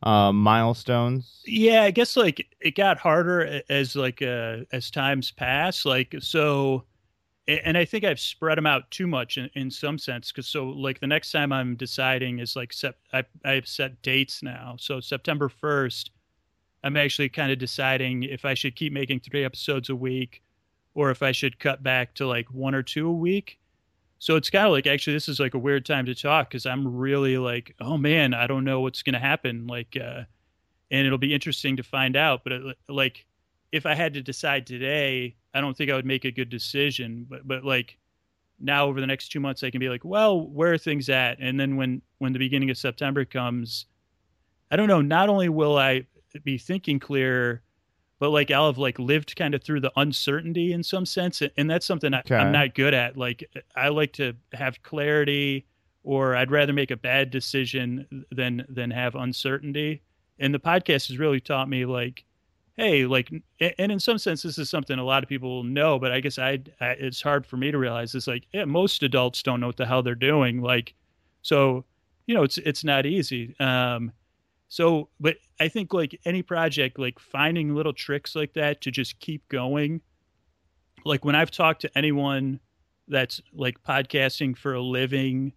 uh, 0.02 0.32
milestones. 0.32 1.42
Yeah, 1.46 1.84
I 1.84 1.92
guess 1.92 2.16
like 2.16 2.44
it 2.60 2.74
got 2.74 2.98
harder 2.98 3.62
as 3.68 3.94
like 3.94 4.20
uh, 4.20 4.58
as 4.72 4.90
times 4.90 5.30
pass. 5.30 5.84
Like 5.84 6.16
so, 6.18 6.84
and 7.46 7.78
I 7.78 7.84
think 7.84 8.02
I've 8.04 8.20
spread 8.20 8.58
them 8.58 8.66
out 8.66 8.90
too 8.90 9.06
much 9.06 9.38
in, 9.38 9.48
in 9.54 9.70
some 9.70 9.96
sense. 9.96 10.32
Because 10.32 10.48
so 10.48 10.70
like 10.70 10.98
the 10.98 11.06
next 11.06 11.30
time 11.30 11.52
I'm 11.52 11.76
deciding 11.76 12.40
is 12.40 12.56
like 12.56 12.72
sep- 12.72 12.98
I 13.12 13.24
I've 13.44 13.68
set 13.68 14.02
dates 14.02 14.42
now. 14.42 14.74
So 14.78 14.98
September 14.98 15.48
first, 15.48 16.10
I'm 16.82 16.96
actually 16.96 17.28
kind 17.28 17.52
of 17.52 17.58
deciding 17.58 18.22
if 18.22 18.44
I 18.44 18.54
should 18.54 18.76
keep 18.76 18.92
making 18.92 19.20
three 19.20 19.44
episodes 19.44 19.90
a 19.90 19.96
week, 19.96 20.42
or 20.94 21.10
if 21.10 21.22
I 21.22 21.32
should 21.32 21.58
cut 21.58 21.82
back 21.82 22.14
to 22.14 22.26
like 22.26 22.50
one 22.50 22.74
or 22.74 22.82
two 22.82 23.08
a 23.08 23.12
week. 23.12 23.58
So 24.18 24.36
it's 24.36 24.50
kind 24.50 24.66
of 24.66 24.72
like 24.72 24.86
actually 24.86 25.14
this 25.14 25.28
is 25.28 25.40
like 25.40 25.54
a 25.54 25.58
weird 25.58 25.86
time 25.86 26.06
to 26.06 26.14
talk 26.14 26.50
because 26.50 26.66
I'm 26.66 26.96
really 26.96 27.38
like 27.38 27.74
oh 27.80 27.96
man 27.96 28.34
I 28.34 28.46
don't 28.46 28.64
know 28.64 28.80
what's 28.80 29.02
gonna 29.02 29.18
happen 29.18 29.66
like, 29.66 29.96
uh, 29.96 30.24
and 30.90 31.06
it'll 31.06 31.18
be 31.18 31.34
interesting 31.34 31.76
to 31.76 31.82
find 31.82 32.16
out. 32.16 32.44
But 32.44 32.52
it, 32.52 32.62
uh, 32.66 32.92
like 32.92 33.26
if 33.72 33.86
I 33.86 33.94
had 33.94 34.14
to 34.14 34.22
decide 34.22 34.66
today 34.66 35.36
I 35.54 35.60
don't 35.60 35.76
think 35.76 35.90
I 35.90 35.94
would 35.94 36.06
make 36.06 36.24
a 36.24 36.30
good 36.30 36.48
decision. 36.48 37.26
But 37.28 37.46
but 37.46 37.64
like 37.64 37.98
now 38.58 38.86
over 38.86 39.00
the 39.00 39.06
next 39.06 39.30
two 39.30 39.40
months, 39.40 39.62
I 39.62 39.70
can 39.70 39.80
be 39.80 39.88
like, 39.88 40.04
well, 40.04 40.46
where 40.46 40.72
are 40.72 40.78
things 40.78 41.08
at? 41.08 41.38
And 41.40 41.58
then 41.58 41.76
when 41.76 42.02
when 42.18 42.32
the 42.32 42.38
beginning 42.38 42.70
of 42.70 42.78
September 42.78 43.24
comes, 43.24 43.86
I 44.70 44.76
don't 44.76 44.88
know. 44.88 45.00
Not 45.00 45.28
only 45.28 45.48
will 45.48 45.78
I 45.78 46.06
be 46.38 46.58
thinking 46.58 47.00
clear 47.00 47.62
but 48.20 48.30
like 48.30 48.50
I'll 48.50 48.66
have 48.66 48.78
like 48.78 48.98
lived 48.98 49.34
kind 49.34 49.54
of 49.54 49.64
through 49.64 49.80
the 49.80 49.90
uncertainty 49.96 50.74
in 50.74 50.82
some 50.82 51.06
sense, 51.06 51.42
and 51.56 51.70
that's 51.70 51.86
something 51.86 52.12
I, 52.12 52.22
I'm 52.30 52.52
not 52.52 52.74
good 52.74 52.92
at. 52.92 53.16
Like 53.16 53.50
I 53.74 53.88
like 53.88 54.12
to 54.14 54.34
have 54.52 54.82
clarity, 54.82 55.66
or 56.04 56.36
I'd 56.36 56.50
rather 56.50 56.74
make 56.74 56.90
a 56.90 56.98
bad 56.98 57.30
decision 57.30 58.26
than 58.30 58.66
than 58.68 58.90
have 58.90 59.14
uncertainty. 59.14 60.02
And 60.38 60.52
the 60.54 60.58
podcast 60.58 61.08
has 61.08 61.18
really 61.18 61.40
taught 61.40 61.70
me 61.70 61.86
like 61.86 62.24
hey, 62.76 63.04
like, 63.04 63.30
and 63.78 63.92
in 63.92 64.00
some 64.00 64.16
sense, 64.16 64.42
this 64.42 64.56
is 64.56 64.70
something 64.70 64.98
a 64.98 65.04
lot 65.04 65.22
of 65.22 65.28
people 65.28 65.62
know, 65.62 65.98
but 65.98 66.12
I 66.12 66.20
guess 66.20 66.38
I, 66.38 66.60
I 66.80 66.92
it's 66.92 67.20
hard 67.20 67.44
for 67.44 67.58
me 67.58 67.70
to 67.70 67.76
realize. 67.76 68.14
It's 68.14 68.26
like, 68.26 68.46
yeah, 68.54 68.64
most 68.64 69.02
adults 69.02 69.42
don't 69.42 69.60
know 69.60 69.66
what 69.66 69.76
the 69.76 69.84
hell 69.84 70.02
they're 70.02 70.14
doing. 70.14 70.62
Like, 70.62 70.94
so, 71.42 71.84
you 72.26 72.34
know, 72.34 72.42
it's 72.42 72.56
it's 72.58 72.82
not 72.82 73.04
easy. 73.04 73.54
Um, 73.60 74.12
so, 74.70 75.08
but 75.18 75.36
I 75.58 75.66
think 75.66 75.92
like 75.92 76.18
any 76.24 76.42
project, 76.42 76.96
like 76.96 77.18
finding 77.18 77.74
little 77.74 77.92
tricks 77.92 78.36
like 78.36 78.54
that 78.54 78.80
to 78.82 78.92
just 78.92 79.18
keep 79.18 79.46
going. 79.48 80.00
Like 81.04 81.24
when 81.24 81.34
I've 81.34 81.50
talked 81.50 81.80
to 81.82 81.98
anyone 81.98 82.60
that's 83.08 83.42
like 83.52 83.82
podcasting 83.82 84.56
for 84.56 84.72
a 84.72 84.80
living 84.80 85.52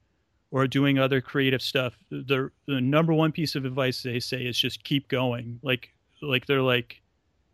or 0.50 0.66
doing 0.66 0.98
other 0.98 1.22
creative 1.22 1.62
stuff, 1.62 1.96
the 2.10 2.50
the 2.68 2.82
number 2.82 3.14
one 3.14 3.32
piece 3.32 3.54
of 3.54 3.66
advice 3.66 4.02
they 4.02 4.20
say 4.20 4.42
is 4.46 4.58
just 4.58 4.84
keep 4.84 5.10
going. 5.10 5.60
Like 5.62 5.94
like 6.24 6.48
they're 6.48 6.64
like 6.64 7.04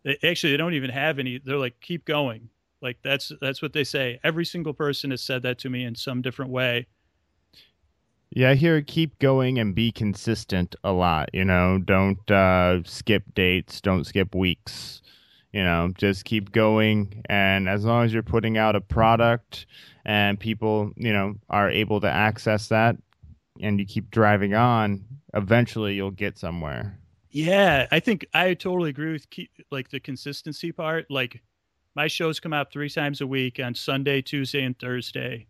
they, 0.02 0.16
actually, 0.24 0.52
they 0.52 0.56
don't 0.56 0.72
even 0.72 0.88
have 0.88 1.18
any. 1.18 1.42
They're 1.44 1.58
like, 1.58 1.78
keep 1.82 2.06
going. 2.06 2.48
Like 2.80 2.96
that's 3.04 3.32
that's 3.42 3.60
what 3.60 3.74
they 3.74 3.84
say. 3.84 4.18
Every 4.24 4.46
single 4.46 4.72
person 4.72 5.10
has 5.10 5.22
said 5.22 5.42
that 5.42 5.58
to 5.58 5.68
me 5.68 5.84
in 5.84 5.94
some 5.94 6.22
different 6.22 6.50
way. 6.50 6.86
Yeah, 8.32 8.50
I 8.50 8.54
hear 8.54 8.80
keep 8.80 9.18
going 9.18 9.58
and 9.58 9.74
be 9.74 9.90
consistent 9.90 10.76
a 10.84 10.92
lot. 10.92 11.30
You 11.32 11.44
know, 11.44 11.78
don't 11.78 12.30
uh, 12.30 12.82
skip 12.84 13.24
dates, 13.34 13.80
don't 13.80 14.04
skip 14.04 14.34
weeks. 14.34 15.02
You 15.52 15.64
know, 15.64 15.90
just 15.98 16.24
keep 16.24 16.52
going, 16.52 17.24
and 17.28 17.68
as 17.68 17.84
long 17.84 18.04
as 18.04 18.12
you're 18.12 18.22
putting 18.22 18.56
out 18.56 18.76
a 18.76 18.80
product 18.80 19.66
and 20.04 20.38
people, 20.38 20.92
you 20.94 21.12
know, 21.12 21.34
are 21.48 21.68
able 21.68 22.00
to 22.02 22.08
access 22.08 22.68
that, 22.68 22.96
and 23.60 23.80
you 23.80 23.84
keep 23.84 24.12
driving 24.12 24.54
on, 24.54 25.04
eventually 25.34 25.94
you'll 25.94 26.12
get 26.12 26.38
somewhere. 26.38 27.00
Yeah, 27.30 27.88
I 27.90 27.98
think 27.98 28.26
I 28.32 28.54
totally 28.54 28.90
agree 28.90 29.10
with 29.12 29.28
keep, 29.30 29.50
like 29.72 29.90
the 29.90 29.98
consistency 29.98 30.70
part. 30.70 31.10
Like 31.10 31.42
my 31.96 32.06
shows 32.06 32.38
come 32.38 32.52
out 32.52 32.70
three 32.70 32.88
times 32.88 33.20
a 33.20 33.26
week 33.26 33.58
on 33.58 33.74
Sunday, 33.74 34.22
Tuesday, 34.22 34.62
and 34.62 34.78
Thursday, 34.78 35.48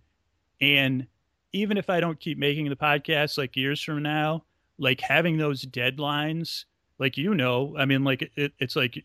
and 0.63 1.07
even 1.53 1.77
if 1.77 1.91
I 1.91 2.01
don't 2.01 2.21
keep 2.21 2.39
making 2.39 2.69
the 2.69 2.77
podcast 2.77 3.39
like 3.39 3.57
years 3.57 3.83
from 3.83 4.03
now, 4.03 4.45
like 4.79 5.01
having 5.01 5.37
those 5.37 5.65
deadlines, 5.65 6.65
like 6.99 7.17
you 7.17 7.35
know, 7.35 7.75
I 7.79 7.85
mean, 7.85 8.05
like 8.05 8.31
it, 8.37 8.53
it's 8.59 8.77
like 8.77 9.03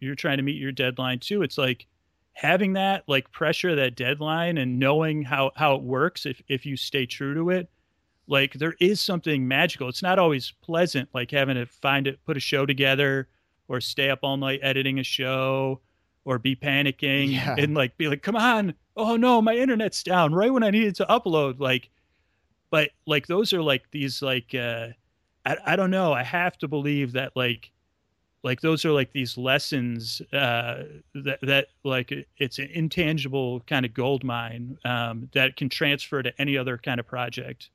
you're 0.00 0.14
trying 0.14 0.38
to 0.38 0.42
meet 0.42 0.60
your 0.60 0.72
deadline 0.72 1.18
too. 1.18 1.42
It's 1.42 1.58
like 1.58 1.86
having 2.32 2.74
that 2.74 3.04
like 3.06 3.30
pressure, 3.32 3.74
that 3.76 3.96
deadline, 3.96 4.58
and 4.58 4.78
knowing 4.78 5.22
how 5.22 5.52
how 5.56 5.74
it 5.74 5.82
works 5.82 6.26
if 6.26 6.42
if 6.48 6.66
you 6.66 6.76
stay 6.76 7.06
true 7.06 7.34
to 7.34 7.50
it 7.50 7.68
like 8.28 8.54
there 8.54 8.74
is 8.80 9.00
something 9.00 9.46
magical. 9.46 9.88
It's 9.88 10.02
not 10.02 10.18
always 10.18 10.52
pleasant, 10.62 11.08
like 11.14 11.30
having 11.30 11.56
to 11.56 11.66
find 11.66 12.06
it, 12.06 12.24
put 12.24 12.36
a 12.36 12.40
show 12.40 12.66
together, 12.66 13.28
or 13.68 13.80
stay 13.80 14.10
up 14.10 14.20
all 14.22 14.36
night 14.36 14.60
editing 14.62 14.98
a 14.98 15.04
show, 15.04 15.80
or 16.26 16.40
be 16.40 16.56
panicking 16.56 17.32
yeah. 17.32 17.54
and 17.56 17.74
like 17.74 17.96
be 17.96 18.08
like, 18.08 18.20
"Come 18.20 18.36
on, 18.36 18.74
oh 18.96 19.16
no, 19.16 19.40
my 19.40 19.54
internet's 19.54 20.02
down!" 20.02 20.34
Right 20.34 20.52
when 20.52 20.64
I 20.64 20.70
needed 20.70 20.96
to 20.96 21.06
upload, 21.06 21.60
like, 21.60 21.88
but 22.68 22.90
like 23.06 23.28
those 23.28 23.54
are 23.54 23.62
like 23.62 23.90
these 23.92 24.20
like, 24.20 24.54
uh, 24.54 24.88
I 25.46 25.56
I 25.64 25.76
don't 25.76 25.90
know. 25.90 26.12
I 26.12 26.24
have 26.24 26.58
to 26.58 26.68
believe 26.68 27.12
that 27.12 27.32
like, 27.36 27.70
like 28.42 28.60
those 28.60 28.84
are 28.84 28.90
like 28.92 29.12
these 29.12 29.38
lessons 29.38 30.20
uh, 30.32 30.82
that 31.14 31.38
that 31.42 31.68
like 31.84 32.12
it's 32.38 32.58
an 32.58 32.68
intangible 32.72 33.60
kind 33.60 33.86
of 33.86 33.94
gold 33.94 34.24
mine 34.24 34.76
um, 34.84 35.30
that 35.32 35.56
can 35.56 35.68
transfer 35.68 36.22
to 36.22 36.32
any 36.40 36.58
other 36.58 36.76
kind 36.76 36.98
of 36.98 37.06
project. 37.06 37.70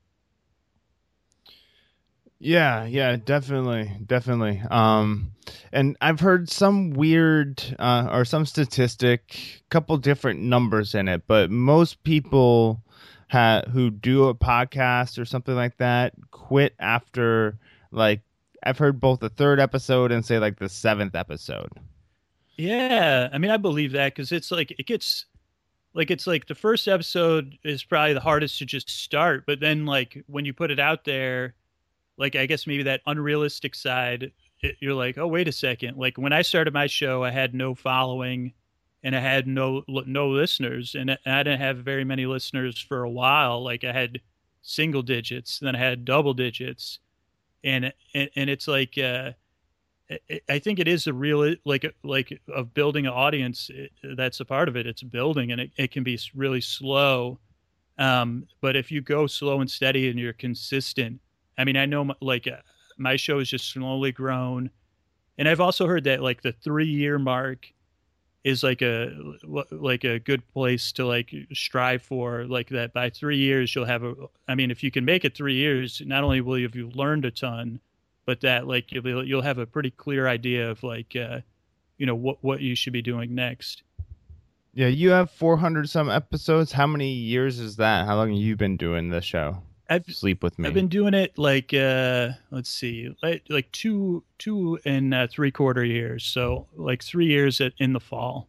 Yeah, 2.44 2.86
yeah, 2.86 3.14
definitely, 3.24 3.92
definitely. 4.04 4.60
Um, 4.68 5.30
and 5.72 5.96
I've 6.00 6.18
heard 6.18 6.50
some 6.50 6.90
weird 6.90 7.62
uh, 7.78 8.08
or 8.10 8.24
some 8.24 8.46
statistic, 8.46 9.62
couple 9.70 9.96
different 9.96 10.40
numbers 10.40 10.96
in 10.96 11.06
it, 11.06 11.22
but 11.28 11.52
most 11.52 12.02
people 12.02 12.82
ha- 13.30 13.62
who 13.70 13.90
do 13.90 14.24
a 14.24 14.34
podcast 14.34 15.20
or 15.20 15.24
something 15.24 15.54
like 15.54 15.76
that 15.76 16.14
quit 16.32 16.74
after 16.80 17.58
like 17.92 18.22
I've 18.64 18.78
heard 18.78 18.98
both 18.98 19.20
the 19.20 19.28
third 19.28 19.60
episode 19.60 20.10
and 20.10 20.26
say 20.26 20.40
like 20.40 20.58
the 20.58 20.68
seventh 20.68 21.14
episode. 21.14 21.70
Yeah, 22.56 23.28
I 23.32 23.38
mean, 23.38 23.52
I 23.52 23.56
believe 23.56 23.92
that 23.92 24.16
because 24.16 24.32
it's 24.32 24.50
like 24.50 24.72
it 24.72 24.86
gets 24.86 25.26
like 25.94 26.10
it's 26.10 26.26
like 26.26 26.48
the 26.48 26.56
first 26.56 26.88
episode 26.88 27.56
is 27.62 27.84
probably 27.84 28.14
the 28.14 28.20
hardest 28.20 28.58
to 28.58 28.66
just 28.66 28.90
start, 28.90 29.44
but 29.46 29.60
then 29.60 29.86
like 29.86 30.24
when 30.26 30.44
you 30.44 30.52
put 30.52 30.72
it 30.72 30.80
out 30.80 31.04
there 31.04 31.54
like 32.22 32.36
I 32.36 32.46
guess 32.46 32.68
maybe 32.68 32.84
that 32.84 33.02
unrealistic 33.06 33.74
side. 33.74 34.30
It, 34.60 34.76
you're 34.78 34.94
like, 34.94 35.18
oh 35.18 35.26
wait 35.26 35.48
a 35.48 35.52
second. 35.52 35.96
Like 35.96 36.16
when 36.16 36.32
I 36.32 36.42
started 36.42 36.72
my 36.72 36.86
show, 36.86 37.24
I 37.24 37.30
had 37.30 37.52
no 37.52 37.74
following, 37.74 38.52
and 39.02 39.16
I 39.16 39.18
had 39.18 39.48
no 39.48 39.82
no 39.88 40.28
listeners, 40.28 40.94
and 40.94 41.18
I 41.26 41.42
didn't 41.42 41.60
have 41.60 41.78
very 41.78 42.04
many 42.04 42.24
listeners 42.26 42.78
for 42.78 43.02
a 43.02 43.10
while. 43.10 43.62
Like 43.62 43.82
I 43.82 43.92
had 43.92 44.20
single 44.62 45.02
digits, 45.02 45.58
then 45.58 45.74
I 45.74 45.80
had 45.80 46.04
double 46.04 46.32
digits, 46.32 47.00
and 47.62 47.92
and, 48.14 48.30
and 48.36 48.48
it's 48.48 48.68
like. 48.68 48.96
Uh, 48.96 49.32
I 50.50 50.58
think 50.58 50.78
it 50.78 50.88
is 50.88 51.06
a 51.06 51.12
real 51.14 51.54
like 51.64 51.86
like 52.02 52.38
of 52.54 52.74
building 52.74 53.06
an 53.06 53.14
audience. 53.14 53.70
That's 54.02 54.40
a 54.40 54.44
part 54.44 54.68
of 54.68 54.76
it. 54.76 54.86
It's 54.86 55.02
building, 55.02 55.52
and 55.52 55.60
it, 55.62 55.70
it 55.78 55.90
can 55.90 56.02
be 56.02 56.18
really 56.34 56.60
slow. 56.60 57.38
Um, 57.96 58.46
but 58.60 58.76
if 58.76 58.90
you 58.92 59.00
go 59.00 59.26
slow 59.26 59.62
and 59.62 59.70
steady 59.70 60.10
and 60.10 60.18
you're 60.18 60.34
consistent, 60.34 61.18
I 61.58 61.64
mean, 61.64 61.76
I 61.76 61.86
know 61.86 62.14
like 62.20 62.46
uh, 62.46 62.62
my 62.98 63.16
show 63.16 63.38
has 63.38 63.48
just 63.48 63.70
slowly 63.70 64.12
grown, 64.12 64.70
and 65.38 65.48
I've 65.48 65.60
also 65.60 65.86
heard 65.86 66.04
that 66.04 66.22
like 66.22 66.42
the 66.42 66.52
three 66.52 66.88
year 66.88 67.18
mark 67.18 67.72
is 68.44 68.62
like 68.62 68.82
a 68.82 69.12
like 69.70 70.04
a 70.04 70.18
good 70.18 70.46
place 70.52 70.90
to 70.92 71.06
like 71.06 71.32
strive 71.52 72.02
for 72.02 72.44
like 72.46 72.68
that 72.70 72.92
by 72.92 73.08
three 73.08 73.38
years 73.38 73.72
you'll 73.72 73.84
have 73.84 74.02
a 74.02 74.14
i 74.48 74.54
mean 74.56 74.68
if 74.68 74.82
you 74.82 74.90
can 74.90 75.04
make 75.04 75.24
it 75.24 75.36
three 75.36 75.54
years 75.54 76.02
not 76.06 76.24
only 76.24 76.40
will 76.40 76.58
you 76.58 76.66
have 76.66 76.74
you 76.74 76.90
learned 76.90 77.24
a 77.24 77.30
ton 77.30 77.78
but 78.26 78.40
that 78.40 78.66
like 78.66 78.90
you'll, 78.90 79.24
you'll 79.24 79.42
have 79.42 79.58
a 79.58 79.66
pretty 79.66 79.90
clear 79.90 80.26
idea 80.26 80.68
of 80.68 80.82
like 80.82 81.14
uh 81.16 81.38
you 81.98 82.06
know 82.06 82.14
what 82.14 82.38
what 82.42 82.60
you 82.60 82.74
should 82.74 82.92
be 82.92 83.02
doing 83.02 83.34
next. 83.34 83.82
Yeah 84.74 84.88
you 84.88 85.10
have 85.10 85.30
400 85.30 85.88
some 85.88 86.10
episodes. 86.10 86.72
How 86.72 86.86
many 86.86 87.12
years 87.12 87.58
is 87.58 87.76
that? 87.76 88.06
How 88.06 88.16
long 88.16 88.30
have 88.30 88.38
you 88.38 88.56
been 88.56 88.76
doing 88.76 89.10
the 89.10 89.20
show 89.20 89.62
I've 89.92 90.06
sleep 90.06 90.42
with 90.42 90.58
me. 90.58 90.68
I've 90.68 90.74
been 90.74 90.88
doing 90.88 91.14
it 91.14 91.36
like 91.38 91.74
uh 91.74 92.30
let's 92.50 92.70
see, 92.70 93.14
like, 93.22 93.42
like 93.48 93.70
two 93.72 94.24
two 94.38 94.78
and 94.84 95.12
uh, 95.12 95.26
three 95.30 95.50
quarter 95.50 95.84
years. 95.84 96.24
So 96.24 96.68
like 96.74 97.02
three 97.02 97.26
years 97.26 97.60
at, 97.60 97.72
in 97.78 97.92
the 97.92 98.00
fall. 98.00 98.48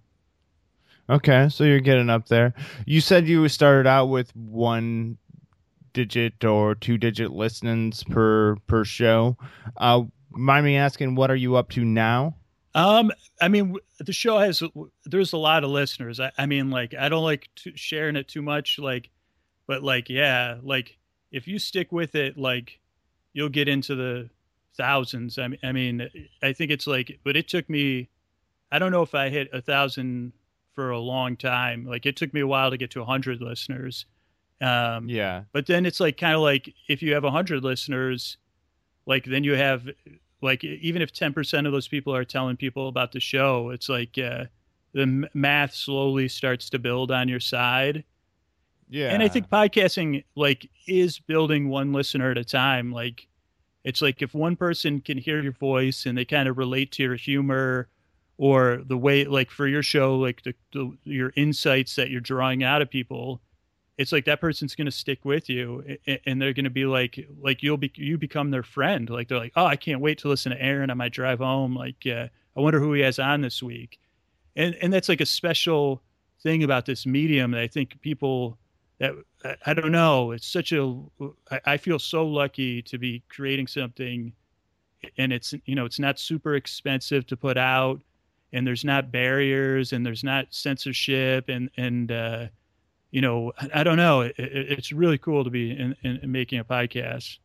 Okay, 1.10 1.50
so 1.50 1.66
you're 1.66 1.82
getting 1.82 2.10
up 2.10 2.28
there. 2.28 2.54
You 2.86 3.02
said 3.02 3.28
you 3.28 3.48
started 3.50 3.88
out 3.88 4.06
with 4.06 4.34
one 4.36 5.18
digit 5.92 6.44
or 6.46 6.76
two 6.76 6.98
digit 6.98 7.32
listenings 7.32 8.04
per 8.04 8.56
per 8.68 8.86
show. 8.86 9.38
Uh, 9.78 10.04
mind 10.32 10.66
me 10.66 10.78
asking, 10.78 11.16
what 11.16 11.30
are 11.30 11.36
you 11.36 11.56
up 11.56 11.70
to 11.72 11.84
now? 11.84 12.36
Um, 12.76 13.12
I 13.42 13.50
mean, 13.50 13.76
the 14.00 14.14
show 14.14 14.40
has 14.40 14.64
there's 15.06 15.34
a 15.34 15.38
lot 15.38 15.64
of 15.64 15.70
listeners. 15.70 16.20
I, 16.20 16.32
I 16.38 16.46
mean, 16.46 16.72
like 16.72 16.96
I 16.98 17.10
don't 17.10 17.24
like 17.24 17.50
sharing 17.76 18.16
it 18.16 18.28
too 18.28 18.42
much, 18.42 18.80
like, 18.80 19.10
but 19.68 19.84
like 19.84 20.10
yeah, 20.10 20.58
like 20.62 20.98
if 21.34 21.48
you 21.48 21.60
stick 21.60 21.92
with 21.92 22.16
it, 22.16 22.38
like 22.38 22.80
you'll 23.34 23.50
get 23.50 23.68
into 23.68 23.96
the 23.96 24.30
thousands. 24.78 25.38
I 25.38 25.50
mean, 25.50 25.60
I 25.64 25.72
mean, 25.74 26.10
I 26.42 26.54
think 26.54 26.72
it's 26.72 26.88
like, 26.88 27.20
but 27.26 27.36
it 27.36 27.50
took 27.50 27.70
me. 27.70 28.10
I 28.72 28.80
don't 28.80 28.92
know 28.92 29.02
if 29.02 29.14
I 29.14 29.30
hit 29.30 29.50
a 29.52 29.62
thousand 29.62 30.32
for 30.74 30.92
a 30.92 31.00
long 31.00 31.36
time. 31.36 31.86
Like 31.86 32.06
it 32.06 32.16
took 32.16 32.34
me 32.34 32.42
a 32.42 32.48
while 32.48 32.72
to 32.72 32.78
get 32.78 32.92
to 32.92 33.00
a 33.00 33.04
100 33.04 33.42
listeners. 33.42 34.06
Um, 34.62 35.10
yeah. 35.10 35.44
But 35.52 35.68
then 35.68 35.86
it's 35.86 36.00
like 36.00 36.18
kind 36.18 36.36
of 36.36 36.42
like 36.42 36.74
if 36.88 37.02
you 37.02 37.14
have 37.14 37.24
a 37.24 37.28
100 37.28 37.64
listeners, 37.64 38.38
like 39.06 39.26
then 39.26 39.44
you 39.44 39.56
have 39.56 39.88
like 40.42 40.64
even 40.64 41.02
if 41.02 41.12
10% 41.12 41.66
of 41.66 41.72
those 41.72 41.88
people 41.88 42.16
are 42.16 42.26
telling 42.26 42.58
people 42.58 42.88
about 42.88 43.12
the 43.12 43.20
show, 43.20 43.70
it's 43.70 43.90
like 43.90 44.18
uh, 44.18 44.46
the 44.94 45.30
math 45.34 45.74
slowly 45.74 46.28
starts 46.28 46.70
to 46.72 46.80
build 46.80 47.12
on 47.12 47.28
your 47.28 47.40
side. 47.40 48.04
Yeah. 48.94 49.10
And 49.10 49.24
I 49.24 49.28
think 49.28 49.50
podcasting 49.50 50.24
like 50.36 50.70
is 50.88 51.18
building 51.18 51.68
one 51.68 51.94
listener 51.94 52.30
at 52.30 52.38
a 52.38 52.46
time. 52.46 52.92
Like 52.92 53.28
it's 53.84 54.04
like 54.04 54.22
if 54.22 54.36
one 54.36 54.56
person 54.56 55.02
can 55.02 55.18
hear 55.18 55.42
your 55.42 55.52
voice 55.52 56.06
and 56.06 56.16
they 56.16 56.26
kind 56.26 56.48
of 56.48 56.60
relate 56.60 56.92
to 56.94 57.04
your 57.04 57.16
humor 57.16 57.90
or 58.38 58.84
the 58.86 58.98
way 58.98 59.26
like 59.26 59.50
for 59.50 59.68
your 59.68 59.82
show 59.82 60.16
like 60.16 60.44
the, 60.44 60.54
the 60.74 60.96
your 61.06 61.34
insights 61.36 61.96
that 61.96 62.12
you're 62.12 62.22
drawing 62.22 62.64
out 62.64 62.82
of 62.82 62.90
people 62.90 63.42
it's 63.98 64.12
like 64.12 64.26
that 64.26 64.42
person's 64.42 64.74
going 64.74 64.86
to 64.86 64.92
stick 64.92 65.24
with 65.24 65.50
you 65.50 65.84
and 66.26 66.42
they're 66.42 66.54
going 66.54 66.64
to 66.64 66.72
be 66.72 66.86
like 66.86 67.28
like 67.42 67.62
you'll 67.62 67.78
be 67.78 67.92
you 67.96 68.18
become 68.18 68.50
their 68.50 68.64
friend 68.64 69.12
like 69.12 69.28
they're 69.28 69.38
like 69.38 69.54
oh 69.56 69.66
i 69.66 69.76
can't 69.76 70.02
wait 70.02 70.18
to 70.18 70.28
listen 70.28 70.52
to 70.52 70.60
aaron 70.60 70.90
on 70.90 70.98
my 70.98 71.10
drive 71.10 71.40
home 71.40 71.76
like 71.76 72.08
uh, 72.08 72.28
i 72.58 72.60
wonder 72.60 72.80
who 72.80 72.94
he 72.94 73.02
has 73.02 73.20
on 73.20 73.42
this 73.42 73.62
week 73.62 74.00
and 74.56 74.74
and 74.82 74.92
that's 74.92 75.10
like 75.10 75.22
a 75.22 75.28
special 75.28 76.02
thing 76.42 76.64
about 76.64 76.88
this 76.88 77.06
medium 77.06 77.52
that 77.52 77.62
i 77.62 77.68
think 77.68 78.02
people 78.02 78.58
that 79.04 79.58
i 79.66 79.74
don't 79.74 79.92
know 79.92 80.32
it's 80.32 80.48
such 80.48 80.72
a 80.72 80.96
i 81.66 81.78
feel 81.78 82.00
so 82.00 82.26
lucky 82.26 82.82
to 82.82 82.98
be 82.98 83.22
creating 83.30 83.68
something 83.68 84.32
and 85.18 85.34
it's 85.34 85.54
you 85.66 85.76
know 85.76 85.86
it's 85.86 86.00
not 86.00 86.20
super 86.20 86.56
expensive 86.56 87.28
to 87.28 87.36
put 87.36 87.58
out 87.58 88.02
and 88.54 88.66
there's 88.66 88.86
not 88.86 89.12
barriers 89.12 89.92
and 89.92 90.06
there's 90.06 90.24
not 90.24 90.48
censorship 90.52 91.50
and 91.50 91.70
and 91.76 92.12
uh, 92.12 92.48
you 93.12 93.20
know 93.20 93.52
I, 93.74 93.84
don't 93.84 93.98
know 93.98 94.22
it, 94.22 94.36
it, 94.38 94.72
it's 94.72 94.92
really 94.92 95.18
cool 95.18 95.44
to 95.44 95.50
be 95.50 95.72
in, 95.72 95.96
in, 96.04 96.18
in, 96.18 96.32
making 96.32 96.60
a 96.60 96.64
podcast. 96.64 97.40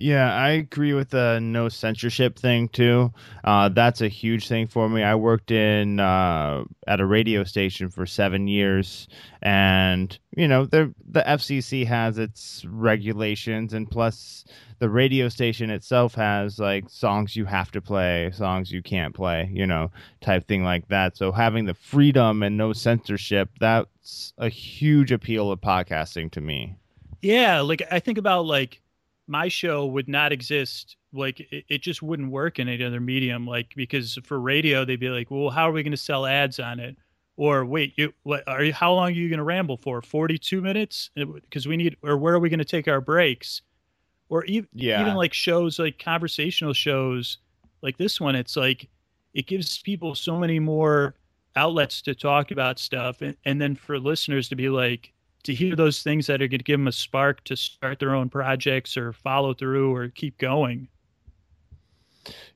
Yeah, 0.00 0.32
I 0.32 0.50
agree 0.50 0.92
with 0.92 1.10
the 1.10 1.40
no 1.40 1.68
censorship 1.68 2.38
thing 2.38 2.68
too. 2.68 3.12
Uh, 3.42 3.68
that's 3.68 4.00
a 4.00 4.08
huge 4.08 4.46
thing 4.46 4.68
for 4.68 4.88
me. 4.88 5.02
I 5.02 5.16
worked 5.16 5.50
in 5.50 5.98
uh, 5.98 6.62
at 6.86 7.00
a 7.00 7.06
radio 7.06 7.42
station 7.42 7.90
for 7.90 8.06
seven 8.06 8.46
years, 8.46 9.08
and 9.42 10.16
you 10.36 10.46
know 10.46 10.66
the 10.66 10.94
the 11.10 11.28
FCC 11.28 11.84
has 11.86 12.16
its 12.16 12.64
regulations, 12.66 13.74
and 13.74 13.90
plus 13.90 14.44
the 14.78 14.88
radio 14.88 15.28
station 15.28 15.70
itself 15.70 16.14
has 16.14 16.60
like 16.60 16.88
songs 16.88 17.34
you 17.34 17.44
have 17.46 17.72
to 17.72 17.80
play, 17.80 18.30
songs 18.32 18.70
you 18.70 18.82
can't 18.82 19.14
play, 19.14 19.50
you 19.52 19.66
know, 19.66 19.90
type 20.20 20.46
thing 20.46 20.62
like 20.62 20.86
that. 20.88 21.16
So 21.16 21.32
having 21.32 21.64
the 21.64 21.74
freedom 21.74 22.44
and 22.44 22.56
no 22.56 22.72
censorship, 22.72 23.50
that's 23.58 24.32
a 24.38 24.48
huge 24.48 25.10
appeal 25.10 25.50
of 25.50 25.60
podcasting 25.60 26.30
to 26.32 26.40
me. 26.40 26.76
Yeah, 27.20 27.60
like 27.60 27.82
I 27.90 27.98
think 27.98 28.18
about 28.18 28.46
like 28.46 28.80
my 29.28 29.48
show 29.48 29.86
would 29.86 30.08
not 30.08 30.32
exist 30.32 30.96
like 31.12 31.40
it, 31.40 31.64
it 31.68 31.82
just 31.82 32.02
wouldn't 32.02 32.30
work 32.30 32.58
in 32.58 32.68
any 32.68 32.82
other 32.82 33.00
medium 33.00 33.46
like 33.46 33.72
because 33.76 34.18
for 34.24 34.40
radio 34.40 34.84
they'd 34.84 35.00
be 35.00 35.10
like 35.10 35.30
well 35.30 35.50
how 35.50 35.68
are 35.68 35.72
we 35.72 35.82
going 35.82 35.90
to 35.90 35.96
sell 35.96 36.26
ads 36.26 36.58
on 36.58 36.80
it? 36.80 36.96
Or 37.36 37.64
wait 37.64 37.94
you 37.96 38.12
what 38.24 38.46
are 38.48 38.64
you 38.64 38.72
how 38.72 38.92
long 38.94 39.08
are 39.08 39.12
you 39.12 39.28
going 39.28 39.38
to 39.38 39.44
ramble 39.44 39.76
for? 39.76 40.02
42 40.02 40.60
minutes? 40.60 41.10
Because 41.14 41.68
we 41.68 41.76
need 41.76 41.96
or 42.02 42.16
where 42.16 42.34
are 42.34 42.40
we 42.40 42.48
going 42.48 42.58
to 42.58 42.64
take 42.64 42.88
our 42.88 43.00
breaks? 43.00 43.62
Or 44.28 44.44
even 44.44 44.68
yeah. 44.72 45.00
even 45.00 45.14
like 45.14 45.32
shows 45.32 45.78
like 45.78 45.98
conversational 45.98 46.72
shows 46.72 47.38
like 47.82 47.96
this 47.96 48.20
one 48.20 48.34
it's 48.34 48.56
like 48.56 48.88
it 49.34 49.46
gives 49.46 49.78
people 49.78 50.14
so 50.14 50.38
many 50.38 50.58
more 50.58 51.14
outlets 51.54 52.02
to 52.02 52.14
talk 52.14 52.50
about 52.50 52.78
stuff 52.78 53.20
and, 53.22 53.36
and 53.44 53.60
then 53.60 53.74
for 53.74 53.98
listeners 53.98 54.48
to 54.48 54.56
be 54.56 54.68
like 54.68 55.12
to 55.44 55.54
hear 55.54 55.76
those 55.76 56.02
things 56.02 56.26
that 56.26 56.42
are 56.42 56.48
going 56.48 56.58
to 56.58 56.64
give 56.64 56.78
them 56.78 56.88
a 56.88 56.92
spark 56.92 57.44
to 57.44 57.56
start 57.56 57.98
their 57.98 58.14
own 58.14 58.28
projects 58.28 58.96
or 58.96 59.12
follow 59.12 59.54
through 59.54 59.94
or 59.94 60.08
keep 60.08 60.38
going 60.38 60.88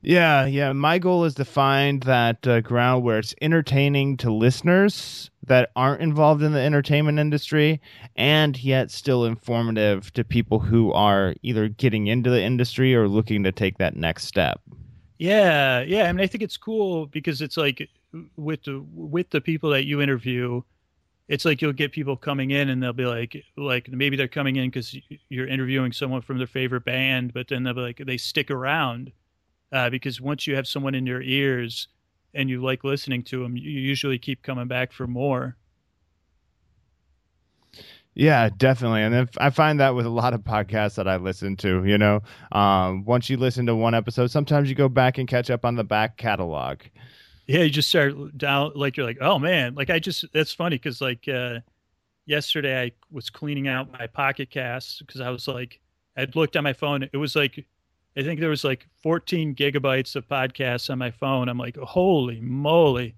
yeah, 0.01 0.45
yeah. 0.45 0.73
My 0.73 0.99
goal 0.99 1.23
is 1.25 1.35
to 1.35 1.45
find 1.45 2.03
that 2.03 2.45
uh, 2.47 2.61
ground 2.61 3.03
where 3.03 3.19
it's 3.19 3.33
entertaining 3.41 4.17
to 4.17 4.31
listeners 4.31 5.29
that 5.45 5.71
aren't 5.75 6.01
involved 6.01 6.41
in 6.41 6.53
the 6.53 6.59
entertainment 6.59 7.19
industry 7.19 7.81
and 8.15 8.61
yet 8.61 8.91
still 8.91 9.25
informative 9.25 10.11
to 10.13 10.23
people 10.23 10.59
who 10.59 10.91
are 10.93 11.35
either 11.41 11.69
getting 11.69 12.07
into 12.07 12.29
the 12.29 12.41
industry 12.41 12.95
or 12.95 13.07
looking 13.07 13.43
to 13.43 13.51
take 13.51 13.77
that 13.77 13.95
next 13.95 14.25
step. 14.25 14.61
Yeah, 15.17 15.81
yeah. 15.81 16.03
I 16.03 16.13
mean, 16.13 16.23
I 16.23 16.27
think 16.27 16.43
it's 16.43 16.57
cool 16.57 17.05
because 17.07 17.41
it's 17.41 17.57
like 17.57 17.89
with 18.35 18.63
the 18.63 18.83
with 18.93 19.29
the 19.29 19.41
people 19.41 19.69
that 19.69 19.85
you 19.85 20.01
interview, 20.01 20.61
it's 21.27 21.45
like 21.45 21.61
you'll 21.61 21.73
get 21.73 21.91
people 21.91 22.17
coming 22.17 22.51
in 22.51 22.69
and 22.69 22.81
they'll 22.83 22.93
be 22.93 23.05
like, 23.05 23.43
like 23.55 23.89
maybe 23.89 24.15
they're 24.17 24.27
coming 24.27 24.57
in 24.57 24.69
because 24.69 24.95
you're 25.29 25.47
interviewing 25.47 25.91
someone 25.91 26.21
from 26.21 26.37
their 26.37 26.47
favorite 26.47 26.85
band, 26.85 27.33
but 27.33 27.47
then 27.47 27.63
they'll 27.63 27.73
be 27.73 27.81
like 27.81 28.01
they 28.05 28.17
stick 28.17 28.51
around 28.51 29.11
uh, 29.71 29.89
because 29.89 30.19
once 30.19 30.45
you 30.47 30.55
have 30.55 30.67
someone 30.67 30.95
in 30.95 31.05
your 31.05 31.21
ears 31.21 31.87
and 32.33 32.49
you 32.49 32.61
like 32.61 32.83
listening 32.83 33.23
to 33.23 33.41
them, 33.41 33.55
you 33.55 33.71
usually 33.71 34.19
keep 34.19 34.41
coming 34.43 34.67
back 34.67 34.91
for 34.91 35.07
more. 35.07 35.55
Yeah, 38.15 38.49
definitely. 38.55 39.01
And 39.01 39.27
I 39.39 39.49
find 39.49 39.79
that 39.79 39.95
with 39.95 40.05
a 40.05 40.09
lot 40.09 40.33
of 40.33 40.41
podcasts 40.41 40.95
that 40.95 41.07
I 41.07 41.15
listen 41.15 41.55
to, 41.57 41.83
you 41.83 41.97
know, 41.97 42.21
um, 42.51 43.05
once 43.05 43.29
you 43.29 43.37
listen 43.37 43.65
to 43.65 43.75
one 43.75 43.95
episode, 43.95 44.29
sometimes 44.29 44.69
you 44.69 44.75
go 44.75 44.87
back 44.87 45.17
and 45.17 45.27
catch 45.27 45.49
up 45.49 45.65
on 45.65 45.75
the 45.75 45.83
back 45.83 46.17
catalog. 46.17 46.81
Yeah, 47.47 47.59
you 47.59 47.69
just 47.69 47.89
start 47.89 48.37
down, 48.37 48.71
like, 48.75 48.95
you're 48.95 49.05
like, 49.05 49.17
oh 49.21 49.37
man, 49.37 49.75
like 49.75 49.89
I 49.89 49.99
just, 49.99 50.25
that's 50.33 50.53
funny 50.53 50.77
because, 50.77 51.01
like, 51.01 51.27
uh, 51.27 51.59
yesterday 52.25 52.81
I 52.83 52.91
was 53.11 53.29
cleaning 53.29 53.67
out 53.67 53.91
my 53.91 54.07
Pocket 54.07 54.49
Casts 54.49 54.99
because 54.99 55.21
I 55.21 55.29
was 55.29 55.47
like, 55.47 55.79
I'd 56.15 56.35
looked 56.35 56.55
at 56.55 56.63
my 56.63 56.73
phone. 56.73 57.03
It 57.11 57.17
was 57.17 57.35
like 57.35 57.65
I 58.15 58.21
think 58.21 58.39
there 58.39 58.49
was 58.49 58.63
like 58.63 58.87
14 59.01 59.55
gigabytes 59.55 60.15
of 60.15 60.27
podcasts 60.27 60.89
on 60.89 60.99
my 60.99 61.11
phone. 61.11 61.49
I'm 61.49 61.57
like, 61.57 61.77
holy 61.77 62.39
moly. 62.41 63.15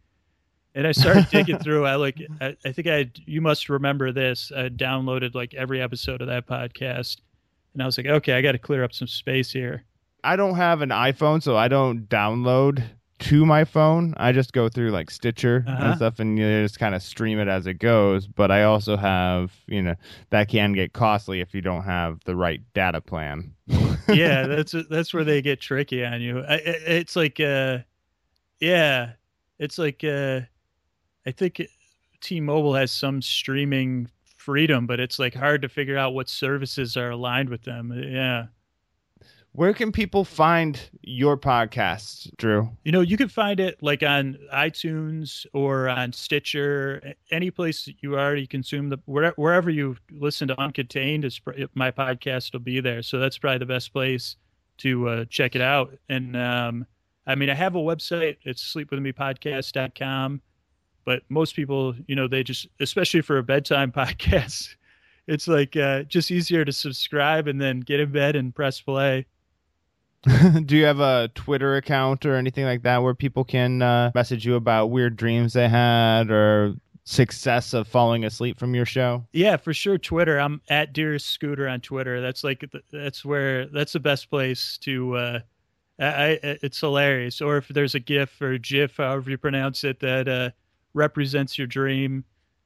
And 0.73 0.87
I 0.87 0.93
started 0.93 1.27
digging 1.29 1.57
through. 1.63 1.85
I 1.85 1.95
like, 1.95 2.21
I, 2.39 2.55
I 2.65 2.71
think 2.71 2.87
I, 2.87 3.11
you 3.25 3.41
must 3.41 3.69
remember 3.69 4.11
this. 4.11 4.51
I 4.55 4.69
downloaded 4.69 5.35
like 5.35 5.53
every 5.53 5.81
episode 5.81 6.21
of 6.21 6.27
that 6.27 6.47
podcast. 6.47 7.17
And 7.73 7.83
I 7.83 7.85
was 7.85 7.97
like, 7.97 8.07
okay, 8.07 8.33
I 8.33 8.41
got 8.41 8.53
to 8.53 8.57
clear 8.57 8.83
up 8.83 8.93
some 8.93 9.07
space 9.07 9.51
here. 9.51 9.83
I 10.23 10.37
don't 10.37 10.55
have 10.55 10.81
an 10.81 10.89
iPhone, 10.89 11.43
so 11.43 11.55
I 11.57 11.67
don't 11.67 12.09
download 12.09 12.81
to 13.19 13.45
my 13.45 13.63
phone. 13.63 14.13
I 14.17 14.31
just 14.31 14.53
go 14.53 14.69
through 14.69 14.91
like 14.91 15.09
Stitcher 15.09 15.63
uh-huh. 15.67 15.83
and 15.83 15.95
stuff 15.95 16.19
and 16.19 16.37
you 16.37 16.63
just 16.63 16.79
kind 16.79 16.95
of 16.95 17.01
stream 17.01 17.39
it 17.39 17.47
as 17.47 17.67
it 17.67 17.75
goes. 17.75 18.27
But 18.27 18.51
I 18.51 18.63
also 18.63 18.97
have, 18.97 19.53
you 19.67 19.81
know, 19.81 19.95
that 20.29 20.49
can 20.49 20.73
get 20.73 20.93
costly 20.93 21.39
if 21.39 21.53
you 21.53 21.61
don't 21.61 21.83
have 21.83 22.19
the 22.25 22.35
right 22.35 22.61
data 22.73 23.01
plan. 23.01 23.53
yeah, 24.09 24.47
that's 24.47 24.75
that's 24.89 25.13
where 25.13 25.23
they 25.23 25.41
get 25.41 25.61
tricky 25.61 26.03
on 26.05 26.21
you. 26.21 26.41
I, 26.41 26.55
it's 26.65 27.15
like, 27.15 27.39
uh, 27.39 27.79
yeah, 28.59 29.11
it's 29.59 29.77
like, 29.77 30.03
uh, 30.03 30.41
I 31.25 31.31
think 31.31 31.61
T-Mobile 32.21 32.75
has 32.75 32.91
some 32.91 33.21
streaming 33.21 34.09
freedom, 34.37 34.85
but 34.85 34.99
it's 34.99 35.19
like 35.19 35.33
hard 35.33 35.61
to 35.61 35.69
figure 35.69 35.97
out 35.97 36.13
what 36.13 36.29
services 36.29 36.97
are 36.97 37.11
aligned 37.11 37.49
with 37.49 37.63
them. 37.63 37.91
Yeah. 37.91 38.45
Where 39.55 39.73
can 39.73 39.93
people 39.93 40.25
find 40.25 40.77
your 41.01 41.37
podcast, 41.37 42.29
Drew? 42.35 42.71
You 42.83 42.91
know, 42.91 42.99
you 42.99 43.15
can 43.15 43.29
find 43.29 43.57
it 43.61 43.81
like 43.81 44.03
on 44.03 44.37
iTunes 44.53 45.45
or 45.53 45.87
on 45.87 46.11
Stitcher, 46.11 47.13
any 47.31 47.49
place 47.51 47.85
that 47.85 47.95
you 48.01 48.19
already 48.19 48.47
consume 48.47 48.89
the 48.89 48.97
wherever 49.05 49.69
you 49.69 49.95
listen 50.11 50.49
to 50.49 50.55
Uncontained. 50.55 51.23
Is 51.23 51.39
my 51.73 51.89
podcast 51.89 52.51
will 52.51 52.59
be 52.59 52.81
there, 52.81 53.01
so 53.01 53.17
that's 53.17 53.37
probably 53.37 53.59
the 53.59 53.65
best 53.65 53.93
place 53.93 54.35
to 54.79 55.07
uh, 55.07 55.25
check 55.29 55.55
it 55.55 55.61
out. 55.61 55.97
And 56.09 56.35
um, 56.35 56.85
I 57.25 57.35
mean, 57.35 57.49
I 57.49 57.53
have 57.53 57.75
a 57.75 57.79
website. 57.79 58.35
It's 58.43 58.75
sleepwithmepodcast.com, 58.75 60.41
but 61.05 61.23
most 61.29 61.55
people, 61.55 61.95
you 62.07 62.15
know, 62.17 62.27
they 62.27 62.43
just, 62.43 62.67
especially 62.81 63.21
for 63.21 63.37
a 63.37 63.43
bedtime 63.43 63.91
podcast, 63.93 64.75
it's 65.27 65.47
like 65.47 65.77
uh, 65.77 66.03
just 66.03 66.29
easier 66.29 66.65
to 66.65 66.73
subscribe 66.73 67.47
and 67.47 67.61
then 67.61 67.79
get 67.79 68.01
in 68.01 68.11
bed 68.11 68.35
and 68.35 68.53
press 68.53 68.81
play. 68.81 69.25
Do 70.65 70.75
you 70.75 70.85
have 70.85 70.99
a 70.99 71.29
Twitter 71.35 71.75
account 71.75 72.25
or 72.25 72.35
anything 72.35 72.65
like 72.65 72.81
that 72.83 73.03
where 73.03 73.13
people 73.13 73.43
can 73.43 73.81
uh, 73.81 74.11
message 74.15 74.45
you 74.45 74.55
about 74.55 74.87
weird 74.87 75.15
dreams 75.15 75.53
they 75.53 75.69
had 75.69 76.31
or 76.31 76.75
success 77.03 77.73
of 77.73 77.87
falling 77.87 78.25
asleep 78.25 78.59
from 78.59 78.73
your 78.73 78.85
show? 78.85 79.23
Yeah, 79.31 79.57
for 79.57 79.73
sure. 79.73 79.97
Twitter. 79.97 80.39
I'm 80.39 80.61
at 80.69 80.93
Dearest 80.93 81.27
Scooter 81.29 81.67
on 81.67 81.81
Twitter. 81.81 82.21
That's 82.21 82.43
like 82.43 82.65
that's 82.91 83.23
where 83.23 83.67
that's 83.67 83.93
the 83.93 83.99
best 83.99 84.29
place 84.29 84.77
to. 84.79 85.15
Uh, 85.15 85.39
I, 85.99 86.39
it's 86.41 86.79
hilarious. 86.79 87.39
Or 87.39 87.57
if 87.57 87.67
there's 87.69 87.95
a 87.95 87.99
GIF 87.99 88.41
or 88.41 88.57
GIF, 88.57 88.97
however 88.97 89.29
you 89.29 89.37
pronounce 89.37 89.83
it, 89.83 89.99
that 90.01 90.27
uh, 90.27 90.49
represents 90.93 91.57
your 91.57 91.67
dream, 91.67 92.25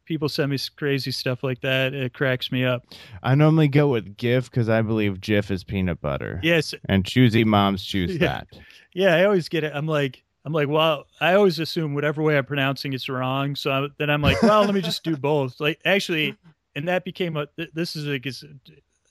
people 0.10 0.28
send 0.28 0.52
me 0.52 0.58
crazy 0.76 1.12
stuff 1.12 1.44
like 1.44 1.62
that. 1.62 1.94
It 1.94 2.14
cracks 2.14 2.52
me 2.52 2.66
up. 2.66 2.84
I 3.22 3.36
normally 3.36 3.68
go 3.68 3.88
with 3.90 4.18
GIF 4.18 4.50
because 4.50 4.68
I 4.68 4.82
believe 4.82 5.22
Jif 5.22 5.52
is 5.52 5.64
peanut 5.64 6.02
butter. 6.02 6.42
Yes. 6.44 6.74
And 6.90 7.06
choosy 7.06 7.44
moms 7.44 7.86
choose 7.86 8.14
yeah. 8.14 8.20
that. 8.20 8.48
Yeah, 8.92 9.16
I 9.16 9.24
always 9.24 9.48
get 9.48 9.64
it. 9.64 9.72
I'm 9.74 9.86
like, 9.86 10.24
I'm 10.46 10.52
like, 10.52 10.68
well, 10.68 11.06
I 11.22 11.36
always 11.36 11.60
assume 11.60 11.94
whatever 11.94 12.24
way 12.24 12.38
I'm 12.38 12.46
pronouncing 12.46 12.94
it's 12.94 13.08
wrong. 13.08 13.56
So 13.56 13.72
I, 13.72 13.88
then 14.00 14.10
I'm 14.10 14.24
like, 14.24 14.42
well, 14.42 14.64
let 14.66 14.74
me 14.74 14.82
just 14.82 15.04
do 15.04 15.16
both. 15.32 15.60
Like 15.60 15.80
actually, 15.86 16.36
and 16.76 16.88
that 16.88 17.06
became 17.06 17.38
a 17.38 17.48
this 17.74 17.96
is 17.96 18.08
a 18.08 18.20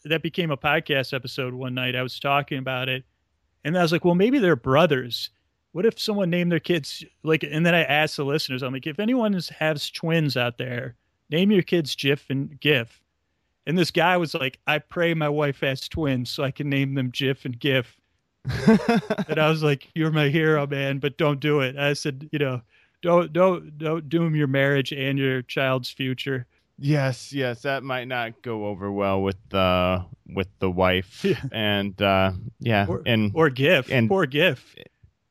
that 0.04 0.22
became 0.22 0.50
a 0.50 0.56
podcast 0.56 1.14
episode 1.14 1.54
one 1.54 1.74
night. 1.74 1.94
I 1.94 2.02
was 2.02 2.18
talking 2.18 2.58
about 2.58 2.88
it, 2.88 3.04
and 3.64 3.78
I 3.78 3.82
was 3.82 3.92
like, 3.92 4.04
well, 4.04 4.16
maybe 4.16 4.40
they're 4.40 4.56
brothers. 4.56 5.30
What 5.72 5.86
if 5.86 5.98
someone 5.98 6.30
named 6.30 6.50
their 6.50 6.60
kids 6.60 7.04
like? 7.22 7.42
And 7.42 7.64
then 7.64 7.74
I 7.74 7.82
asked 7.82 8.16
the 8.16 8.24
listeners, 8.24 8.62
I'm 8.62 8.72
like, 8.72 8.86
if 8.86 8.98
anyone 8.98 9.38
has 9.58 9.90
twins 9.90 10.36
out 10.36 10.58
there, 10.58 10.96
name 11.30 11.50
your 11.50 11.62
kids 11.62 11.94
Jiff 11.94 12.30
and 12.30 12.58
Gif. 12.60 13.02
And 13.66 13.76
this 13.76 13.90
guy 13.90 14.16
was 14.16 14.34
like, 14.34 14.58
I 14.66 14.78
pray 14.78 15.12
my 15.12 15.28
wife 15.28 15.60
has 15.60 15.88
twins 15.88 16.30
so 16.30 16.42
I 16.42 16.50
can 16.50 16.70
name 16.70 16.94
them 16.94 17.12
Jiff 17.12 17.44
and 17.44 17.58
Gif. 17.58 17.98
and 19.28 19.38
I 19.38 19.48
was 19.50 19.62
like, 19.62 19.88
"You're 19.94 20.10
my 20.10 20.28
hero, 20.28 20.66
man, 20.66 20.98
but 20.98 21.18
don't 21.18 21.40
do 21.40 21.60
it." 21.60 21.76
I 21.76 21.92
said, 21.92 22.28
"You 22.32 22.38
know, 22.38 22.62
don't 23.02 23.32
don't 23.32 23.76
don't 23.76 24.08
doom 24.08 24.34
your 24.34 24.46
marriage 24.46 24.92
and 24.92 25.18
your 25.18 25.42
child's 25.42 25.90
future." 25.90 26.46
Yes, 26.78 27.32
yes, 27.32 27.62
that 27.62 27.82
might 27.82 28.06
not 28.06 28.40
go 28.42 28.66
over 28.66 28.90
well 28.90 29.20
with 29.20 29.36
the 29.50 30.04
with 30.26 30.48
the 30.60 30.70
wife, 30.70 31.24
yeah. 31.24 31.42
and 31.52 32.00
uh, 32.00 32.32
yeah, 32.60 32.86
or, 32.88 33.02
and 33.04 33.32
or 33.34 33.50
GIF, 33.50 33.90
and 33.90 34.08
poor 34.08 34.26
GIF. 34.26 34.74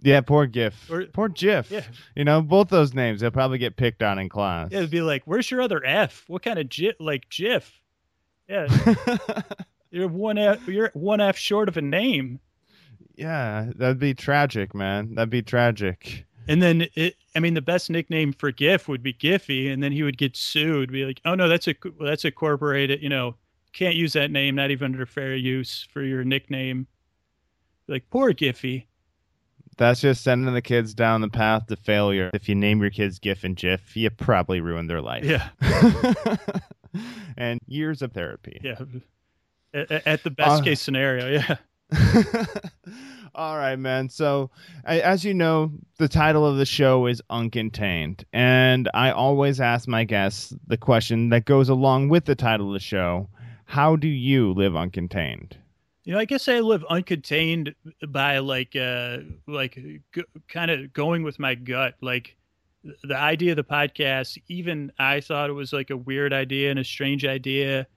Yeah, 0.01 0.21
poor 0.21 0.45
GIF, 0.45 0.89
or, 0.91 1.05
poor 1.05 1.27
GIF. 1.27 1.71
Yeah. 1.71 1.83
You 2.15 2.23
know, 2.23 2.41
both 2.41 2.69
those 2.69 2.93
names 2.93 3.21
they'll 3.21 3.31
probably 3.31 3.57
get 3.57 3.77
picked 3.77 4.03
on 4.03 4.19
in 4.19 4.29
class. 4.29 4.69
Yeah, 4.71 4.79
it'd 4.79 4.91
be 4.91 5.01
like, 5.01 5.23
"Where's 5.25 5.49
your 5.49 5.61
other 5.61 5.83
F? 5.83 6.23
What 6.27 6.43
kind 6.43 6.59
of 6.59 6.69
GIF? 6.69 6.95
Like 6.99 7.29
GIF?" 7.29 7.81
Yeah, 8.47 8.67
you're 9.91 10.07
one 10.07 10.37
F. 10.37 10.67
You're 10.67 10.91
one 10.93 11.19
F 11.19 11.35
short 11.35 11.67
of 11.67 11.77
a 11.77 11.81
name. 11.81 12.39
Yeah, 13.15 13.71
that'd 13.75 13.99
be 13.99 14.13
tragic, 14.13 14.75
man. 14.75 15.15
That'd 15.15 15.31
be 15.31 15.41
tragic. 15.41 16.25
And 16.47 16.61
then 16.61 16.87
it, 16.95 17.15
I 17.35 17.39
mean, 17.39 17.55
the 17.55 17.61
best 17.61 17.89
nickname 17.89 18.31
for 18.31 18.51
GIF 18.51 18.87
would 18.87 19.03
be 19.03 19.13
Giphy, 19.13 19.71
and 19.73 19.83
then 19.83 19.91
he 19.91 20.03
would 20.03 20.17
get 20.17 20.37
sued. 20.37 20.91
Be 20.91 21.05
like, 21.05 21.19
oh 21.25 21.35
no, 21.35 21.49
that's 21.49 21.67
a 21.67 21.75
that's 21.99 22.23
a 22.23 22.31
corporated, 22.31 23.01
you 23.01 23.09
know, 23.09 23.35
can't 23.73 23.95
use 23.95 24.13
that 24.13 24.31
name, 24.31 24.55
not 24.55 24.71
even 24.71 24.93
under 24.93 25.05
fair 25.05 25.35
use 25.35 25.87
for 25.91 26.01
your 26.03 26.23
nickname. 26.23 26.87
Like 27.87 28.09
poor 28.09 28.33
Giphy. 28.33 28.85
That's 29.77 30.01
just 30.01 30.23
sending 30.23 30.53
the 30.53 30.61
kids 30.61 30.93
down 30.93 31.21
the 31.21 31.29
path 31.29 31.67
to 31.67 31.75
failure. 31.75 32.31
If 32.33 32.49
you 32.49 32.55
name 32.55 32.81
your 32.81 32.89
kids 32.89 33.19
GIF 33.19 33.43
and 33.43 33.55
GIF, 33.55 33.95
you 33.95 34.09
probably 34.09 34.59
ruined 34.59 34.89
their 34.89 35.01
life. 35.01 35.23
Yeah. 35.23 35.49
and 37.37 37.59
years 37.67 38.01
of 38.01 38.11
therapy. 38.11 38.59
Yeah. 38.63 38.79
At, 39.73 40.07
at 40.07 40.23
the 40.23 40.31
best 40.31 40.61
uh, 40.61 40.63
case 40.63 40.81
scenario, 40.81 41.29
yeah. 41.29 41.57
All 43.35 43.55
right, 43.57 43.75
man. 43.75 44.09
So, 44.09 44.49
as 44.83 45.23
you 45.23 45.33
know, 45.33 45.71
the 45.99 46.07
title 46.07 46.45
of 46.45 46.57
the 46.57 46.65
show 46.65 47.05
is 47.05 47.21
Uncontained. 47.29 48.23
And 48.33 48.89
I 48.95 49.11
always 49.11 49.61
ask 49.61 49.87
my 49.87 50.03
guests 50.03 50.53
the 50.65 50.77
question 50.77 51.29
that 51.29 51.45
goes 51.45 51.69
along 51.69 52.09
with 52.09 52.25
the 52.25 52.35
title 52.35 52.67
of 52.67 52.73
the 52.73 52.79
show 52.79 53.29
How 53.65 53.95
do 53.95 54.07
you 54.07 54.53
live 54.53 54.73
uncontained? 54.73 55.53
You 56.07 56.13
know, 56.13 56.19
I 56.19 56.25
guess 56.25 56.47
I 56.47 56.61
live 56.61 56.85
uncontained 56.89 57.75
by 58.07 58.37
like, 58.37 58.77
uh, 58.77 59.17
like 59.45 59.75
g- 59.75 60.23
kind 60.47 60.71
of 60.71 60.93
going 60.93 61.21
with 61.21 61.37
my 61.37 61.53
gut. 61.53 61.95
Like, 61.99 62.37
the 63.03 63.17
idea 63.17 63.51
of 63.51 63.57
the 63.57 63.65
podcast, 63.65 64.41
even 64.47 64.89
I 64.99 65.19
thought 65.19 65.49
it 65.49 65.53
was 65.53 65.73
like 65.73 65.89
a 65.89 65.97
weird 65.97 66.31
idea 66.31 66.69
and 66.69 66.79
a 66.79 66.83
strange 66.85 67.25
idea. 67.25 67.87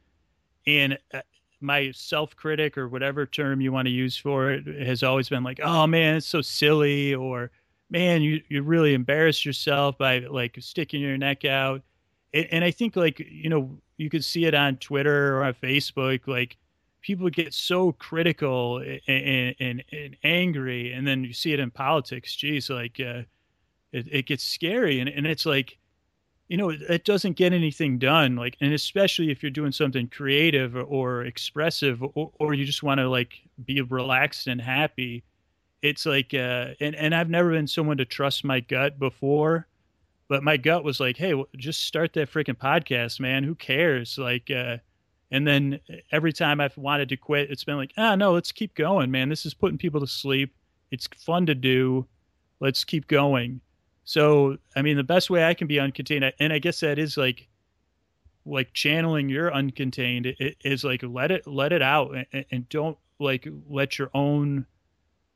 And 0.67 0.99
uh, 1.15 1.21
my 1.61 1.93
self 1.93 2.35
critic 2.35 2.77
or 2.77 2.89
whatever 2.89 3.27
term 3.27 3.61
you 3.61 3.71
want 3.71 3.87
to 3.87 3.93
use 3.93 4.17
for 4.17 4.51
it 4.51 4.67
has 4.85 5.05
always 5.05 5.29
been 5.29 5.45
like, 5.45 5.61
oh 5.63 5.87
man, 5.87 6.17
it's 6.17 6.27
so 6.27 6.43
silly, 6.43 7.15
or 7.15 7.53
man, 7.91 8.23
you, 8.23 8.43
you 8.49 8.65
really 8.65 8.93
embarrassed 8.93 9.47
yourself 9.47 9.97
by 9.99 10.19
like 10.19 10.57
sticking 10.59 11.01
your 11.01 11.17
neck 11.17 11.45
out. 11.45 11.83
And, 12.35 12.49
and 12.51 12.65
I 12.65 12.73
think 12.73 12.97
like, 12.97 13.21
you 13.21 13.49
know, 13.49 13.79
you 13.99 14.11
could 14.11 14.25
see 14.25 14.47
it 14.47 14.55
on 14.57 14.79
Twitter 14.79 15.37
or 15.37 15.45
on 15.45 15.55
Facebook, 15.55 16.27
like 16.27 16.57
people 17.01 17.29
get 17.31 17.55
so 17.55 17.93
critical 17.93 18.79
and, 18.79 19.55
and, 19.59 19.85
and 19.93 20.17
angry. 20.23 20.93
And 20.93 21.07
then 21.07 21.25
you 21.25 21.33
see 21.33 21.53
it 21.53 21.61
in 21.61 21.71
politics. 21.71 22.35
Geez, 22.35 22.71
like, 22.71 23.01
uh, 23.01 23.23
it, 23.93 24.07
it 24.11 24.27
gets 24.27 24.45
scary. 24.45 25.01
And, 25.01 25.09
and 25.09 25.27
it's 25.27 25.47
like, 25.47 25.79
you 26.51 26.57
know 26.57 26.71
it 26.71 27.05
doesn't 27.05 27.37
get 27.37 27.53
anything 27.53 27.97
done 27.97 28.35
like 28.35 28.57
and 28.61 28.75
especially 28.75 29.31
if 29.31 29.41
you're 29.41 29.51
doing 29.51 29.71
something 29.71 30.09
creative 30.09 30.75
or, 30.75 30.83
or 30.83 31.25
expressive 31.25 32.03
or, 32.03 32.33
or, 32.39 32.55
you 32.55 32.65
just 32.65 32.83
want 32.83 32.99
to 32.99 33.09
like 33.09 33.35
be 33.65 33.81
relaxed 33.83 34.49
and 34.49 34.61
happy 34.61 35.23
it's 35.81 36.05
like 36.05 36.35
uh 36.35 36.75
and, 36.81 36.97
and 36.97 37.15
i've 37.15 37.31
never 37.31 37.53
been 37.53 37.69
someone 37.69 37.97
to 37.97 38.05
trust 38.05 38.45
my 38.45 38.59
gut 38.59 38.99
before 38.99 39.69
but 40.29 40.43
my 40.43 40.57
gut 40.57 40.83
was 40.83 40.99
like 40.99 41.17
hey 41.17 41.41
just 41.57 41.85
start 41.85 42.13
that 42.13 42.31
freaking 42.31 42.59
podcast 42.59 43.21
man 43.21 43.45
who 43.45 43.55
cares 43.55 44.19
like 44.19 44.51
uh 44.51 44.77
and 45.31 45.47
then 45.47 45.81
every 46.13 46.33
time 46.33 46.61
i've 46.61 46.77
wanted 46.77 47.09
to 47.09 47.17
quit 47.17 47.51
it's 47.51 47.65
been 47.65 47.77
like 47.77 47.93
ah 47.97 48.15
no 48.15 48.33
let's 48.33 48.53
keep 48.53 48.75
going 48.75 49.11
man 49.11 49.29
this 49.29 49.47
is 49.47 49.55
putting 49.55 49.79
people 49.79 50.01
to 50.01 50.07
sleep 50.07 50.55
it's 50.91 51.09
fun 51.19 51.47
to 51.47 51.55
do 51.55 52.07
let's 52.61 52.85
keep 52.85 53.07
going 53.07 53.61
so, 54.11 54.59
I 54.75 54.83
mean, 54.83 54.97
the 54.97 55.05
best 55.05 55.31
way 55.31 55.45
I 55.45 55.55
can 55.55 55.69
be 55.69 55.77
uncontained, 55.77 56.33
and 56.41 56.53
I 56.53 56.59
guess 56.59 56.81
that 56.81 56.99
is 56.99 57.17
like, 57.17 57.47
like 58.45 58.73
channeling 58.73 59.29
your 59.29 59.53
uncontained 59.53 60.35
is 60.65 60.83
like 60.83 61.05
let 61.05 61.31
it 61.31 61.47
let 61.47 61.73
it 61.73 61.81
out 61.81 62.17
and, 62.33 62.45
and 62.51 62.69
don't 62.71 62.99
like 63.21 63.47
let 63.69 64.01
your 64.01 64.11
own 64.13 64.67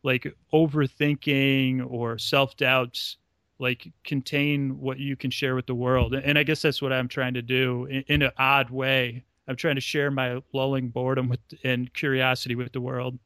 like 0.03 0.34
overthinking 0.53 1.88
or 1.88 2.18
self 2.18 2.57
doubts 2.57 3.18
like 3.61 3.92
contain 4.03 4.80
what 4.80 4.99
you 4.99 5.14
can 5.14 5.30
share 5.30 5.55
with 5.55 5.66
the 5.66 5.74
world. 5.76 6.12
And 6.12 6.36
I 6.36 6.42
guess 6.42 6.62
that's 6.62 6.82
what 6.82 6.92
I'm 6.92 7.07
trying 7.07 7.34
to 7.34 7.42
do 7.42 7.84
in, 7.84 8.03
in 8.09 8.22
an 8.22 8.32
odd 8.38 8.70
way. 8.70 9.24
I'm 9.47 9.57
trying 9.57 9.74
to 9.74 9.80
share 9.80 10.11
my 10.11 10.40
lulling 10.53 10.88
boredom 10.88 11.28
with 11.28 11.40
and 11.62 11.92
curiosity 11.92 12.55
with 12.55 12.72
the 12.72 12.80
world. 12.80 13.18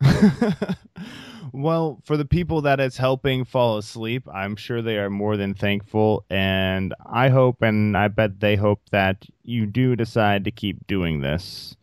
well, 1.52 2.00
for 2.04 2.16
the 2.16 2.24
people 2.24 2.62
that 2.62 2.80
it's 2.80 2.96
helping 2.96 3.44
fall 3.44 3.78
asleep, 3.78 4.28
I'm 4.32 4.56
sure 4.56 4.82
they 4.82 4.98
are 4.98 5.10
more 5.10 5.36
than 5.36 5.54
thankful. 5.54 6.24
And 6.28 6.94
I 7.06 7.28
hope 7.28 7.62
and 7.62 7.96
I 7.96 8.08
bet 8.08 8.40
they 8.40 8.56
hope 8.56 8.80
that 8.90 9.24
you 9.42 9.66
do 9.66 9.96
decide 9.96 10.44
to 10.44 10.50
keep 10.50 10.86
doing 10.86 11.20
this. 11.20 11.76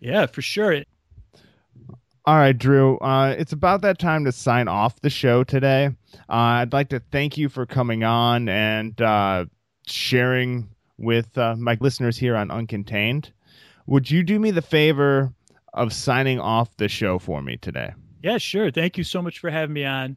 Yeah, 0.00 0.26
for 0.26 0.42
sure. 0.42 0.82
All 2.24 2.36
right, 2.36 2.56
Drew. 2.56 2.98
Uh, 2.98 3.34
it's 3.36 3.52
about 3.52 3.82
that 3.82 3.98
time 3.98 4.24
to 4.24 4.32
sign 4.32 4.68
off 4.68 5.00
the 5.00 5.10
show 5.10 5.42
today. 5.42 5.90
Uh, 6.28 6.62
I'd 6.62 6.72
like 6.72 6.88
to 6.90 7.00
thank 7.10 7.36
you 7.36 7.48
for 7.48 7.66
coming 7.66 8.04
on 8.04 8.48
and 8.48 9.00
uh, 9.00 9.46
sharing 9.86 10.68
with 11.02 11.36
uh, 11.36 11.56
my 11.56 11.76
listeners 11.80 12.16
here 12.16 12.36
on 12.36 12.48
Uncontained. 12.48 13.32
Would 13.86 14.10
you 14.10 14.22
do 14.22 14.38
me 14.38 14.50
the 14.50 14.62
favor 14.62 15.34
of 15.74 15.92
signing 15.92 16.38
off 16.38 16.76
the 16.76 16.88
show 16.88 17.18
for 17.18 17.42
me 17.42 17.56
today. 17.56 17.94
Yeah, 18.22 18.38
sure. 18.38 18.70
Thank 18.70 18.98
you 18.98 19.04
so 19.04 19.22
much 19.22 19.38
for 19.38 19.50
having 19.50 19.72
me 19.72 19.84
on. 19.84 20.16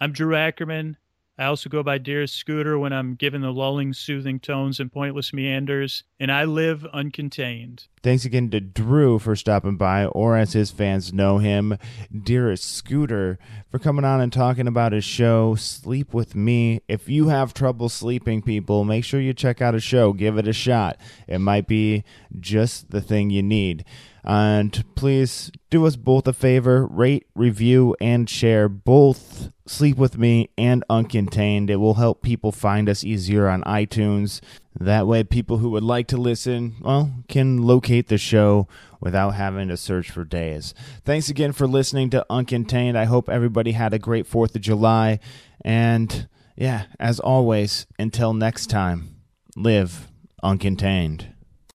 I'm 0.00 0.12
Drew 0.12 0.34
Ackerman. 0.34 0.96
I 1.38 1.44
also 1.44 1.68
go 1.68 1.82
by 1.82 1.98
Dearest 1.98 2.34
Scooter 2.34 2.78
when 2.78 2.94
I'm 2.94 3.14
given 3.14 3.42
the 3.42 3.50
lulling, 3.50 3.92
soothing 3.92 4.40
tones 4.40 4.80
and 4.80 4.90
pointless 4.90 5.34
meanders, 5.34 6.02
and 6.18 6.32
I 6.32 6.44
live 6.44 6.86
uncontained. 6.94 7.88
Thanks 8.02 8.24
again 8.24 8.50
to 8.50 8.60
Drew 8.60 9.18
for 9.18 9.36
stopping 9.36 9.76
by, 9.76 10.06
or 10.06 10.38
as 10.38 10.54
his 10.54 10.70
fans 10.70 11.12
know 11.12 11.36
him, 11.36 11.76
Dearest 12.24 12.64
Scooter, 12.64 13.38
for 13.70 13.78
coming 13.78 14.04
on 14.04 14.22
and 14.22 14.32
talking 14.32 14.66
about 14.66 14.92
his 14.92 15.04
show, 15.04 15.56
Sleep 15.56 16.14
With 16.14 16.34
Me. 16.34 16.80
If 16.88 17.06
you 17.08 17.28
have 17.28 17.52
trouble 17.52 17.90
sleeping, 17.90 18.40
people, 18.40 18.84
make 18.84 19.04
sure 19.04 19.20
you 19.20 19.34
check 19.34 19.60
out 19.60 19.74
a 19.74 19.80
show. 19.80 20.14
Give 20.14 20.38
it 20.38 20.48
a 20.48 20.54
shot. 20.54 20.98
It 21.28 21.40
might 21.40 21.66
be 21.66 22.04
just 22.40 22.90
the 22.90 23.02
thing 23.02 23.28
you 23.28 23.42
need. 23.42 23.84
And 24.26 24.84
please 24.96 25.52
do 25.70 25.86
us 25.86 25.94
both 25.94 26.26
a 26.26 26.32
favor 26.32 26.84
rate, 26.84 27.26
review, 27.34 27.94
and 28.00 28.28
share 28.28 28.68
both 28.68 29.52
Sleep 29.66 29.96
With 29.96 30.18
Me 30.18 30.50
and 30.58 30.82
Uncontained. 30.90 31.70
It 31.70 31.76
will 31.76 31.94
help 31.94 32.22
people 32.22 32.50
find 32.50 32.88
us 32.88 33.04
easier 33.04 33.48
on 33.48 33.62
iTunes. 33.62 34.40
That 34.78 35.06
way, 35.06 35.22
people 35.22 35.58
who 35.58 35.70
would 35.70 35.84
like 35.84 36.08
to 36.08 36.16
listen, 36.16 36.74
well, 36.80 37.12
can 37.28 37.62
locate 37.62 38.08
the 38.08 38.18
show 38.18 38.66
without 39.00 39.30
having 39.30 39.68
to 39.68 39.76
search 39.76 40.10
for 40.10 40.24
days. 40.24 40.74
Thanks 41.04 41.28
again 41.28 41.52
for 41.52 41.68
listening 41.68 42.10
to 42.10 42.26
Uncontained. 42.28 42.96
I 42.96 43.04
hope 43.04 43.28
everybody 43.28 43.72
had 43.72 43.94
a 43.94 43.98
great 43.98 44.28
4th 44.28 44.56
of 44.56 44.60
July. 44.60 45.20
And 45.64 46.28
yeah, 46.56 46.86
as 46.98 47.20
always, 47.20 47.86
until 47.98 48.34
next 48.34 48.66
time, 48.66 49.20
live 49.56 50.08
uncontained. 50.42 51.35